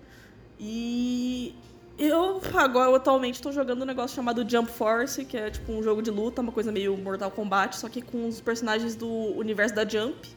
E 0.60 1.54
Eu 1.98 2.40
agora 2.54 2.94
atualmente 2.96 3.36
estou 3.36 3.50
jogando 3.50 3.82
um 3.82 3.86
negócio 3.86 4.14
chamado 4.14 4.48
Jump 4.48 4.70
Force, 4.70 5.24
que 5.24 5.36
é 5.36 5.50
tipo 5.50 5.72
um 5.72 5.82
jogo 5.82 6.02
de 6.02 6.10
luta, 6.10 6.42
uma 6.42 6.52
coisa 6.52 6.70
meio 6.70 6.96
Mortal 6.96 7.30
Kombat, 7.30 7.76
só 7.78 7.88
que 7.88 8.02
com 8.02 8.28
os 8.28 8.40
personagens 8.40 8.94
do 8.94 9.08
universo 9.08 9.74
da 9.74 9.86
Jump, 9.86 10.28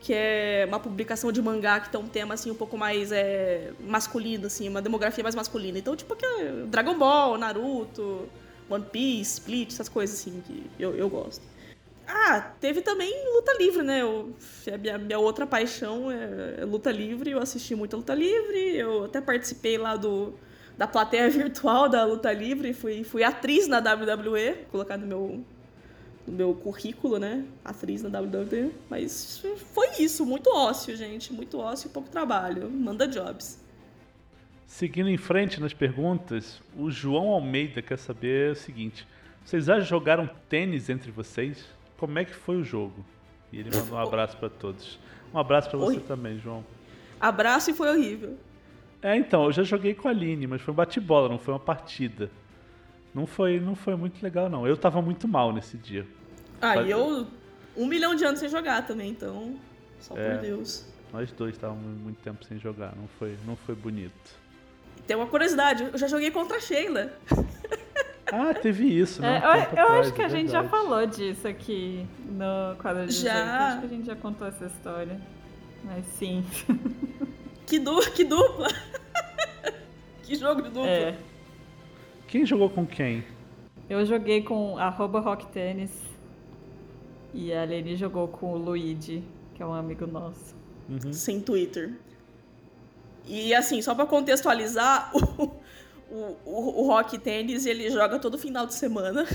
que 0.00 0.12
é 0.14 0.64
uma 0.68 0.80
publicação 0.80 1.30
de 1.32 1.40
mangá 1.40 1.80
que 1.80 1.90
tem 1.90 2.00
um 2.00 2.08
tema 2.08 2.34
assim 2.34 2.50
um 2.50 2.54
pouco 2.54 2.76
mais 2.76 3.12
é, 3.12 3.72
masculino, 3.80 4.46
assim, 4.46 4.68
uma 4.68 4.82
demografia 4.82 5.22
mais 5.22 5.34
masculina. 5.34 5.78
Então, 5.78 5.94
tipo, 5.96 6.16
que 6.16 6.24
é 6.24 6.64
Dragon 6.66 6.98
Ball, 6.98 7.38
Naruto, 7.38 8.28
One 8.68 8.84
Piece, 8.90 9.34
Split, 9.34 9.70
essas 9.72 9.88
coisas 9.88 10.18
assim 10.18 10.42
que 10.46 10.66
eu, 10.78 10.94
eu 10.96 11.08
gosto. 11.08 11.42
Ah, 12.06 12.52
teve 12.60 12.82
também 12.82 13.12
luta 13.34 13.56
livre, 13.58 13.82
né? 13.82 14.02
Eu, 14.02 14.34
a 14.72 14.78
minha, 14.78 14.98
minha 14.98 15.18
outra 15.18 15.46
paixão 15.46 16.10
é, 16.10 16.56
é 16.60 16.64
luta 16.64 16.90
livre. 16.90 17.30
Eu 17.30 17.40
assisti 17.40 17.74
muita 17.74 17.96
luta 17.96 18.14
livre. 18.14 18.76
Eu 18.76 19.04
até 19.04 19.20
participei 19.20 19.78
lá 19.78 19.96
do 19.96 20.34
da 20.76 20.86
plateia 20.86 21.28
virtual 21.30 21.88
da 21.88 22.04
luta 22.04 22.32
livre, 22.32 22.72
fui, 22.72 23.04
fui 23.04 23.22
atriz 23.22 23.68
na 23.68 23.78
WWE, 23.78 24.66
colocar 24.70 24.96
no 24.96 25.06
meu, 25.06 25.44
no 26.26 26.32
meu 26.32 26.54
currículo, 26.54 27.18
né? 27.18 27.44
Atriz 27.64 28.02
na 28.02 28.20
WWE. 28.20 28.72
Mas 28.88 29.44
foi 29.72 29.88
isso, 29.98 30.24
muito 30.24 30.50
ócio, 30.50 30.96
gente. 30.96 31.32
Muito 31.32 31.58
ócio 31.58 31.88
e 31.88 31.90
pouco 31.90 32.08
trabalho. 32.08 32.70
Manda 32.70 33.06
jobs. 33.06 33.60
Seguindo 34.66 35.10
em 35.10 35.18
frente 35.18 35.60
nas 35.60 35.74
perguntas, 35.74 36.60
o 36.76 36.90
João 36.90 37.28
Almeida 37.28 37.82
quer 37.82 37.98
saber 37.98 38.52
o 38.52 38.56
seguinte: 38.56 39.06
vocês 39.44 39.66
já 39.66 39.78
jogaram 39.80 40.28
tênis 40.48 40.88
entre 40.88 41.10
vocês? 41.10 41.64
Como 42.02 42.18
é 42.18 42.24
que 42.24 42.34
foi 42.34 42.56
o 42.56 42.64
jogo? 42.64 43.04
E 43.52 43.60
ele 43.60 43.70
mandou 43.72 43.96
um 43.96 44.00
abraço 44.00 44.36
para 44.36 44.48
todos. 44.48 44.98
Um 45.32 45.38
abraço 45.38 45.70
para 45.70 45.78
você 45.78 46.00
também, 46.00 46.36
João. 46.36 46.64
Abraço 47.20 47.70
e 47.70 47.74
foi 47.74 47.88
horrível. 47.90 48.36
É, 49.00 49.16
então, 49.16 49.44
eu 49.44 49.52
já 49.52 49.62
joguei 49.62 49.94
com 49.94 50.08
a 50.08 50.10
Aline, 50.10 50.48
mas 50.48 50.60
foi 50.60 50.74
um 50.74 50.76
bate-bola, 50.76 51.28
não 51.28 51.38
foi 51.38 51.54
uma 51.54 51.60
partida. 51.60 52.28
Não 53.14 53.24
foi, 53.24 53.60
não 53.60 53.76
foi 53.76 53.94
muito 53.94 54.20
legal, 54.20 54.50
não. 54.50 54.66
Eu 54.66 54.76
tava 54.76 55.00
muito 55.00 55.28
mal 55.28 55.52
nesse 55.52 55.76
dia. 55.76 56.04
Ah, 56.60 56.82
e 56.82 56.90
eu 56.90 57.24
um 57.76 57.86
milhão 57.86 58.16
de 58.16 58.24
anos 58.24 58.40
sem 58.40 58.48
jogar 58.48 58.84
também, 58.84 59.08
então. 59.08 59.54
Só 60.00 60.16
é, 60.16 60.28
por 60.28 60.40
Deus. 60.40 60.84
Nós 61.12 61.30
dois 61.30 61.54
estávamos 61.54 61.84
muito 62.00 62.20
tempo 62.20 62.44
sem 62.44 62.58
jogar, 62.58 62.96
não 62.96 63.06
foi, 63.16 63.38
não 63.46 63.54
foi 63.54 63.76
bonito. 63.76 64.36
Tem 65.06 65.14
uma 65.14 65.28
curiosidade, 65.28 65.84
eu 65.84 65.96
já 65.96 66.08
joguei 66.08 66.32
contra 66.32 66.56
a 66.56 66.60
Sheila. 66.60 67.12
Ah, 68.34 68.54
teve 68.54 68.86
isso, 68.86 69.20
né? 69.20 69.42
É, 69.44 69.78
eu, 69.78 69.84
eu 69.84 69.92
acho 70.00 70.14
que 70.14 70.22
a 70.22 70.28
gente 70.28 70.50
já 70.50 70.64
falou 70.64 71.04
disso 71.04 71.46
aqui 71.46 72.06
no 72.26 72.74
quadro 72.80 73.06
de 73.06 73.12
já. 73.12 73.68
Acho 73.68 73.80
que 73.80 73.86
a 73.86 73.88
gente 73.90 74.06
já 74.06 74.16
contou 74.16 74.48
essa 74.48 74.64
história. 74.64 75.20
Mas 75.84 76.06
sim. 76.06 76.42
Que, 77.66 77.78
du 77.78 78.00
que 78.10 78.24
dupla! 78.24 78.68
que 80.24 80.34
jogo 80.34 80.62
de 80.62 80.68
dupla! 80.68 80.88
É. 80.88 81.18
Quem 82.26 82.44
jogou 82.44 82.68
com 82.68 82.84
quem? 82.84 83.24
Eu 83.88 84.04
joguei 84.04 84.42
com 84.42 84.76
arroba 84.76 85.20
Rock 85.20 85.46
Tennis 85.46 85.92
e 87.32 87.52
a 87.52 87.64
Lene 87.64 87.96
jogou 87.96 88.28
com 88.28 88.52
o 88.52 88.58
Luigi, 88.58 89.22
que 89.54 89.62
é 89.62 89.66
um 89.66 89.72
amigo 89.72 90.06
nosso. 90.06 90.54
Uhum. 90.88 91.12
Sem 91.12 91.40
Twitter. 91.40 91.94
E 93.26 93.54
assim, 93.54 93.80
só 93.80 93.94
para 93.94 94.04
contextualizar, 94.04 95.10
o, 95.16 95.50
o, 96.12 96.36
o, 96.44 96.82
o 96.82 96.86
Rock 96.86 97.18
Tennis 97.18 97.64
ele 97.64 97.90
joga 97.90 98.18
todo 98.18 98.38
final 98.38 98.66
de 98.66 98.74
semana. 98.74 99.26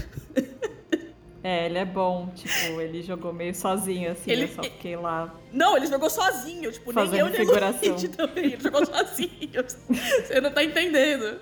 É, 1.44 1.68
ele 1.68 1.78
é 1.78 1.86
bom, 1.86 2.30
tipo, 2.36 2.82
ele 2.82 3.02
jogou 3.02 3.32
meio 3.32 3.56
sozinho, 3.56 4.12
assim, 4.12 4.32
ele... 4.32 4.44
eu 4.44 4.48
só 4.50 4.64
fiquei 4.64 4.98
lá. 4.98 5.34
Não, 5.54 5.78
ele 5.78 5.86
jogou 5.88 6.10
sozinho, 6.10 6.70
tipo, 6.74 6.92
nem 6.92 7.20
eu 7.20 7.30
nem 7.30 7.48
o 7.48 7.90
Luigi 7.90 8.10
também, 8.10 8.46
ele 8.46 8.60
jogou 8.60 8.86
sozinho. 8.86 9.64
Você 9.64 10.42
não 10.42 10.52
tá 10.52 10.62
entendendo. 10.62 11.40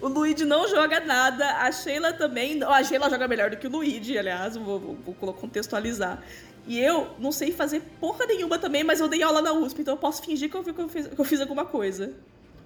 O 0.00 0.08
Luigi 0.08 0.44
não 0.44 0.66
joga 0.66 0.98
nada, 0.98 1.58
a 1.58 1.70
Sheila 1.70 2.12
também. 2.14 2.60
A 2.64 2.82
Sheila 2.82 3.08
joga 3.08 3.28
melhor 3.28 3.50
do 3.50 3.56
que 3.56 3.68
o 3.68 3.70
Luigi, 3.70 4.18
aliás, 4.18 4.56
vou, 4.56 4.80
vou, 4.80 5.16
vou 5.20 5.32
contextualizar. 5.34 6.20
E 6.66 6.80
eu 6.80 7.10
não 7.20 7.30
sei 7.30 7.52
fazer 7.52 7.82
porra 8.00 8.26
nenhuma 8.26 8.58
também, 8.58 8.82
mas 8.82 8.98
eu 8.98 9.06
dei 9.06 9.22
aula 9.22 9.40
na 9.40 9.52
USP, 9.52 9.82
então 9.82 9.94
eu 9.94 9.98
posso 9.98 10.22
fingir 10.22 10.50
que 10.50 10.56
eu, 10.56 10.64
que 10.64 10.80
eu, 10.80 10.88
fiz, 10.88 11.06
que 11.06 11.20
eu 11.20 11.24
fiz 11.24 11.40
alguma 11.40 11.64
coisa. 11.64 12.14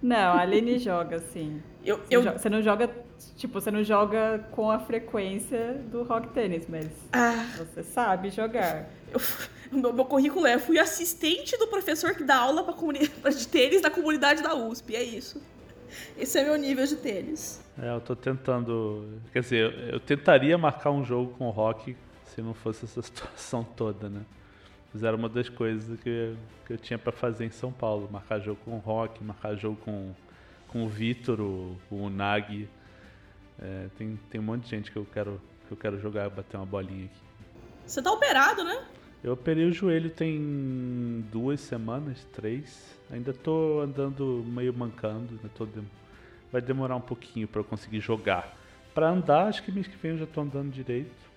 Não, 0.02 0.16
a 0.16 0.40
Aline 0.40 0.78
joga, 0.78 1.18
sim. 1.18 1.62
Eu, 1.84 1.98
você, 1.98 2.16
eu... 2.16 2.22
Joga, 2.22 2.38
você 2.38 2.48
não 2.48 2.62
joga, 2.62 2.90
tipo, 3.36 3.60
você 3.60 3.70
não 3.70 3.84
joga 3.84 4.46
com 4.50 4.70
a 4.70 4.78
frequência 4.78 5.74
do 5.90 6.02
rock 6.02 6.28
tênis, 6.28 6.66
mas 6.68 6.88
ah. 7.12 7.46
você 7.56 7.82
sabe 7.82 8.30
jogar. 8.30 8.88
Eu, 9.12 9.20
meu, 9.70 9.92
meu 9.92 10.04
currículo 10.04 10.46
é, 10.46 10.58
fui 10.58 10.78
assistente 10.78 11.56
do 11.58 11.66
professor 11.66 12.14
que 12.14 12.24
dá 12.24 12.36
aula 12.36 12.64
pra 12.64 12.74
de 13.30 13.48
tênis 13.48 13.82
da 13.82 13.90
comunidade 13.90 14.42
da 14.42 14.54
USP, 14.54 14.96
é 14.96 15.02
isso. 15.02 15.40
Esse 16.16 16.38
é 16.38 16.44
meu 16.44 16.56
nível 16.56 16.86
de 16.86 16.96
tênis. 16.96 17.60
É, 17.80 17.90
eu 17.90 18.00
tô 18.00 18.14
tentando. 18.14 19.20
Quer 19.32 19.40
dizer, 19.40 19.92
eu 19.92 19.98
tentaria 19.98 20.56
marcar 20.56 20.90
um 20.90 21.04
jogo 21.04 21.34
com 21.36 21.50
rock 21.50 21.96
se 22.26 22.40
não 22.40 22.54
fosse 22.54 22.84
essa 22.84 23.02
situação 23.02 23.64
toda, 23.64 24.08
né? 24.08 24.20
Mas 24.92 25.02
era 25.02 25.16
uma 25.16 25.28
das 25.28 25.48
coisas 25.48 25.98
que, 26.00 26.34
que 26.66 26.72
eu 26.72 26.78
tinha 26.78 26.98
para 26.98 27.12
fazer 27.12 27.44
em 27.44 27.50
São 27.50 27.72
Paulo. 27.72 28.08
Marcar 28.10 28.40
jogo 28.40 28.60
com 28.64 28.72
o 28.72 28.78
Rock, 28.78 29.22
marcar 29.22 29.54
jogo 29.54 29.76
com, 29.84 30.12
com 30.68 30.84
o 30.84 30.88
Vitor, 30.88 31.40
o, 31.40 31.78
o 31.90 32.10
Nag. 32.10 32.68
É, 33.58 33.86
tem, 33.96 34.18
tem 34.30 34.40
um 34.40 34.44
monte 34.44 34.64
de 34.64 34.70
gente 34.70 34.90
que 34.90 34.96
eu 34.96 35.06
quero, 35.12 35.40
que 35.66 35.72
eu 35.72 35.76
quero 35.76 36.00
jogar, 36.00 36.28
bater 36.30 36.56
uma 36.56 36.66
bolinha 36.66 37.04
aqui. 37.04 37.20
Você 37.86 38.02
tá 38.02 38.10
operado, 38.10 38.64
né? 38.64 38.84
Eu 39.22 39.34
operei 39.34 39.66
o 39.66 39.72
joelho 39.72 40.08
tem 40.08 41.24
duas 41.30 41.60
semanas, 41.60 42.26
três. 42.32 42.98
Ainda 43.10 43.34
tô 43.34 43.80
andando 43.80 44.42
meio 44.46 44.72
mancando, 44.72 45.34
né? 45.42 45.50
tô 45.54 45.66
de... 45.66 45.82
vai 46.50 46.62
demorar 46.62 46.96
um 46.96 47.00
pouquinho 47.00 47.46
para 47.46 47.60
eu 47.60 47.64
conseguir 47.64 48.00
jogar. 48.00 48.56
Para 48.94 49.10
andar, 49.10 49.46
acho 49.46 49.62
que 49.62 49.70
mês 49.70 49.86
que 49.86 49.96
vem 49.96 50.12
eu 50.12 50.18
já 50.18 50.26
tô 50.26 50.40
andando 50.40 50.70
direito. 50.70 51.29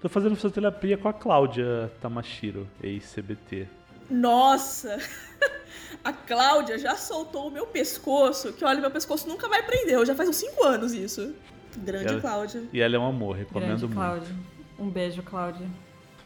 Tô 0.00 0.08
fazendo 0.08 0.36
fisioterapia 0.36 0.96
com 0.96 1.08
a 1.08 1.12
Cláudia 1.12 1.90
Tamashiro, 2.00 2.68
ex-CBT. 2.82 3.66
Nossa! 4.08 4.96
A 6.04 6.12
Cláudia 6.12 6.78
já 6.78 6.94
soltou 6.94 7.48
o 7.48 7.50
meu 7.50 7.66
pescoço, 7.66 8.52
que 8.52 8.64
olha, 8.64 8.80
meu 8.80 8.90
pescoço 8.90 9.28
nunca 9.28 9.48
vai 9.48 9.64
prender. 9.64 10.04
Já 10.06 10.14
faz 10.14 10.28
uns 10.28 10.36
5 10.36 10.64
anos 10.64 10.92
isso. 10.92 11.34
Grande 11.78 12.12
ela, 12.12 12.20
Cláudia. 12.20 12.62
E 12.72 12.80
ela 12.80 12.94
é 12.94 12.98
um 12.98 13.06
amor, 13.06 13.36
recomendo 13.36 13.80
Grande 13.80 13.94
Cláudia. 13.94 14.36
Um 14.78 14.88
beijo, 14.88 15.22
Cláudia. 15.22 15.66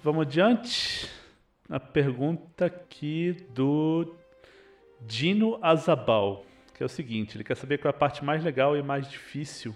Vamos 0.02 0.22
adiante. 0.22 1.08
A 1.68 1.80
pergunta 1.80 2.66
aqui 2.66 3.46
do 3.54 4.14
Dino 5.00 5.58
Azabal, 5.62 6.44
que 6.74 6.82
é 6.82 6.86
o 6.86 6.88
seguinte: 6.88 7.36
ele 7.36 7.44
quer 7.44 7.56
saber 7.56 7.78
qual 7.78 7.90
é 7.90 7.96
a 7.96 7.98
parte 7.98 8.22
mais 8.22 8.44
legal 8.44 8.76
e 8.76 8.82
mais 8.82 9.08
difícil 9.08 9.74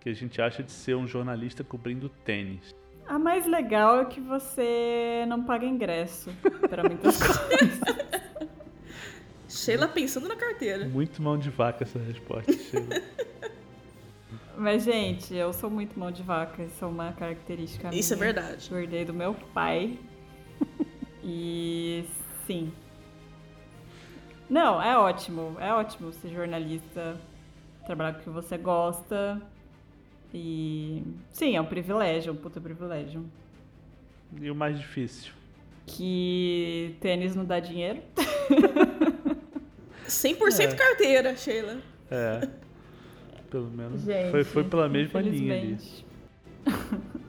que 0.00 0.08
a 0.08 0.14
gente 0.14 0.42
acha 0.42 0.62
de 0.62 0.72
ser 0.72 0.96
um 0.96 1.06
jornalista 1.06 1.62
cobrindo 1.62 2.08
tênis. 2.08 2.74
A 3.06 3.18
mais 3.18 3.46
legal 3.46 4.00
é 4.00 4.04
que 4.06 4.20
você 4.20 5.24
não 5.28 5.42
paga 5.44 5.66
ingresso 5.66 6.30
para 6.68 6.82
muitas 6.84 7.18
coisas. 7.22 7.80
Sheila 9.48 9.86
pensando 9.88 10.28
na 10.28 10.36
carteira. 10.36 10.86
Muito 10.88 11.20
mão 11.20 11.36
de 11.36 11.50
vaca 11.50 11.84
essa 11.84 11.98
resposta, 11.98 12.52
Sheila. 12.52 13.02
Mas, 14.56 14.84
gente, 14.84 15.34
eu 15.34 15.52
sou 15.52 15.68
muito 15.70 15.98
mão 15.98 16.10
de 16.10 16.22
vaca. 16.22 16.62
Isso 16.62 16.84
é 16.84 16.88
uma 16.88 17.12
característica 17.12 17.94
Isso 17.94 18.14
é 18.14 18.16
minha. 18.16 18.30
é 18.30 18.32
verdade. 18.32 18.68
Eu 18.70 18.78
herdei 18.78 19.04
do 19.04 19.12
meu 19.12 19.34
pai. 19.52 19.98
e, 21.22 22.04
sim. 22.46 22.72
Não, 24.48 24.80
é 24.80 24.96
ótimo. 24.96 25.56
É 25.58 25.72
ótimo 25.72 26.12
ser 26.12 26.28
jornalista, 26.30 27.16
trabalhar 27.86 28.12
com 28.14 28.20
o 28.20 28.22
que 28.22 28.30
você 28.30 28.56
gosta. 28.56 29.40
E 30.34 31.02
sim, 31.30 31.56
é 31.56 31.60
um 31.60 31.66
privilégio, 31.66 32.32
um 32.32 32.36
puta 32.36 32.60
privilégio. 32.60 33.24
E 34.40 34.50
o 34.50 34.54
mais 34.54 34.78
difícil? 34.78 35.32
Que 35.86 36.96
tênis 37.00 37.34
não 37.34 37.44
dá 37.44 37.60
dinheiro. 37.60 38.00
100% 40.06 40.60
é. 40.60 40.74
carteira, 40.74 41.36
Sheila. 41.36 41.78
É. 42.10 42.48
Pelo 43.50 43.70
menos. 43.70 44.02
Gente, 44.02 44.30
foi, 44.30 44.44
foi 44.44 44.64
pela 44.64 44.88
mesma 44.88 45.20
linha 45.20 45.54
ali. 45.54 45.78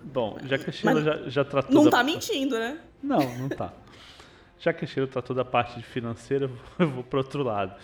Bom, 0.05 0.37
já 0.45 0.57
que 0.57 0.69
a 0.69 0.73
Sheila 0.73 1.01
já, 1.01 1.29
já 1.29 1.43
tratou. 1.43 1.73
Não 1.73 1.85
da... 1.85 1.91
tá 1.91 2.03
mentindo, 2.03 2.57
né? 2.57 2.79
Não, 3.01 3.37
não 3.37 3.49
tá. 3.49 3.73
Já 4.59 4.71
que 4.71 4.85
a 4.85 4.87
Sheila 4.87 5.07
tratou 5.07 5.35
da 5.35 5.43
parte 5.43 5.81
financeira, 5.81 6.49
eu 6.79 6.89
vou 6.89 7.03
pro 7.03 7.19
outro 7.19 7.43
lado. 7.43 7.75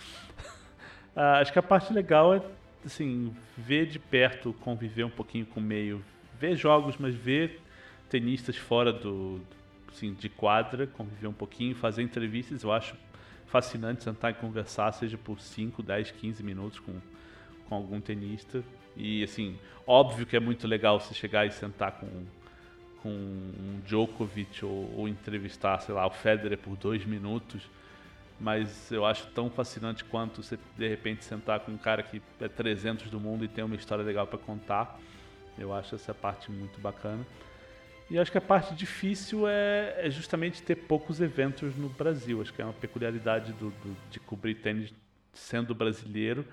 Uh, 1.14 1.40
acho 1.40 1.52
que 1.52 1.58
a 1.58 1.62
parte 1.62 1.92
legal 1.92 2.34
é 2.34 2.42
assim, 2.84 3.34
ver 3.56 3.86
de 3.86 3.98
perto, 3.98 4.52
conviver 4.60 5.04
um 5.04 5.10
pouquinho 5.10 5.46
com 5.46 5.60
o 5.60 5.62
meio, 5.62 6.02
ver 6.38 6.56
jogos, 6.56 6.96
mas 6.98 7.14
ver 7.14 7.60
tenistas 8.08 8.56
fora 8.56 8.92
do, 8.92 9.40
assim, 9.90 10.14
de 10.14 10.28
quadra, 10.28 10.86
conviver 10.86 11.28
um 11.28 11.32
pouquinho, 11.32 11.74
fazer 11.74 12.02
entrevistas, 12.02 12.62
eu 12.62 12.72
acho 12.72 12.94
fascinante 13.46 14.04
sentar 14.04 14.30
e 14.30 14.34
conversar, 14.34 14.92
seja 14.92 15.18
por 15.18 15.40
5, 15.40 15.82
10, 15.82 16.12
15 16.12 16.42
minutos 16.42 16.78
com, 16.78 16.94
com 17.68 17.74
algum 17.74 18.00
tenista. 18.00 18.62
E 18.96 19.22
assim, 19.24 19.58
óbvio 19.86 20.26
que 20.26 20.36
é 20.36 20.40
muito 20.40 20.66
legal 20.66 21.00
você 21.00 21.14
chegar 21.14 21.46
e 21.46 21.50
sentar 21.50 21.92
com, 21.92 22.08
com 23.02 23.08
um 23.10 23.80
Djokovic 23.84 24.64
ou, 24.64 24.92
ou 24.96 25.08
entrevistar, 25.08 25.80
sei 25.80 25.94
lá, 25.94 26.06
o 26.06 26.10
Federer 26.10 26.58
por 26.58 26.76
dois 26.76 27.04
minutos. 27.04 27.62
Mas 28.40 28.90
eu 28.90 29.04
acho 29.04 29.26
tão 29.28 29.50
fascinante 29.50 30.02
quanto 30.02 30.42
você 30.42 30.58
de 30.76 30.88
repente 30.88 31.24
sentar 31.24 31.60
com 31.60 31.72
um 31.72 31.78
cara 31.78 32.02
que 32.02 32.22
é 32.40 32.48
300 32.48 33.10
do 33.10 33.20
mundo 33.20 33.44
e 33.44 33.48
tem 33.48 33.62
uma 33.62 33.76
história 33.76 34.02
legal 34.02 34.26
para 34.26 34.38
contar. 34.38 34.98
Eu 35.58 35.74
acho 35.74 35.94
essa 35.94 36.14
parte 36.14 36.50
muito 36.50 36.80
bacana. 36.80 37.24
E 38.10 38.18
acho 38.18 38.32
que 38.32 38.38
a 38.38 38.40
parte 38.40 38.74
difícil 38.74 39.46
é, 39.46 39.94
é, 39.98 40.10
justamente 40.10 40.62
ter 40.62 40.74
poucos 40.74 41.20
eventos 41.20 41.76
no 41.76 41.88
Brasil. 41.90 42.40
Acho 42.40 42.52
que 42.52 42.60
é 42.60 42.64
uma 42.64 42.72
peculiaridade 42.72 43.52
do, 43.52 43.70
do, 43.70 43.96
de 44.10 44.18
cobrir 44.18 44.54
tênis 44.56 44.92
sendo 45.32 45.74
brasileiro. 45.74 46.44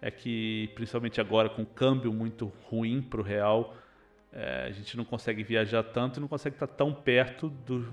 É 0.00 0.10
que, 0.10 0.70
principalmente 0.74 1.20
agora, 1.20 1.48
com 1.48 1.62
o 1.62 1.66
câmbio 1.66 2.12
muito 2.12 2.52
ruim 2.64 3.00
para 3.00 3.20
o 3.20 3.24
real, 3.24 3.74
é, 4.30 4.66
a 4.66 4.70
gente 4.70 4.96
não 4.96 5.04
consegue 5.04 5.42
viajar 5.42 5.82
tanto 5.82 6.18
e 6.18 6.20
não 6.20 6.28
consegue 6.28 6.54
estar 6.54 6.66
tão 6.66 6.92
perto 6.92 7.48
do, 7.48 7.90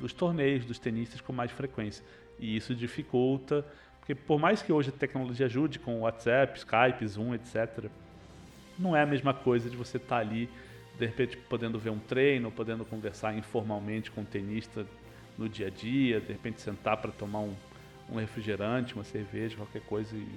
dos 0.00 0.12
torneios, 0.12 0.66
dos 0.66 0.78
tenistas 0.78 1.20
com 1.20 1.32
mais 1.32 1.52
frequência. 1.52 2.04
E 2.38 2.56
isso 2.56 2.74
dificulta, 2.74 3.64
porque 4.00 4.14
por 4.14 4.38
mais 4.38 4.60
que 4.60 4.72
hoje 4.72 4.90
a 4.90 4.92
tecnologia 4.92 5.46
ajude 5.46 5.78
com 5.78 6.00
WhatsApp, 6.00 6.58
Skype, 6.58 7.06
Zoom, 7.06 7.34
etc., 7.34 7.86
não 8.78 8.94
é 8.94 9.02
a 9.02 9.06
mesma 9.06 9.32
coisa 9.32 9.70
de 9.70 9.76
você 9.76 9.96
estar 9.96 10.18
ali 10.18 10.48
de 10.98 11.06
repente 11.06 11.36
podendo 11.36 11.78
ver 11.78 11.90
um 11.90 11.98
treino, 11.98 12.50
podendo 12.50 12.84
conversar 12.84 13.36
informalmente 13.36 14.10
com 14.10 14.20
um 14.20 14.24
tenista 14.24 14.86
no 15.36 15.48
dia 15.48 15.66
a 15.66 15.70
dia, 15.70 16.20
de 16.20 16.32
repente 16.32 16.60
sentar 16.60 16.96
para 16.96 17.10
tomar 17.10 17.40
um, 17.40 17.54
um, 18.10 18.16
refrigerante, 18.16 18.94
uma 18.94 19.04
cerveja, 19.04 19.56
qualquer 19.56 19.82
coisa 19.82 20.14
e, 20.14 20.28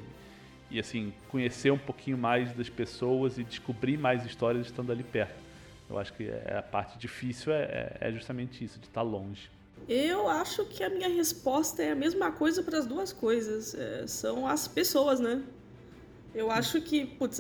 e 0.72 0.80
assim 0.80 1.14
conhecer 1.30 1.72
um 1.72 1.78
pouquinho 1.78 2.18
mais 2.18 2.52
das 2.54 2.70
pessoas 2.70 3.38
e 3.38 3.44
descobrir 3.44 3.98
mais 3.98 4.26
histórias 4.26 4.66
estando 4.66 4.92
ali 4.92 5.04
perto. 5.04 5.46
Eu 5.90 6.00
acho 6.00 6.14
que 6.14 6.28
é, 6.28 6.56
a 6.58 6.64
parte 6.64 6.98
difícil 6.98 7.54
é, 7.54 7.62
é, 7.62 7.98
é 8.08 8.12
justamente 8.12 8.64
isso, 8.64 8.80
de 8.80 8.88
estar 8.88 9.04
longe. 9.04 9.50
Eu 9.88 10.28
acho 10.28 10.66
que 10.66 10.84
a 10.84 10.90
minha 10.90 11.10
resposta 11.10 11.82
é 11.82 11.92
a 11.92 11.96
mesma 11.96 12.32
coisa 12.32 12.62
para 12.62 12.78
as 12.78 12.86
duas 12.86 13.14
coisas. 13.14 13.74
É, 13.74 14.06
são 14.08 14.48
as 14.48 14.68
pessoas, 14.68 15.20
né? 15.20 15.42
Eu 16.36 16.52
acho 16.52 16.82
que, 16.82 17.06
putz, 17.06 17.40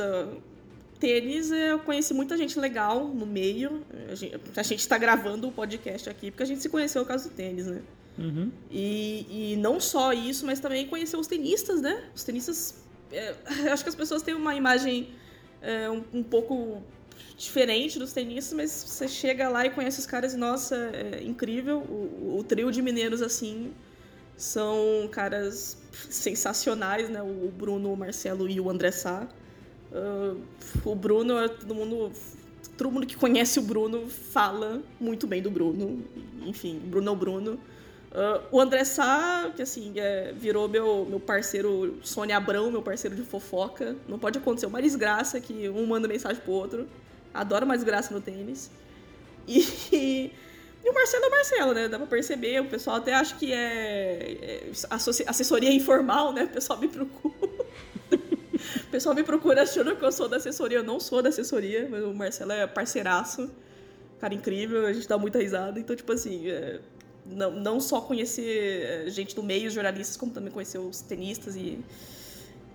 tênis, 0.99 1.51
eu 1.51 1.79
conheci 1.79 2.13
muita 2.13 2.37
gente 2.37 2.59
legal 2.59 3.07
no 3.07 3.25
meio. 3.25 3.83
A 4.09 4.15
gente, 4.15 4.39
a 4.55 4.63
gente 4.63 4.87
tá 4.87 4.97
gravando 4.97 5.47
o 5.47 5.51
podcast 5.51 6.09
aqui 6.09 6.31
porque 6.31 6.43
a 6.43 6.45
gente 6.45 6.61
se 6.61 6.69
conheceu 6.69 7.03
por 7.03 7.09
causa 7.09 7.29
do 7.29 7.35
tênis, 7.35 7.67
né? 7.67 7.81
Uhum. 8.17 8.51
E, 8.71 9.53
e 9.53 9.57
não 9.57 9.79
só 9.79 10.11
isso, 10.11 10.45
mas 10.45 10.59
também 10.59 10.87
conhecer 10.87 11.17
os 11.17 11.27
tenistas, 11.27 11.81
né? 11.81 12.03
Os 12.15 12.23
tenistas. 12.23 12.75
É, 13.11 13.35
acho 13.71 13.83
que 13.83 13.89
as 13.89 13.95
pessoas 13.95 14.21
têm 14.21 14.33
uma 14.33 14.55
imagem 14.55 15.09
é, 15.61 15.89
um, 15.89 16.03
um, 16.13 16.23
pouco 16.23 16.81
diferente 17.37 17.99
dos 17.99 18.13
tenistas, 18.13 18.53
mas 18.53 18.71
você 18.71 19.07
chega 19.07 19.47
lá 19.49 19.65
e 19.65 19.69
conhece 19.69 19.99
os 19.99 20.05
caras 20.05 20.33
e, 20.33 20.37
nossa, 20.37 20.75
é 20.75 21.23
incrível. 21.23 21.79
O, 21.79 22.37
o 22.39 22.43
trio 22.43 22.71
de 22.71 22.81
mineiros, 22.81 23.21
assim, 23.21 23.71
são 24.35 25.07
caras 25.11 25.77
sensacionais, 25.91 27.09
né? 27.09 27.21
O 27.21 27.51
Bruno, 27.51 27.91
o 27.91 27.97
Marcelo 27.97 28.49
e 28.49 28.59
o 28.59 28.69
André 28.69 28.91
Sá. 28.91 29.27
Uh, 29.91 30.41
o 30.85 30.95
Bruno, 30.95 31.49
todo 31.49 31.73
mundo, 31.73 32.11
todo 32.77 32.91
mundo 32.91 33.07
que 33.07 33.15
conhece 33.15 33.57
o 33.57 33.61
Bruno 33.61 34.07
fala 34.07 34.81
muito 34.99 35.25
bem 35.25 35.41
do 35.41 35.49
Bruno. 35.49 36.03
Enfim, 36.45 36.79
Bruno 36.79 37.09
é 37.09 37.11
o 37.11 37.15
Bruno. 37.15 37.59
Uh, 38.11 38.41
o 38.51 38.61
André 38.61 38.83
Sá, 38.83 39.51
que 39.55 39.61
assim, 39.61 39.93
é, 39.95 40.33
virou 40.35 40.67
meu, 40.67 41.05
meu 41.09 41.19
parceiro 41.19 41.97
Sônia 42.03 42.37
Abrão, 42.37 42.71
meu 42.71 42.81
parceiro 42.81 43.15
de 43.15 43.23
fofoca. 43.23 43.95
Não 44.07 44.19
pode 44.19 44.37
acontecer 44.37 44.65
uma 44.65 44.81
desgraça 44.81 45.39
que 45.41 45.67
um 45.69 45.85
manda 45.85 46.07
mensagem 46.07 46.41
pro 46.41 46.51
outro. 46.51 46.87
Adoro 47.33 47.65
mais 47.65 47.83
graça 47.83 48.13
no 48.13 48.21
tênis. 48.21 48.69
E, 49.47 49.59
e, 50.83 50.89
o 50.89 50.93
Marcelo 50.93 51.25
é 51.25 51.27
o 51.27 51.31
Marcelo, 51.31 51.73
né? 51.73 51.87
Dá 51.87 51.97
pra 51.97 52.07
perceber. 52.07 52.61
O 52.61 52.65
pessoal 52.65 52.97
até 52.97 53.13
acha 53.13 53.35
que 53.35 53.51
é, 53.51 54.37
é 54.41 54.71
assessoria 55.27 55.71
informal, 55.71 56.33
né? 56.33 56.45
O 56.45 56.49
pessoal 56.49 56.79
me 56.79 56.87
procura. 56.87 57.35
O 58.75 58.89
pessoal 58.89 59.13
me 59.13 59.23
procura 59.23 59.61
achando 59.61 59.95
que 59.95 60.03
eu 60.03 60.11
sou 60.11 60.27
da 60.27 60.37
assessoria. 60.37 60.79
Eu 60.79 60.83
não 60.83 60.99
sou 60.99 61.21
da 61.21 61.29
assessoria, 61.29 61.87
mas 61.89 62.03
o 62.03 62.13
Marcelo 62.13 62.51
é 62.51 62.65
parceiraço. 62.65 63.49
Cara 64.19 64.33
incrível, 64.33 64.85
a 64.85 64.91
gente 64.91 65.07
dá 65.07 65.17
muita 65.17 65.39
risada. 65.39 65.79
Então, 65.79 65.95
tipo 65.95 66.11
assim, 66.11 66.49
é, 66.49 66.79
não, 67.25 67.51
não 67.51 67.79
só 67.79 68.01
conhecer 68.01 69.05
é, 69.05 69.09
gente 69.09 69.35
do 69.35 69.43
meio, 69.43 69.69
jornalistas, 69.69 70.17
como 70.17 70.31
também 70.31 70.51
conhecer 70.51 70.79
os 70.79 71.01
tenistas 71.01 71.55
e, 71.55 71.79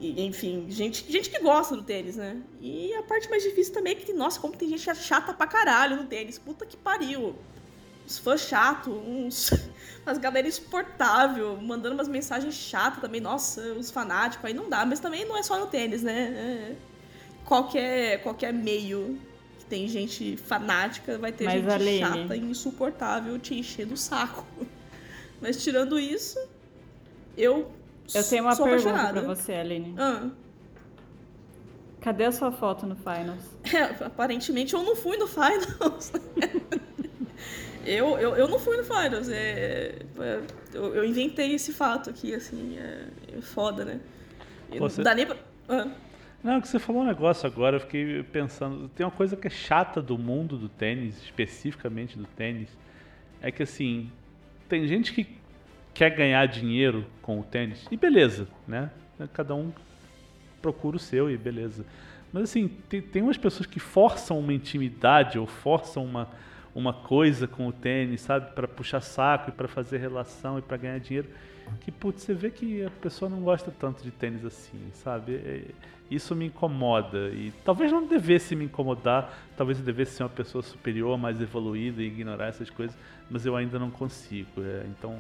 e, 0.03 0.27
enfim, 0.27 0.67
gente, 0.69 1.11
gente 1.11 1.31
que 1.31 1.39
gosta 1.39 1.77
do 1.77 1.83
tênis, 1.83 2.17
né? 2.17 2.43
E 2.61 2.93
a 2.95 3.05
parte 3.05 3.31
mais 3.31 3.43
difícil 3.43 3.73
também 3.73 3.93
é 3.93 3.97
que, 3.97 4.13
nossa, 4.13 4.41
como 4.41 4.57
tem 4.57 4.69
gente 4.69 4.83
chata 4.97 5.33
pra 5.33 5.47
caralho 5.47 5.97
no 5.97 6.05
tênis. 6.07 6.39
Puta 6.39 6.67
que 6.67 6.77
pariu 6.77 7.37
uns 8.05 8.19
fãs 8.19 8.41
chatos, 8.41 8.93
uns, 8.93 9.51
umas 10.05 10.19
galera 10.19 10.49
insuportável, 10.49 11.57
mandando 11.63 11.95
umas 11.95 12.09
mensagens 12.09 12.53
chatas 12.53 13.01
também. 13.01 13.21
Nossa, 13.21 13.61
os 13.75 13.93
fanáticos 13.93 14.45
aí 14.45 14.53
não 14.53 14.69
dá, 14.69 14.85
mas 14.85 14.99
também 14.99 15.25
não 15.25 15.37
é 15.37 15.43
só 15.45 15.57
no 15.57 15.69
tênis, 15.69 16.03
né? 16.03 16.21
É, 16.21 16.77
qualquer, 17.45 18.23
qualquer 18.25 18.53
meio 18.53 19.21
que 19.61 19.65
tem 19.67 19.87
gente 19.87 20.37
fanática 20.37 21.17
vai 21.17 21.31
ter 21.31 21.45
mas, 21.45 21.63
gente 21.63 22.01
chata 22.01 22.37
e 22.37 22.41
insuportável 22.41 23.39
te 23.39 23.55
enchendo 23.55 23.95
o 23.95 23.97
saco. 23.97 24.45
Mas 25.41 25.61
tirando 25.61 25.99
isso, 25.99 26.39
eu. 27.37 27.73
Eu 28.15 28.25
tenho 28.29 28.45
uma 28.45 28.57
pergunta 28.57 29.13
pra 29.13 29.21
você, 29.23 29.53
Aline. 29.55 29.95
Ah. 29.99 30.31
Cadê 32.01 32.25
a 32.25 32.33
sua 32.33 32.51
foto 32.51 32.87
no 32.87 32.97
Finals? 32.97 33.51
É, 33.73 34.05
aparentemente 34.05 34.75
eu 34.75 34.83
não 34.83 34.95
fui 34.97 35.17
no 35.17 35.27
Finals. 35.27 36.13
Eu, 37.85 38.17
eu, 38.17 38.37
eu 38.37 38.49
não 38.49 38.61
fui 38.61 38.77
no 38.77 38.85
Finals. 38.85 39.29
É, 39.29 39.97
é, 40.21 40.41
eu, 40.73 40.95
eu 40.95 41.05
inventei 41.05 41.53
esse 41.53 41.73
fato 41.73 42.11
aqui, 42.11 42.33
assim. 42.33 42.79
É, 42.79 43.09
é 43.39 43.41
foda, 43.41 43.85
né? 43.85 44.01
Você... 44.79 44.99
Não 44.99 45.05
dá 45.05 45.15
nem 45.15 45.27
pra. 45.27 45.37
Ah. 45.69 45.89
Não, 46.43 46.61
que 46.61 46.69
você 46.69 46.79
falou 46.79 47.03
um 47.03 47.07
negócio 47.07 47.47
agora, 47.47 47.77
eu 47.77 47.81
fiquei 47.81 48.23
pensando. 48.23 48.89
Tem 48.89 49.05
uma 49.05 49.13
coisa 49.13 49.37
que 49.37 49.47
é 49.47 49.51
chata 49.51 50.01
do 50.01 50.19
mundo 50.19 50.57
do 50.57 50.69
tênis, 50.69 51.17
especificamente 51.23 52.17
do 52.17 52.25
tênis, 52.25 52.69
é 53.41 53.51
que 53.51 53.63
assim, 53.63 54.11
tem 54.69 54.87
gente 54.87 55.13
que 55.13 55.25
quer 55.95 56.11
ganhar 56.11 56.47
dinheiro 56.47 57.07
com 57.21 57.41
o 57.41 57.43
tênis, 57.43 57.87
e 57.91 57.97
beleza, 57.97 58.49
né? 58.67 58.91
Cada 59.33 59.55
um 59.55 59.73
procura 60.61 60.97
o 60.97 61.01
seu 61.01 61.31
e 61.31 61.37
beleza. 61.37 61.85
Mas 62.33 62.45
assim, 62.45 62.69
tem, 62.89 63.03
tem 63.03 63.23
umas 63.23 63.37
pessoas 63.37 63.67
que 63.67 63.79
forçam 63.79 64.39
uma 64.39 64.53
intimidade 64.53 65.39
ou 65.39 65.47
forçam 65.47 66.05
uma 66.05 66.29
uma 66.75 66.93
coisa 66.93 67.47
com 67.47 67.69
o 67.69 67.73
tênis, 67.73 68.23
sabe, 68.23 68.53
para 68.55 68.67
puxar 68.67 69.01
saco 69.01 69.51
e 69.51 69.53
para 69.53 69.69
fazer 69.69 69.99
relação 69.99 70.59
e 70.59 70.63
para 70.63 70.77
ganhar 70.77 70.99
dinheiro, 70.99 71.29
que 71.81 71.91
putz, 71.91 72.23
você 72.23 72.35
vê 72.35 72.51
que 72.51 72.85
a 72.85 72.91
pessoa 72.91 73.29
não 73.29 73.41
gosta 73.41 73.73
tanto 73.79 74.03
de 74.03 74.11
tênis 74.11 74.45
assim, 74.45 74.79
sabe? 74.93 75.35
É, 75.35 75.65
isso 76.11 76.35
me 76.35 76.47
incomoda 76.47 77.31
e 77.31 77.53
talvez 77.65 77.91
não 77.91 78.07
devesse 78.07 78.55
me 78.55 78.65
incomodar, 78.65 79.33
talvez 79.57 79.79
eu 79.79 79.85
devesse 79.85 80.13
ser 80.13 80.23
uma 80.23 80.29
pessoa 80.29 80.63
superior, 80.63 81.17
mais 81.17 81.41
evoluída 81.41 82.03
e 82.03 82.07
ignorar 82.07 82.49
essas 82.49 82.69
coisas, 82.69 82.97
mas 83.31 83.47
eu 83.47 83.57
ainda 83.57 83.79
não 83.79 83.91
consigo. 83.91 84.63
É, 84.63 84.87
então, 84.89 85.17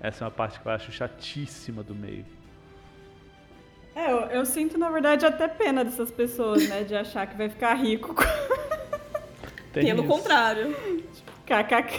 essa 0.00 0.24
é 0.24 0.26
uma 0.26 0.30
parte 0.30 0.60
que 0.60 0.66
eu 0.66 0.72
acho 0.72 0.92
chatíssima 0.92 1.82
do 1.82 1.94
meio. 1.94 2.24
É, 3.94 4.12
eu, 4.12 4.18
eu 4.26 4.44
sinto, 4.44 4.76
na 4.76 4.90
verdade, 4.90 5.24
até 5.24 5.48
pena 5.48 5.82
dessas 5.82 6.10
pessoas, 6.10 6.68
né? 6.68 6.84
De 6.84 6.94
achar 6.94 7.26
que 7.26 7.36
vai 7.36 7.48
ficar 7.48 7.74
rico 7.74 8.14
Pelo 9.72 10.02
isso. 10.02 10.04
contrário. 10.04 10.74
KKK. 11.46 11.98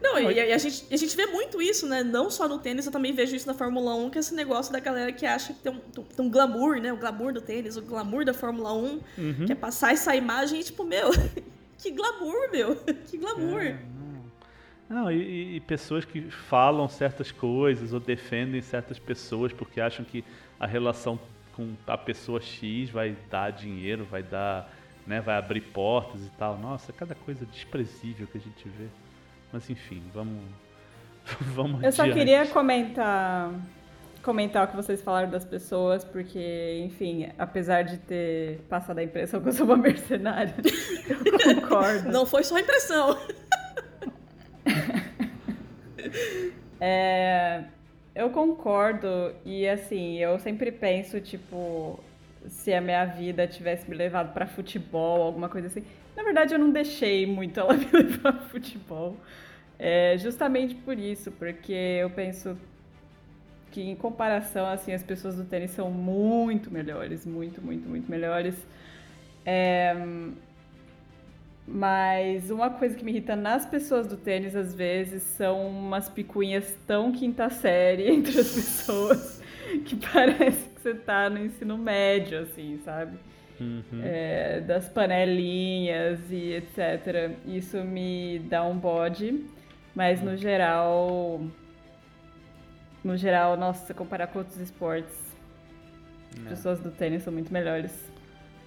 Não, 0.00 0.18
e, 0.18 0.34
e, 0.34 0.52
a, 0.52 0.58
gente, 0.58 0.86
a 0.92 0.96
gente 0.96 1.16
vê 1.16 1.26
muito 1.26 1.60
isso, 1.60 1.88
né? 1.88 2.04
Não 2.04 2.30
só 2.30 2.46
no 2.46 2.58
tênis, 2.58 2.86
eu 2.86 2.92
também 2.92 3.12
vejo 3.12 3.34
isso 3.34 3.46
na 3.46 3.54
Fórmula 3.54 3.94
1, 3.94 4.10
que 4.10 4.18
é 4.18 4.20
esse 4.20 4.34
negócio 4.34 4.72
da 4.72 4.78
galera 4.78 5.10
que 5.10 5.26
acha 5.26 5.52
que 5.52 5.60
tem 5.60 5.72
um, 5.72 5.78
tem 5.78 6.26
um 6.26 6.30
glamour, 6.30 6.80
né? 6.80 6.92
O 6.92 6.96
glamour 6.96 7.32
do 7.32 7.40
tênis, 7.40 7.76
o 7.76 7.82
glamour 7.82 8.24
da 8.24 8.34
Fórmula 8.34 8.72
1, 8.72 8.76
uhum. 8.76 9.00
que 9.46 9.52
é 9.52 9.54
passar 9.54 9.92
essa 9.92 10.14
imagem 10.14 10.60
e, 10.60 10.64
tipo, 10.64 10.84
meu, 10.84 11.10
que 11.78 11.90
glamour, 11.90 12.50
meu, 12.52 12.76
que 13.10 13.16
glamour. 13.16 13.62
É, 13.62 13.78
não, 14.88 15.10
e, 15.10 15.56
e, 15.56 15.60
pessoas 15.60 16.04
que 16.04 16.22
falam 16.22 16.88
certas 16.88 17.32
coisas 17.32 17.92
ou 17.92 18.00
defendem 18.00 18.62
certas 18.62 18.98
pessoas 18.98 19.52
porque 19.52 19.80
acham 19.80 20.04
que 20.04 20.24
a 20.60 20.66
relação 20.66 21.18
com 21.54 21.74
a 21.86 21.98
pessoa 21.98 22.40
X 22.40 22.90
vai 22.90 23.16
dar 23.30 23.50
dinheiro, 23.50 24.04
vai 24.04 24.22
dar 24.22 24.70
né, 25.06 25.20
vai 25.20 25.36
abrir 25.36 25.60
portas 25.60 26.20
e 26.22 26.30
tal. 26.30 26.58
Nossa, 26.58 26.92
cada 26.92 27.14
coisa 27.14 27.46
desprezível 27.46 28.26
que 28.26 28.38
a 28.38 28.40
gente 28.40 28.68
vê. 28.68 28.86
Mas 29.52 29.70
enfim, 29.70 30.02
vamos 30.12 30.42
vamos 31.54 31.82
Eu 31.82 31.88
adiante. 31.88 31.94
só 31.96 32.12
queria 32.12 32.46
comentar 32.46 33.52
comentar 34.22 34.64
o 34.64 34.68
que 34.68 34.74
vocês 34.74 35.00
falaram 35.00 35.30
das 35.30 35.44
pessoas, 35.44 36.04
porque, 36.04 36.82
enfim, 36.84 37.28
apesar 37.38 37.82
de 37.82 37.96
ter 37.98 38.58
passado 38.68 38.98
a 38.98 39.04
impressão 39.04 39.40
que 39.40 39.48
eu 39.48 39.52
sou 39.52 39.64
uma 39.66 39.76
mercenária, 39.78 40.52
eu 41.08 41.54
concordo. 41.54 42.10
Não 42.10 42.26
foi 42.26 42.42
só 42.42 42.58
impressão. 42.58 43.16
é, 46.80 47.64
eu 48.14 48.30
concordo 48.30 49.34
e 49.44 49.68
assim, 49.68 50.18
eu 50.18 50.38
sempre 50.38 50.72
penso, 50.72 51.20
tipo, 51.20 52.00
se 52.48 52.72
a 52.72 52.80
minha 52.80 53.04
vida 53.04 53.46
tivesse 53.46 53.88
me 53.88 53.96
levado 53.96 54.32
para 54.32 54.46
futebol, 54.46 55.22
alguma 55.22 55.48
coisa 55.48 55.68
assim. 55.68 55.84
Na 56.16 56.22
verdade, 56.22 56.54
eu 56.54 56.58
não 56.58 56.70
deixei 56.70 57.26
muito 57.26 57.60
ela 57.60 57.72
me 57.74 57.86
levar 57.92 58.32
para 58.32 58.48
futebol. 58.48 59.16
É 59.78 60.16
justamente 60.18 60.74
por 60.74 60.98
isso, 60.98 61.30
porque 61.32 61.72
eu 61.72 62.10
penso 62.10 62.56
que 63.70 63.82
em 63.82 63.94
comparação, 63.94 64.66
assim, 64.66 64.92
as 64.92 65.02
pessoas 65.02 65.36
do 65.36 65.44
tênis 65.44 65.72
são 65.72 65.90
muito 65.90 66.70
melhores, 66.70 67.26
muito, 67.26 67.60
muito, 67.60 67.86
muito 67.86 68.10
melhores. 68.10 68.54
É... 69.44 69.94
Mas 71.66 72.48
uma 72.50 72.70
coisa 72.70 72.94
que 72.94 73.04
me 73.04 73.10
irrita 73.10 73.34
nas 73.34 73.66
pessoas 73.66 74.06
do 74.06 74.16
tênis, 74.16 74.54
às 74.54 74.72
vezes, 74.72 75.22
são 75.22 75.68
umas 75.68 76.08
picuinhas 76.08 76.76
tão 76.86 77.10
quinta 77.10 77.50
série 77.50 78.06
entre 78.12 78.38
as 78.38 78.54
pessoas 78.54 79.42
que 79.84 79.96
parece 80.12 80.68
que 80.68 80.80
você 80.80 80.94
tá 80.94 81.28
no 81.28 81.44
ensino 81.44 81.76
médio, 81.76 82.40
assim, 82.40 82.78
sabe? 82.84 83.18
Uhum. 83.60 84.02
É, 84.02 84.60
das 84.60 84.88
panelinhas 84.88 86.20
e 86.30 86.52
etc. 86.52 87.36
Isso 87.46 87.78
me 87.82 88.38
dá 88.50 88.62
um 88.62 88.78
bode, 88.78 89.44
mas 89.94 90.22
no 90.22 90.36
geral. 90.36 91.40
No 93.02 93.16
geral, 93.16 93.56
nossa, 93.56 93.86
se 93.86 93.94
comparar 93.94 94.26
com 94.26 94.40
outros 94.40 94.58
esportes, 94.58 95.16
as 96.38 96.46
é. 96.46 96.48
pessoas 96.48 96.80
do 96.80 96.90
tênis 96.90 97.22
são 97.22 97.32
muito 97.32 97.52
melhores. 97.52 98.12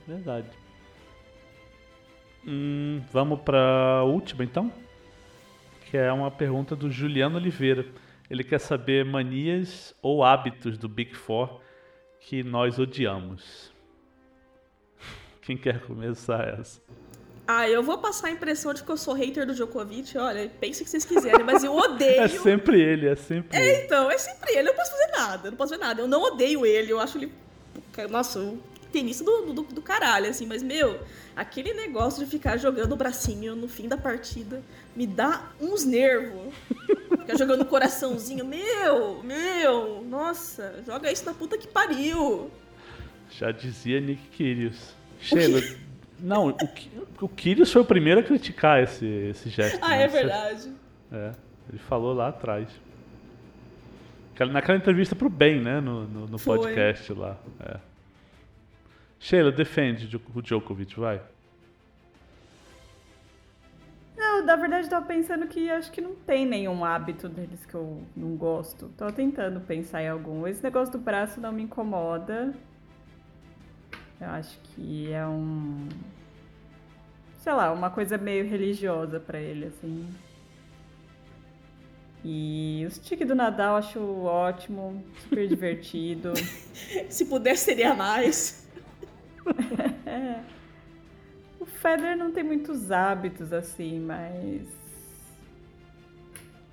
Verdade. 0.08 0.48
Hum, 2.46 3.02
vamos 3.12 3.42
para 3.42 3.60
a 4.00 4.04
última 4.04 4.44
então? 4.44 4.72
Que 5.90 5.98
é 5.98 6.12
uma 6.12 6.32
pergunta 6.32 6.76
do 6.76 6.90
Juliano 6.90 7.38
Oliveira. 7.38 7.86
Ele 8.30 8.44
quer 8.44 8.60
saber 8.60 9.04
manias 9.04 9.96
ou 10.02 10.24
hábitos 10.24 10.78
do 10.78 10.88
Big 10.88 11.16
Four 11.16 11.62
que 12.20 12.44
nós 12.44 12.78
odiamos. 12.78 13.72
Quem 15.42 15.58
quer 15.58 15.80
começar 15.82 16.48
essa? 16.60 16.80
Ah, 17.48 17.68
eu 17.68 17.82
vou 17.82 17.98
passar 17.98 18.28
a 18.28 18.32
impressão 18.32 18.72
de 18.72 18.84
que 18.84 18.92
eu 18.92 18.96
sou 18.96 19.16
hater 19.16 19.44
do 19.44 19.56
Djokovic. 19.56 20.16
Olha, 20.16 20.48
pense 20.60 20.84
o 20.84 20.86
que 20.86 20.92
vocês 20.92 21.04
quiserem, 21.04 21.44
mas 21.44 21.64
eu 21.64 21.76
odeio. 21.76 22.22
é 22.22 22.28
sempre 22.28 22.80
ele, 22.80 23.08
é 23.08 23.16
sempre 23.16 23.58
é, 23.58 23.62
ele. 23.62 23.72
É, 23.72 23.86
então, 23.86 24.12
é 24.12 24.18
sempre 24.20 24.52
ele. 24.52 24.60
Eu 24.60 24.66
não 24.66 24.76
posso 24.76 24.92
fazer 24.92 25.08
nada, 25.08 25.48
eu 25.48 25.52
não 25.52 25.58
posso 25.58 25.70
fazer 25.72 25.84
nada. 25.84 26.02
Eu 26.02 26.08
não 26.08 26.22
odeio 26.22 26.64
ele, 26.64 26.92
eu 26.92 27.00
acho 27.00 27.18
ele. 27.18 27.34
Nossa, 28.12 28.38
um 28.38 28.60
tenista 28.92 29.24
do, 29.24 29.54
do, 29.54 29.64
do 29.64 29.82
caralho, 29.82 30.30
assim, 30.30 30.46
mas, 30.46 30.62
meu, 30.62 31.00
aquele 31.36 31.74
negócio 31.74 32.24
de 32.24 32.30
ficar 32.30 32.58
jogando 32.58 32.94
o 32.94 32.96
bracinho 32.96 33.56
no 33.56 33.68
fim 33.68 33.88
da 33.88 33.98
partida 33.98 34.62
me 34.96 35.08
dá 35.08 35.52
uns 35.60 35.86
nervos. 35.86 36.54
Ficar 37.10 37.38
jogando 37.38 37.66
coraçãozinho, 37.66 38.44
meu, 38.44 39.22
meu, 39.24 40.04
nossa, 40.04 40.82
joga 40.86 41.12
isso 41.12 41.26
na 41.26 41.34
puta 41.34 41.58
que 41.58 41.68
pariu. 41.68 42.50
Já 43.30 43.52
dizia 43.52 44.00
Nick 44.02 44.28
Kyrgios. 44.30 44.96
Sheila, 45.20 45.62
não, 46.20 46.50
o, 46.50 46.58
o 47.22 47.30
Kyrgios 47.30 47.72
foi 47.72 47.82
o 47.82 47.86
primeiro 47.86 48.20
a 48.20 48.24
criticar 48.24 48.82
esse, 48.82 49.06
esse 49.06 49.50
gesto. 49.50 49.80
Ah, 49.82 49.90
né? 49.90 50.04
é 50.04 50.08
verdade. 50.08 50.74
É, 51.12 51.32
ele 51.70 51.80
falou 51.80 52.14
lá 52.14 52.30
atrás. 52.30 52.68
Naquela 54.52 54.78
entrevista 54.78 55.16
pro 55.16 55.30
Ben, 55.30 55.60
né, 55.60 55.82
no, 55.82 56.08
no, 56.08 56.28
no 56.28 56.40
podcast 56.40 57.12
lá. 57.12 57.38
É. 57.60 57.89
Sheila, 59.20 59.52
defende 59.52 60.10
o 60.34 60.42
Djokovic, 60.42 60.98
vai. 61.00 61.22
Não, 64.18 64.46
na 64.46 64.56
verdade 64.56 64.86
eu 64.86 64.90
tava 64.90 65.06
pensando 65.06 65.48
que 65.48 65.70
acho 65.70 65.92
que 65.92 66.02
não 66.02 66.16
tem 66.16 66.46
nenhum 66.46 66.84
hábito 66.84 67.28
deles 67.30 67.66
que 67.66 67.76
eu 67.76 68.02
não 68.16 68.36
gosto. 68.36 68.90
Tô 68.98 69.12
tentando 69.12 69.62
pensar 69.62 70.02
em 70.02 70.10
algum. 70.10 70.48
Esse 70.48 70.64
negócio 70.64 70.92
do 70.94 70.98
braço 71.00 71.40
não 71.40 71.52
me 71.52 71.64
incomoda. 71.64 72.54
Eu 74.20 74.28
acho 74.30 74.60
que 74.60 75.12
é 75.12 75.26
um. 75.26 75.88
Sei 77.38 77.54
lá, 77.54 77.72
uma 77.72 77.90
coisa 77.90 78.18
meio 78.18 78.46
religiosa 78.46 79.20
para 79.20 79.40
ele, 79.40 79.68
assim. 79.68 80.06
E 82.24 82.84
o 82.86 82.92
stick 82.92 83.24
do 83.24 83.34
Nadal 83.34 83.78
acho 83.78 84.00
ótimo, 84.24 85.02
super 85.24 85.48
divertido. 85.48 86.34
Se 87.10 87.26
pudesse, 87.26 87.64
seria 87.64 87.94
mais. 87.94 88.69
O 91.60 91.66
Federer 91.66 92.16
não 92.16 92.32
tem 92.32 92.44
muitos 92.44 92.90
hábitos 92.90 93.52
assim, 93.52 94.00
mas. 94.00 94.62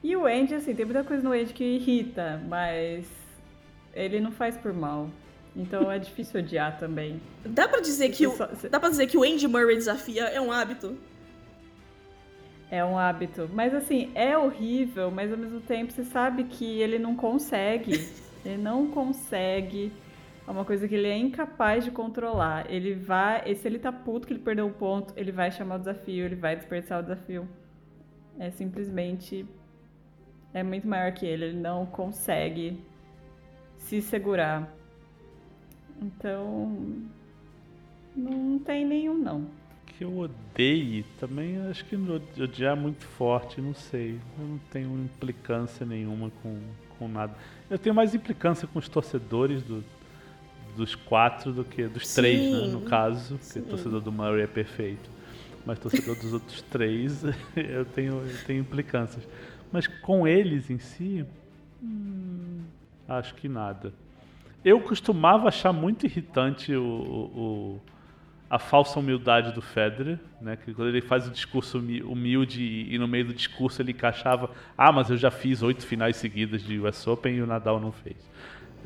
E 0.03 0.15
o 0.15 0.27
Andy, 0.27 0.55
assim, 0.55 0.75
tem 0.75 0.85
muita 0.85 1.03
coisa 1.03 1.23
no 1.23 1.33
Andy 1.33 1.53
que 1.53 1.65
irrita, 1.65 2.41
mas 2.49 3.05
ele 3.93 4.21
não 4.21 4.31
faz 4.31 4.57
por 4.57 4.73
mal. 4.73 5.11
Então 5.57 5.91
é 5.91 5.99
difícil 5.99 6.41
odiar 6.41 6.79
também. 6.79 7.21
Dá 7.45 7.67
pra 7.67 7.81
dizer 7.81 8.11
que, 8.11 8.27
o, 8.27 8.37
dá 8.71 8.79
pra 8.79 8.91
dizer 8.91 9.07
que 9.09 9.17
o 9.17 9.25
Andy 9.25 9.49
Murray 9.49 9.75
desafia 9.75 10.25
é 10.25 10.41
um 10.41 10.53
hábito? 10.53 10.97
É 12.71 12.85
um 12.85 12.97
hábito. 12.97 13.51
Mas 13.53 13.75
assim, 13.75 14.13
é 14.15 14.37
horrível, 14.37 15.11
mas 15.11 15.33
ao 15.33 15.39
mesmo 15.39 15.61
tempo 15.61 15.93
você 15.93 16.05
sabe 16.05 16.45
que 16.45 16.81
ele 16.81 16.99
não 16.99 17.17
consegue. 17.17 18.09
ele 18.45 18.59
não 18.59 18.87
consegue 18.89 19.91
é 20.47 20.51
uma 20.51 20.65
coisa 20.65 20.87
que 20.87 20.95
ele 20.95 21.09
é 21.09 21.17
incapaz 21.17 21.85
de 21.85 21.91
controlar. 21.91 22.71
Ele 22.71 22.95
vai. 22.95 23.53
Se 23.55 23.67
ele 23.67 23.79
tá 23.79 23.91
puto 23.91 24.27
que 24.27 24.33
ele 24.33 24.41
perdeu 24.41 24.67
um 24.67 24.73
ponto, 24.73 25.13
ele 25.17 25.33
vai 25.33 25.51
chamar 25.51 25.77
o 25.77 25.79
desafio, 25.79 26.25
ele 26.25 26.37
vai 26.37 26.55
desperdiçar 26.55 27.01
o 27.01 27.03
desafio. 27.03 27.49
É 28.39 28.51
simplesmente. 28.51 29.45
É 30.55 30.63
muito 30.63 30.87
maior 30.87 31.13
que 31.13 31.27
ele, 31.27 31.47
ele 31.47 31.59
não 31.59 31.85
consegue 31.85 32.81
se 33.77 34.01
segurar. 34.01 34.73
Então. 36.01 37.05
Não 38.15 38.59
tem 38.61 38.87
nenhum, 38.87 39.19
não. 39.19 39.47
Que 39.87 40.05
eu 40.05 40.19
odeie 40.19 41.05
também, 41.19 41.59
acho 41.69 41.85
que 41.85 41.97
odiar 41.97 42.77
é 42.77 42.81
muito 42.81 43.05
forte, 43.05 43.61
não 43.61 43.75
sei. 43.75 44.19
Eu 44.39 44.47
não 44.47 44.59
tenho 44.71 44.97
implicância 44.97 45.85
nenhuma 45.85 46.31
com, 46.43 46.59
com 46.99 47.09
nada. 47.09 47.35
Eu 47.69 47.79
tenho 47.79 47.95
mais 47.95 48.15
implicância 48.15 48.67
com 48.67 48.79
os 48.79 48.89
torcedores 48.89 49.63
do, 49.63 49.85
dos 50.77 50.95
quatro 50.95 51.53
do 51.53 51.65
que 51.65 51.87
dos 51.89 52.07
Sim. 52.07 52.21
três, 52.21 52.53
né, 52.53 52.67
no 52.69 52.83
caso, 52.83 53.39
porque 53.39 53.59
o 53.59 53.63
torcedor 53.63 54.01
do 54.01 54.13
Murray 54.13 54.43
é 54.43 54.47
perfeito. 54.47 55.11
Mas 55.65 55.79
torcedor 55.79 56.15
dos 56.17 56.33
outros 56.33 56.63
três, 56.71 57.25
eu 57.57 57.85
tenho, 57.85 58.15
eu 58.15 58.45
tenho 58.47 58.61
implicâncias. 58.61 59.27
Mas 59.73 59.87
com 59.87 60.27
eles 60.27 60.71
em 60.71 60.79
si, 60.79 61.25
hum, 61.83 62.61
acho 63.09 63.35
que 63.35 63.49
nada. 63.49 63.93
Eu 64.65 64.81
costumava 64.81 65.49
achar 65.49 65.73
muito 65.73 66.07
irritante 66.07 66.75
o, 66.75 66.83
o, 66.83 67.81
a 68.49 68.59
falsa 68.59 68.99
humildade 68.99 69.53
do 69.53 69.63
Federer, 69.63 70.19
né? 70.41 70.57
Que 70.57 70.73
quando 70.73 70.89
ele 70.89 71.01
faz 71.01 71.27
o 71.27 71.31
discurso 71.31 71.79
humilde 71.79 72.63
e, 72.63 72.95
e, 72.95 72.99
no 72.99 73.07
meio 73.09 73.27
do 73.27 73.35
discurso 73.35 73.83
ele 73.83 73.93
encaixava, 73.93 74.51
ah, 74.77 74.93
mas 74.93 75.11
eu 75.11 75.17
já 75.17 75.31
fiz 75.31 75.63
oito 75.63 75.87
finais 75.87 76.17
seguidas 76.17 76.63
de 76.63 76.79
US 76.79 77.07
Open 77.07 77.37
e 77.37 77.43
o 77.43 77.47
Nadal 77.47 77.81
não 77.81 77.93
fez. 77.93 78.17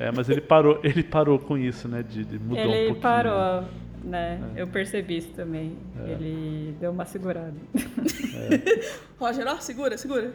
É, 0.01 0.11
mas 0.11 0.31
ele 0.31 0.41
parou, 0.41 0.81
ele 0.83 1.03
parou 1.03 1.39
com 1.39 1.59
isso, 1.59 1.87
né? 1.87 2.03
De, 2.03 2.25
de 2.25 2.39
mudou 2.39 2.57
ele 2.57 2.69
um 2.69 2.71
pouquinho. 2.71 2.91
Ele 2.91 3.01
parou, 3.01 3.65
né? 4.03 4.41
É. 4.57 4.63
Eu 4.63 4.67
percebi 4.67 5.19
isso 5.19 5.31
também. 5.33 5.77
É. 6.03 6.13
Ele 6.13 6.75
deu 6.81 6.91
uma 6.91 7.05
segurada. 7.05 7.55
É. 7.77 8.91
Roger, 9.21 9.47
ó, 9.47 9.57
segura, 9.57 9.99
segura. 9.99 10.33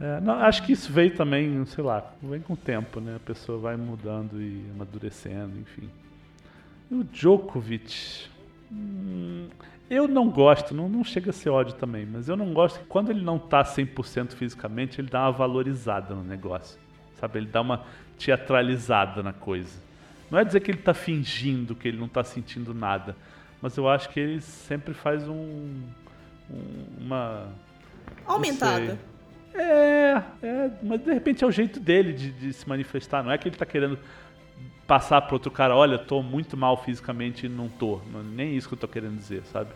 É, 0.00 0.20
não, 0.20 0.34
acho 0.34 0.62
que 0.64 0.72
isso 0.72 0.92
veio 0.92 1.16
também, 1.16 1.64
sei 1.66 1.82
lá, 1.82 2.12
vem 2.22 2.40
com 2.40 2.52
o 2.52 2.56
tempo, 2.56 3.00
né? 3.00 3.16
A 3.16 3.20
pessoa 3.20 3.58
vai 3.58 3.76
mudando 3.76 4.40
e 4.40 4.64
amadurecendo, 4.72 5.58
enfim. 5.58 5.90
E 6.88 6.94
o 6.94 7.02
Djokovic. 7.02 8.28
Hum, 8.70 9.48
eu 9.90 10.06
não 10.06 10.28
gosto, 10.28 10.72
não, 10.72 10.88
não 10.88 11.02
chega 11.02 11.30
a 11.30 11.32
ser 11.32 11.48
ódio 11.48 11.74
também, 11.74 12.06
mas 12.06 12.28
eu 12.28 12.36
não 12.36 12.52
gosto 12.52 12.78
que 12.78 12.86
quando 12.86 13.10
ele 13.10 13.22
não 13.22 13.38
tá 13.38 13.62
100% 13.62 14.32
fisicamente, 14.34 15.00
ele 15.00 15.08
dá 15.08 15.22
uma 15.22 15.32
valorizada 15.32 16.14
no 16.14 16.22
negócio. 16.22 16.78
Sabe? 17.14 17.38
Ele 17.38 17.46
dá 17.46 17.60
uma 17.60 17.84
teatralizada 18.18 19.22
na 19.22 19.32
coisa. 19.32 19.78
Não 20.30 20.38
é 20.38 20.44
dizer 20.44 20.60
que 20.60 20.70
ele 20.70 20.78
está 20.78 20.94
fingindo 20.94 21.74
que 21.74 21.88
ele 21.88 21.98
não 21.98 22.06
está 22.06 22.24
sentindo 22.24 22.74
nada, 22.74 23.16
mas 23.62 23.76
eu 23.76 23.88
acho 23.88 24.08
que 24.08 24.18
ele 24.18 24.40
sempre 24.40 24.92
faz 24.92 25.28
um, 25.28 25.82
um 26.50 26.86
uma 27.00 27.48
aumentada. 28.26 28.98
É, 29.54 30.22
é, 30.42 30.70
mas 30.82 31.00
de 31.00 31.12
repente 31.12 31.42
é 31.42 31.46
o 31.46 31.50
jeito 31.50 31.80
dele 31.80 32.12
de, 32.12 32.30
de 32.30 32.52
se 32.52 32.68
manifestar. 32.68 33.22
Não 33.22 33.30
é 33.30 33.38
que 33.38 33.48
ele 33.48 33.54
está 33.54 33.64
querendo 33.64 33.98
passar 34.86 35.20
para 35.22 35.34
outro 35.34 35.50
cara, 35.50 35.74
olha, 35.74 35.98
tô 35.98 36.22
muito 36.22 36.56
mal 36.56 36.76
fisicamente 36.76 37.46
e 37.46 37.48
não 37.48 37.68
tô. 37.68 38.00
Não, 38.12 38.22
nem 38.22 38.56
isso 38.56 38.68
que 38.68 38.74
eu 38.74 38.78
tô 38.78 38.88
querendo 38.88 39.16
dizer, 39.16 39.42
sabe? 39.46 39.70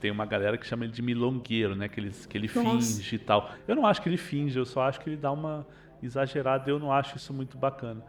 Tem 0.00 0.10
uma 0.10 0.26
galera 0.26 0.56
que 0.56 0.66
chama 0.66 0.84
ele 0.84 0.92
de 0.92 1.02
milongueiro, 1.02 1.74
né? 1.74 1.88
Que 1.88 2.00
ele, 2.00 2.10
que 2.10 2.36
ele 2.36 2.48
finge 2.48 3.14
e 3.14 3.18
tal. 3.18 3.50
Eu 3.66 3.74
não 3.74 3.86
acho 3.86 4.02
que 4.02 4.08
ele 4.08 4.16
finge, 4.16 4.58
eu 4.58 4.66
só 4.66 4.82
acho 4.82 5.00
que 5.00 5.10
ele 5.10 5.16
dá 5.16 5.32
uma 5.32 5.66
exagerado, 6.04 6.68
eu 6.68 6.78
não 6.78 6.92
acho 6.92 7.16
isso 7.16 7.32
muito 7.32 7.56
bacana. 7.56 8.02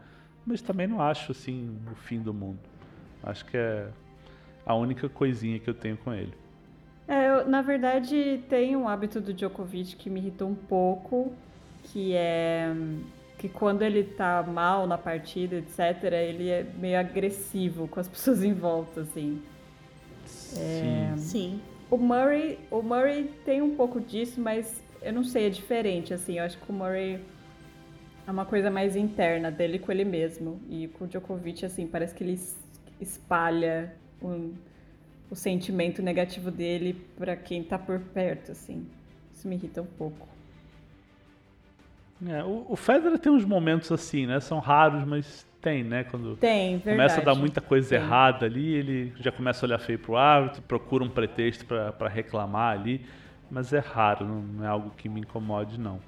Mas 0.44 0.62
também 0.62 0.86
não 0.86 1.00
acho 1.00 1.32
assim 1.32 1.76
o 1.90 1.94
fim 1.94 2.20
do 2.20 2.32
mundo. 2.32 2.60
Acho 3.22 3.44
que 3.44 3.56
é 3.56 3.88
a 4.64 4.74
única 4.74 5.08
coisinha 5.08 5.58
que 5.58 5.68
eu 5.68 5.74
tenho 5.74 5.96
com 5.96 6.12
ele. 6.12 6.32
É, 7.08 7.28
eu, 7.28 7.48
na 7.48 7.62
verdade, 7.62 8.42
tem 8.48 8.76
um 8.76 8.88
hábito 8.88 9.20
do 9.20 9.32
Djokovic 9.32 9.96
que 9.96 10.10
me 10.10 10.20
irritou 10.20 10.48
um 10.48 10.54
pouco, 10.54 11.32
que 11.84 12.14
é 12.14 12.72
que 13.38 13.48
quando 13.48 13.82
ele 13.82 14.02
tá 14.02 14.42
mal 14.42 14.86
na 14.86 14.96
partida, 14.96 15.56
etc., 15.56 16.02
ele 16.12 16.48
é 16.48 16.66
meio 16.78 16.98
agressivo 16.98 17.86
com 17.86 18.00
as 18.00 18.08
pessoas 18.08 18.42
em 18.42 18.52
volta, 18.52 19.02
assim. 19.02 19.42
Sim. 20.24 20.60
É, 20.60 21.14
Sim. 21.16 21.60
O 21.90 21.96
Murray, 21.96 22.58
o 22.70 22.82
Murray 22.82 23.30
tem 23.44 23.62
um 23.62 23.76
pouco 23.76 24.00
disso, 24.00 24.40
mas 24.40 24.82
eu 25.02 25.12
não 25.12 25.22
sei, 25.22 25.46
é 25.46 25.50
diferente, 25.50 26.12
assim. 26.12 26.38
Eu 26.38 26.44
acho 26.44 26.58
que 26.58 26.68
o 26.68 26.72
Murray 26.72 27.20
é 28.26 28.30
uma 28.30 28.44
coisa 28.44 28.70
mais 28.70 28.96
interna 28.96 29.50
dele 29.50 29.78
com 29.78 29.92
ele 29.92 30.04
mesmo. 30.04 30.60
E 30.68 30.88
com 30.88 31.04
o 31.04 31.08
Djokovic, 31.08 31.64
assim, 31.64 31.86
parece 31.86 32.14
que 32.14 32.24
ele 32.24 32.38
espalha 33.00 33.94
um, 34.20 34.52
o 35.30 35.36
sentimento 35.36 36.02
negativo 36.02 36.50
dele 36.50 36.94
para 37.16 37.36
quem 37.36 37.62
tá 37.62 37.78
por 37.78 38.00
perto, 38.00 38.52
assim. 38.52 38.86
Isso 39.32 39.46
me 39.46 39.54
irrita 39.54 39.82
um 39.82 39.86
pouco. 39.86 40.26
É, 42.26 42.42
o, 42.42 42.66
o 42.70 42.76
Federer 42.76 43.18
tem 43.18 43.30
uns 43.30 43.44
momentos 43.44 43.92
assim, 43.92 44.26
né? 44.26 44.40
São 44.40 44.58
raros, 44.58 45.04
mas 45.04 45.46
tem, 45.60 45.84
né? 45.84 46.04
Quando 46.04 46.36
tem, 46.36 46.78
verdade. 46.78 46.96
começa 46.96 47.20
a 47.20 47.24
dar 47.24 47.34
muita 47.34 47.60
coisa 47.60 47.90
tem. 47.90 47.98
errada 47.98 48.46
ali, 48.46 48.74
ele 48.74 49.12
já 49.20 49.30
começa 49.30 49.64
a 49.64 49.66
olhar 49.66 49.78
feio 49.78 49.98
pro 49.98 50.16
árbitro, 50.16 50.62
procura 50.62 51.04
um 51.04 51.10
pretexto 51.10 51.64
para 51.64 52.08
reclamar 52.08 52.72
ali, 52.72 53.04
mas 53.50 53.72
é 53.72 53.78
raro, 53.78 54.24
não 54.26 54.64
é 54.64 54.68
algo 54.68 54.90
que 54.96 55.08
me 55.08 55.20
incomode, 55.20 55.78
não. 55.78 56.00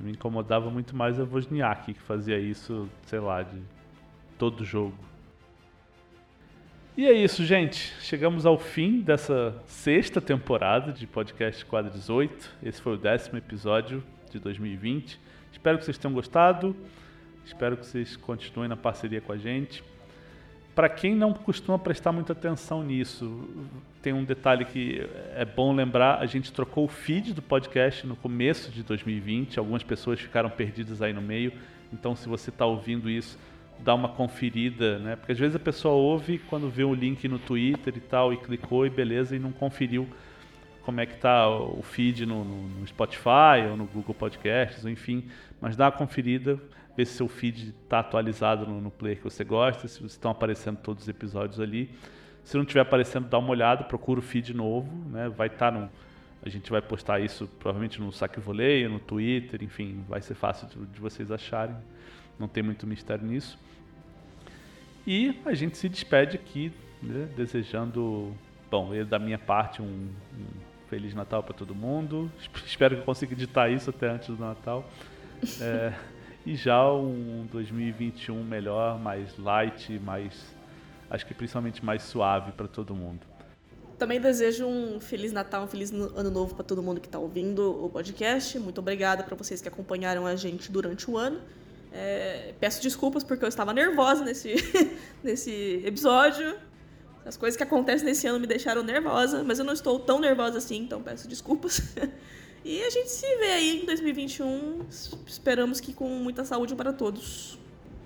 Me 0.00 0.12
incomodava 0.12 0.70
muito 0.70 0.96
mais 0.96 1.20
a 1.20 1.24
Wozniak, 1.24 1.92
que 1.92 2.00
fazia 2.00 2.38
isso, 2.38 2.88
sei 3.04 3.20
lá, 3.20 3.42
de 3.42 3.60
todo 4.38 4.64
jogo. 4.64 4.96
E 6.96 7.06
é 7.06 7.12
isso, 7.12 7.44
gente. 7.44 7.94
Chegamos 8.00 8.46
ao 8.46 8.58
fim 8.58 9.00
dessa 9.00 9.54
sexta 9.66 10.20
temporada 10.20 10.92
de 10.92 11.06
podcast 11.06 11.64
Quadro 11.66 11.90
18. 11.92 12.50
Esse 12.62 12.80
foi 12.80 12.94
o 12.94 12.96
décimo 12.96 13.38
episódio 13.38 14.02
de 14.30 14.38
2020. 14.38 15.20
Espero 15.52 15.78
que 15.78 15.84
vocês 15.84 15.98
tenham 15.98 16.14
gostado. 16.14 16.74
Espero 17.44 17.76
que 17.76 17.86
vocês 17.86 18.16
continuem 18.16 18.68
na 18.68 18.76
parceria 18.76 19.20
com 19.20 19.32
a 19.32 19.36
gente. 19.36 19.84
Para 20.74 20.88
quem 20.88 21.14
não 21.14 21.32
costuma 21.32 21.78
prestar 21.78 22.12
muita 22.12 22.32
atenção 22.32 22.82
nisso, 22.82 23.48
tem 24.02 24.12
um 24.12 24.24
detalhe 24.24 24.64
que 24.64 25.06
é 25.34 25.44
bom 25.44 25.74
lembrar: 25.74 26.18
a 26.18 26.26
gente 26.26 26.52
trocou 26.52 26.84
o 26.84 26.88
feed 26.88 27.32
do 27.34 27.42
podcast 27.42 28.06
no 28.06 28.16
começo 28.16 28.70
de 28.70 28.82
2020. 28.82 29.58
Algumas 29.58 29.82
pessoas 29.82 30.20
ficaram 30.20 30.50
perdidas 30.50 31.02
aí 31.02 31.12
no 31.12 31.22
meio. 31.22 31.52
Então, 31.92 32.14
se 32.14 32.28
você 32.28 32.50
está 32.50 32.64
ouvindo 32.64 33.10
isso, 33.10 33.38
dá 33.78 33.94
uma 33.94 34.08
conferida, 34.08 34.98
né? 34.98 35.16
Porque 35.16 35.32
às 35.32 35.38
vezes 35.38 35.56
a 35.56 35.58
pessoa 35.58 35.94
ouve 35.94 36.38
quando 36.38 36.68
vê 36.70 36.84
o 36.84 36.94
link 36.94 37.26
no 37.28 37.38
Twitter 37.38 37.94
e 37.96 38.00
tal, 38.00 38.32
e 38.32 38.36
clicou 38.36 38.86
e 38.86 38.90
beleza, 38.90 39.34
e 39.34 39.38
não 39.38 39.52
conferiu 39.52 40.08
como 40.82 41.00
é 41.00 41.06
que 41.06 41.16
tá 41.16 41.48
o 41.48 41.82
feed 41.82 42.24
no, 42.26 42.44
no, 42.44 42.86
Spotify 42.86 43.68
ou 43.68 43.76
no 43.76 43.84
Google 43.84 44.14
Podcasts, 44.14 44.84
enfim, 44.86 45.24
mas 45.60 45.76
dá 45.76 45.86
uma 45.86 45.92
conferida, 45.92 46.58
vê 46.96 47.04
se 47.04 47.12
seu 47.12 47.28
feed 47.28 47.74
está 47.84 48.00
atualizado 48.00 48.66
no, 48.66 48.80
no 48.80 48.90
player 48.90 49.18
que 49.18 49.24
você 49.24 49.44
gosta, 49.44 49.86
se 49.86 50.04
estão 50.06 50.30
aparecendo 50.30 50.78
todos 50.78 51.02
os 51.02 51.08
episódios 51.08 51.60
ali. 51.60 51.90
Se 52.44 52.56
não 52.56 52.62
estiver 52.62 52.80
aparecendo, 52.80 53.28
dá 53.28 53.38
uma 53.38 53.50
olhada, 53.50 53.84
procura 53.84 54.20
o 54.20 54.22
feed 54.22 54.54
novo, 54.54 54.90
né? 55.10 55.28
Vai 55.28 55.48
estar 55.48 55.72
tá 55.72 55.88
a 56.42 56.48
gente 56.48 56.70
vai 56.70 56.80
postar 56.80 57.20
isso 57.20 57.46
provavelmente 57.58 58.00
no 58.00 58.10
Saque 58.10 58.40
Voleio, 58.40 58.88
no 58.88 58.98
Twitter, 58.98 59.62
enfim, 59.62 60.02
vai 60.08 60.22
ser 60.22 60.34
fácil 60.34 60.66
de, 60.68 60.86
de 60.86 61.00
vocês 61.00 61.30
acharem. 61.30 61.76
Não 62.38 62.48
tem 62.48 62.62
muito 62.62 62.86
mistério 62.86 63.26
nisso. 63.26 63.58
E 65.06 65.38
a 65.44 65.52
gente 65.52 65.76
se 65.76 65.88
despede 65.88 66.36
aqui, 66.36 66.72
né, 67.02 67.28
desejando, 67.36 68.34
bom, 68.70 68.90
da 69.04 69.18
minha 69.18 69.38
parte, 69.38 69.82
um, 69.82 69.84
um 69.84 70.46
Feliz 70.88 71.14
Natal 71.14 71.42
para 71.42 71.54
todo 71.54 71.74
mundo. 71.74 72.30
Espero 72.64 72.96
que 72.96 73.02
eu 73.02 73.04
consiga 73.04 73.34
editar 73.34 73.68
isso 73.68 73.90
até 73.90 74.08
antes 74.08 74.28
do 74.28 74.36
Natal. 74.36 74.88
É, 75.60 75.92
e 76.46 76.56
já 76.56 76.90
um 76.90 77.46
2021 77.52 78.42
melhor, 78.42 78.98
mais 78.98 79.36
light, 79.38 79.98
mais. 80.00 80.58
Acho 81.10 81.26
que 81.26 81.34
principalmente 81.34 81.84
mais 81.84 82.02
suave 82.04 82.52
para 82.52 82.68
todo 82.68 82.94
mundo. 82.94 83.26
Também 83.98 84.20
desejo 84.20 84.66
um 84.66 85.00
Feliz 85.00 85.32
Natal, 85.32 85.64
um 85.64 85.66
Feliz 85.66 85.92
Ano 85.92 86.30
Novo 86.30 86.54
para 86.54 86.64
todo 86.64 86.82
mundo 86.82 87.00
que 87.00 87.08
está 87.08 87.18
ouvindo 87.18 87.84
o 87.84 87.90
podcast. 87.90 88.58
Muito 88.58 88.78
obrigada 88.78 89.22
para 89.24 89.36
vocês 89.36 89.60
que 89.60 89.68
acompanharam 89.68 90.26
a 90.26 90.36
gente 90.36 90.72
durante 90.72 91.10
o 91.10 91.18
ano. 91.18 91.40
É, 91.92 92.54
peço 92.60 92.80
desculpas 92.80 93.24
porque 93.24 93.44
eu 93.44 93.48
estava 93.48 93.74
nervosa 93.74 94.24
nesse, 94.24 94.54
nesse 95.22 95.82
episódio. 95.84 96.56
As 97.26 97.36
coisas 97.36 97.56
que 97.56 97.62
acontecem 97.62 98.06
nesse 98.06 98.26
ano 98.26 98.40
me 98.40 98.46
deixaram 98.46 98.82
nervosa, 98.82 99.44
mas 99.44 99.58
eu 99.58 99.64
não 99.64 99.74
estou 99.74 99.98
tão 99.98 100.18
nervosa 100.18 100.58
assim, 100.58 100.78
então 100.78 101.02
peço 101.02 101.28
desculpas. 101.28 101.82
e 102.64 102.82
a 102.82 102.88
gente 102.88 103.10
se 103.10 103.26
vê 103.36 103.52
aí 103.52 103.82
em 103.82 103.84
2021. 103.84 104.86
Esperamos 105.26 105.80
que 105.80 105.92
com 105.92 106.08
muita 106.08 106.44
saúde 106.44 106.74
para 106.74 106.92
todos. 106.92 107.58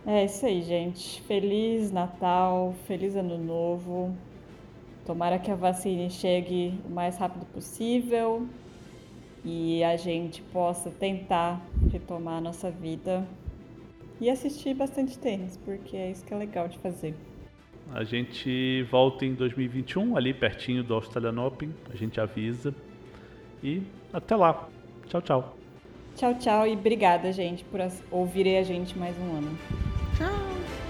É 0.07 0.25
isso 0.25 0.45
aí, 0.45 0.61
gente. 0.63 1.23
Feliz 1.23 1.91
Natal, 1.91 2.75
feliz 2.87 3.17
Ano 3.17 3.39
Novo. 3.39 4.15
Tomara 5.07 5.39
que 5.39 5.51
a 5.51 5.55
vacina 5.55 6.11
chegue 6.11 6.79
o 6.85 6.91
mais 6.91 7.17
rápido 7.17 7.47
possível 7.47 8.47
e 9.45 9.83
a 9.83 9.97
gente 9.97 10.43
possa 10.43 10.91
tentar 10.91 11.61
retomar 11.91 12.39
a 12.39 12.41
nossa 12.41 12.71
vida 12.71 13.27
e 14.21 14.31
assistir 14.31 14.75
bastante 14.75 15.19
tênis, 15.19 15.57
porque 15.65 15.97
é 15.97 16.11
isso 16.11 16.25
que 16.25 16.33
é 16.33 16.37
legal 16.37 16.69
de 16.69 16.79
fazer. 16.79 17.15
A 17.93 18.05
gente 18.05 18.83
volta 18.91 19.25
em 19.25 19.35
2021, 19.35 20.17
ali 20.17 20.33
pertinho 20.33 20.83
do 20.83 20.95
Australian 20.95 21.43
Open. 21.43 21.75
A 21.91 21.97
gente 21.97 22.21
avisa. 22.21 22.75
E 23.63 23.83
até 24.13 24.37
lá. 24.37 24.69
Tchau, 25.07 25.23
tchau. 25.23 25.57
Tchau, 26.17 26.35
tchau 26.39 26.67
e 26.67 26.73
obrigada, 26.73 27.33
gente, 27.33 27.65
por 27.65 27.81
ouvirem 28.11 28.59
a 28.59 28.63
gente 28.63 28.97
mais 28.97 29.17
um 29.19 29.37
ano. 29.37 29.94
Ciao. 30.17 30.84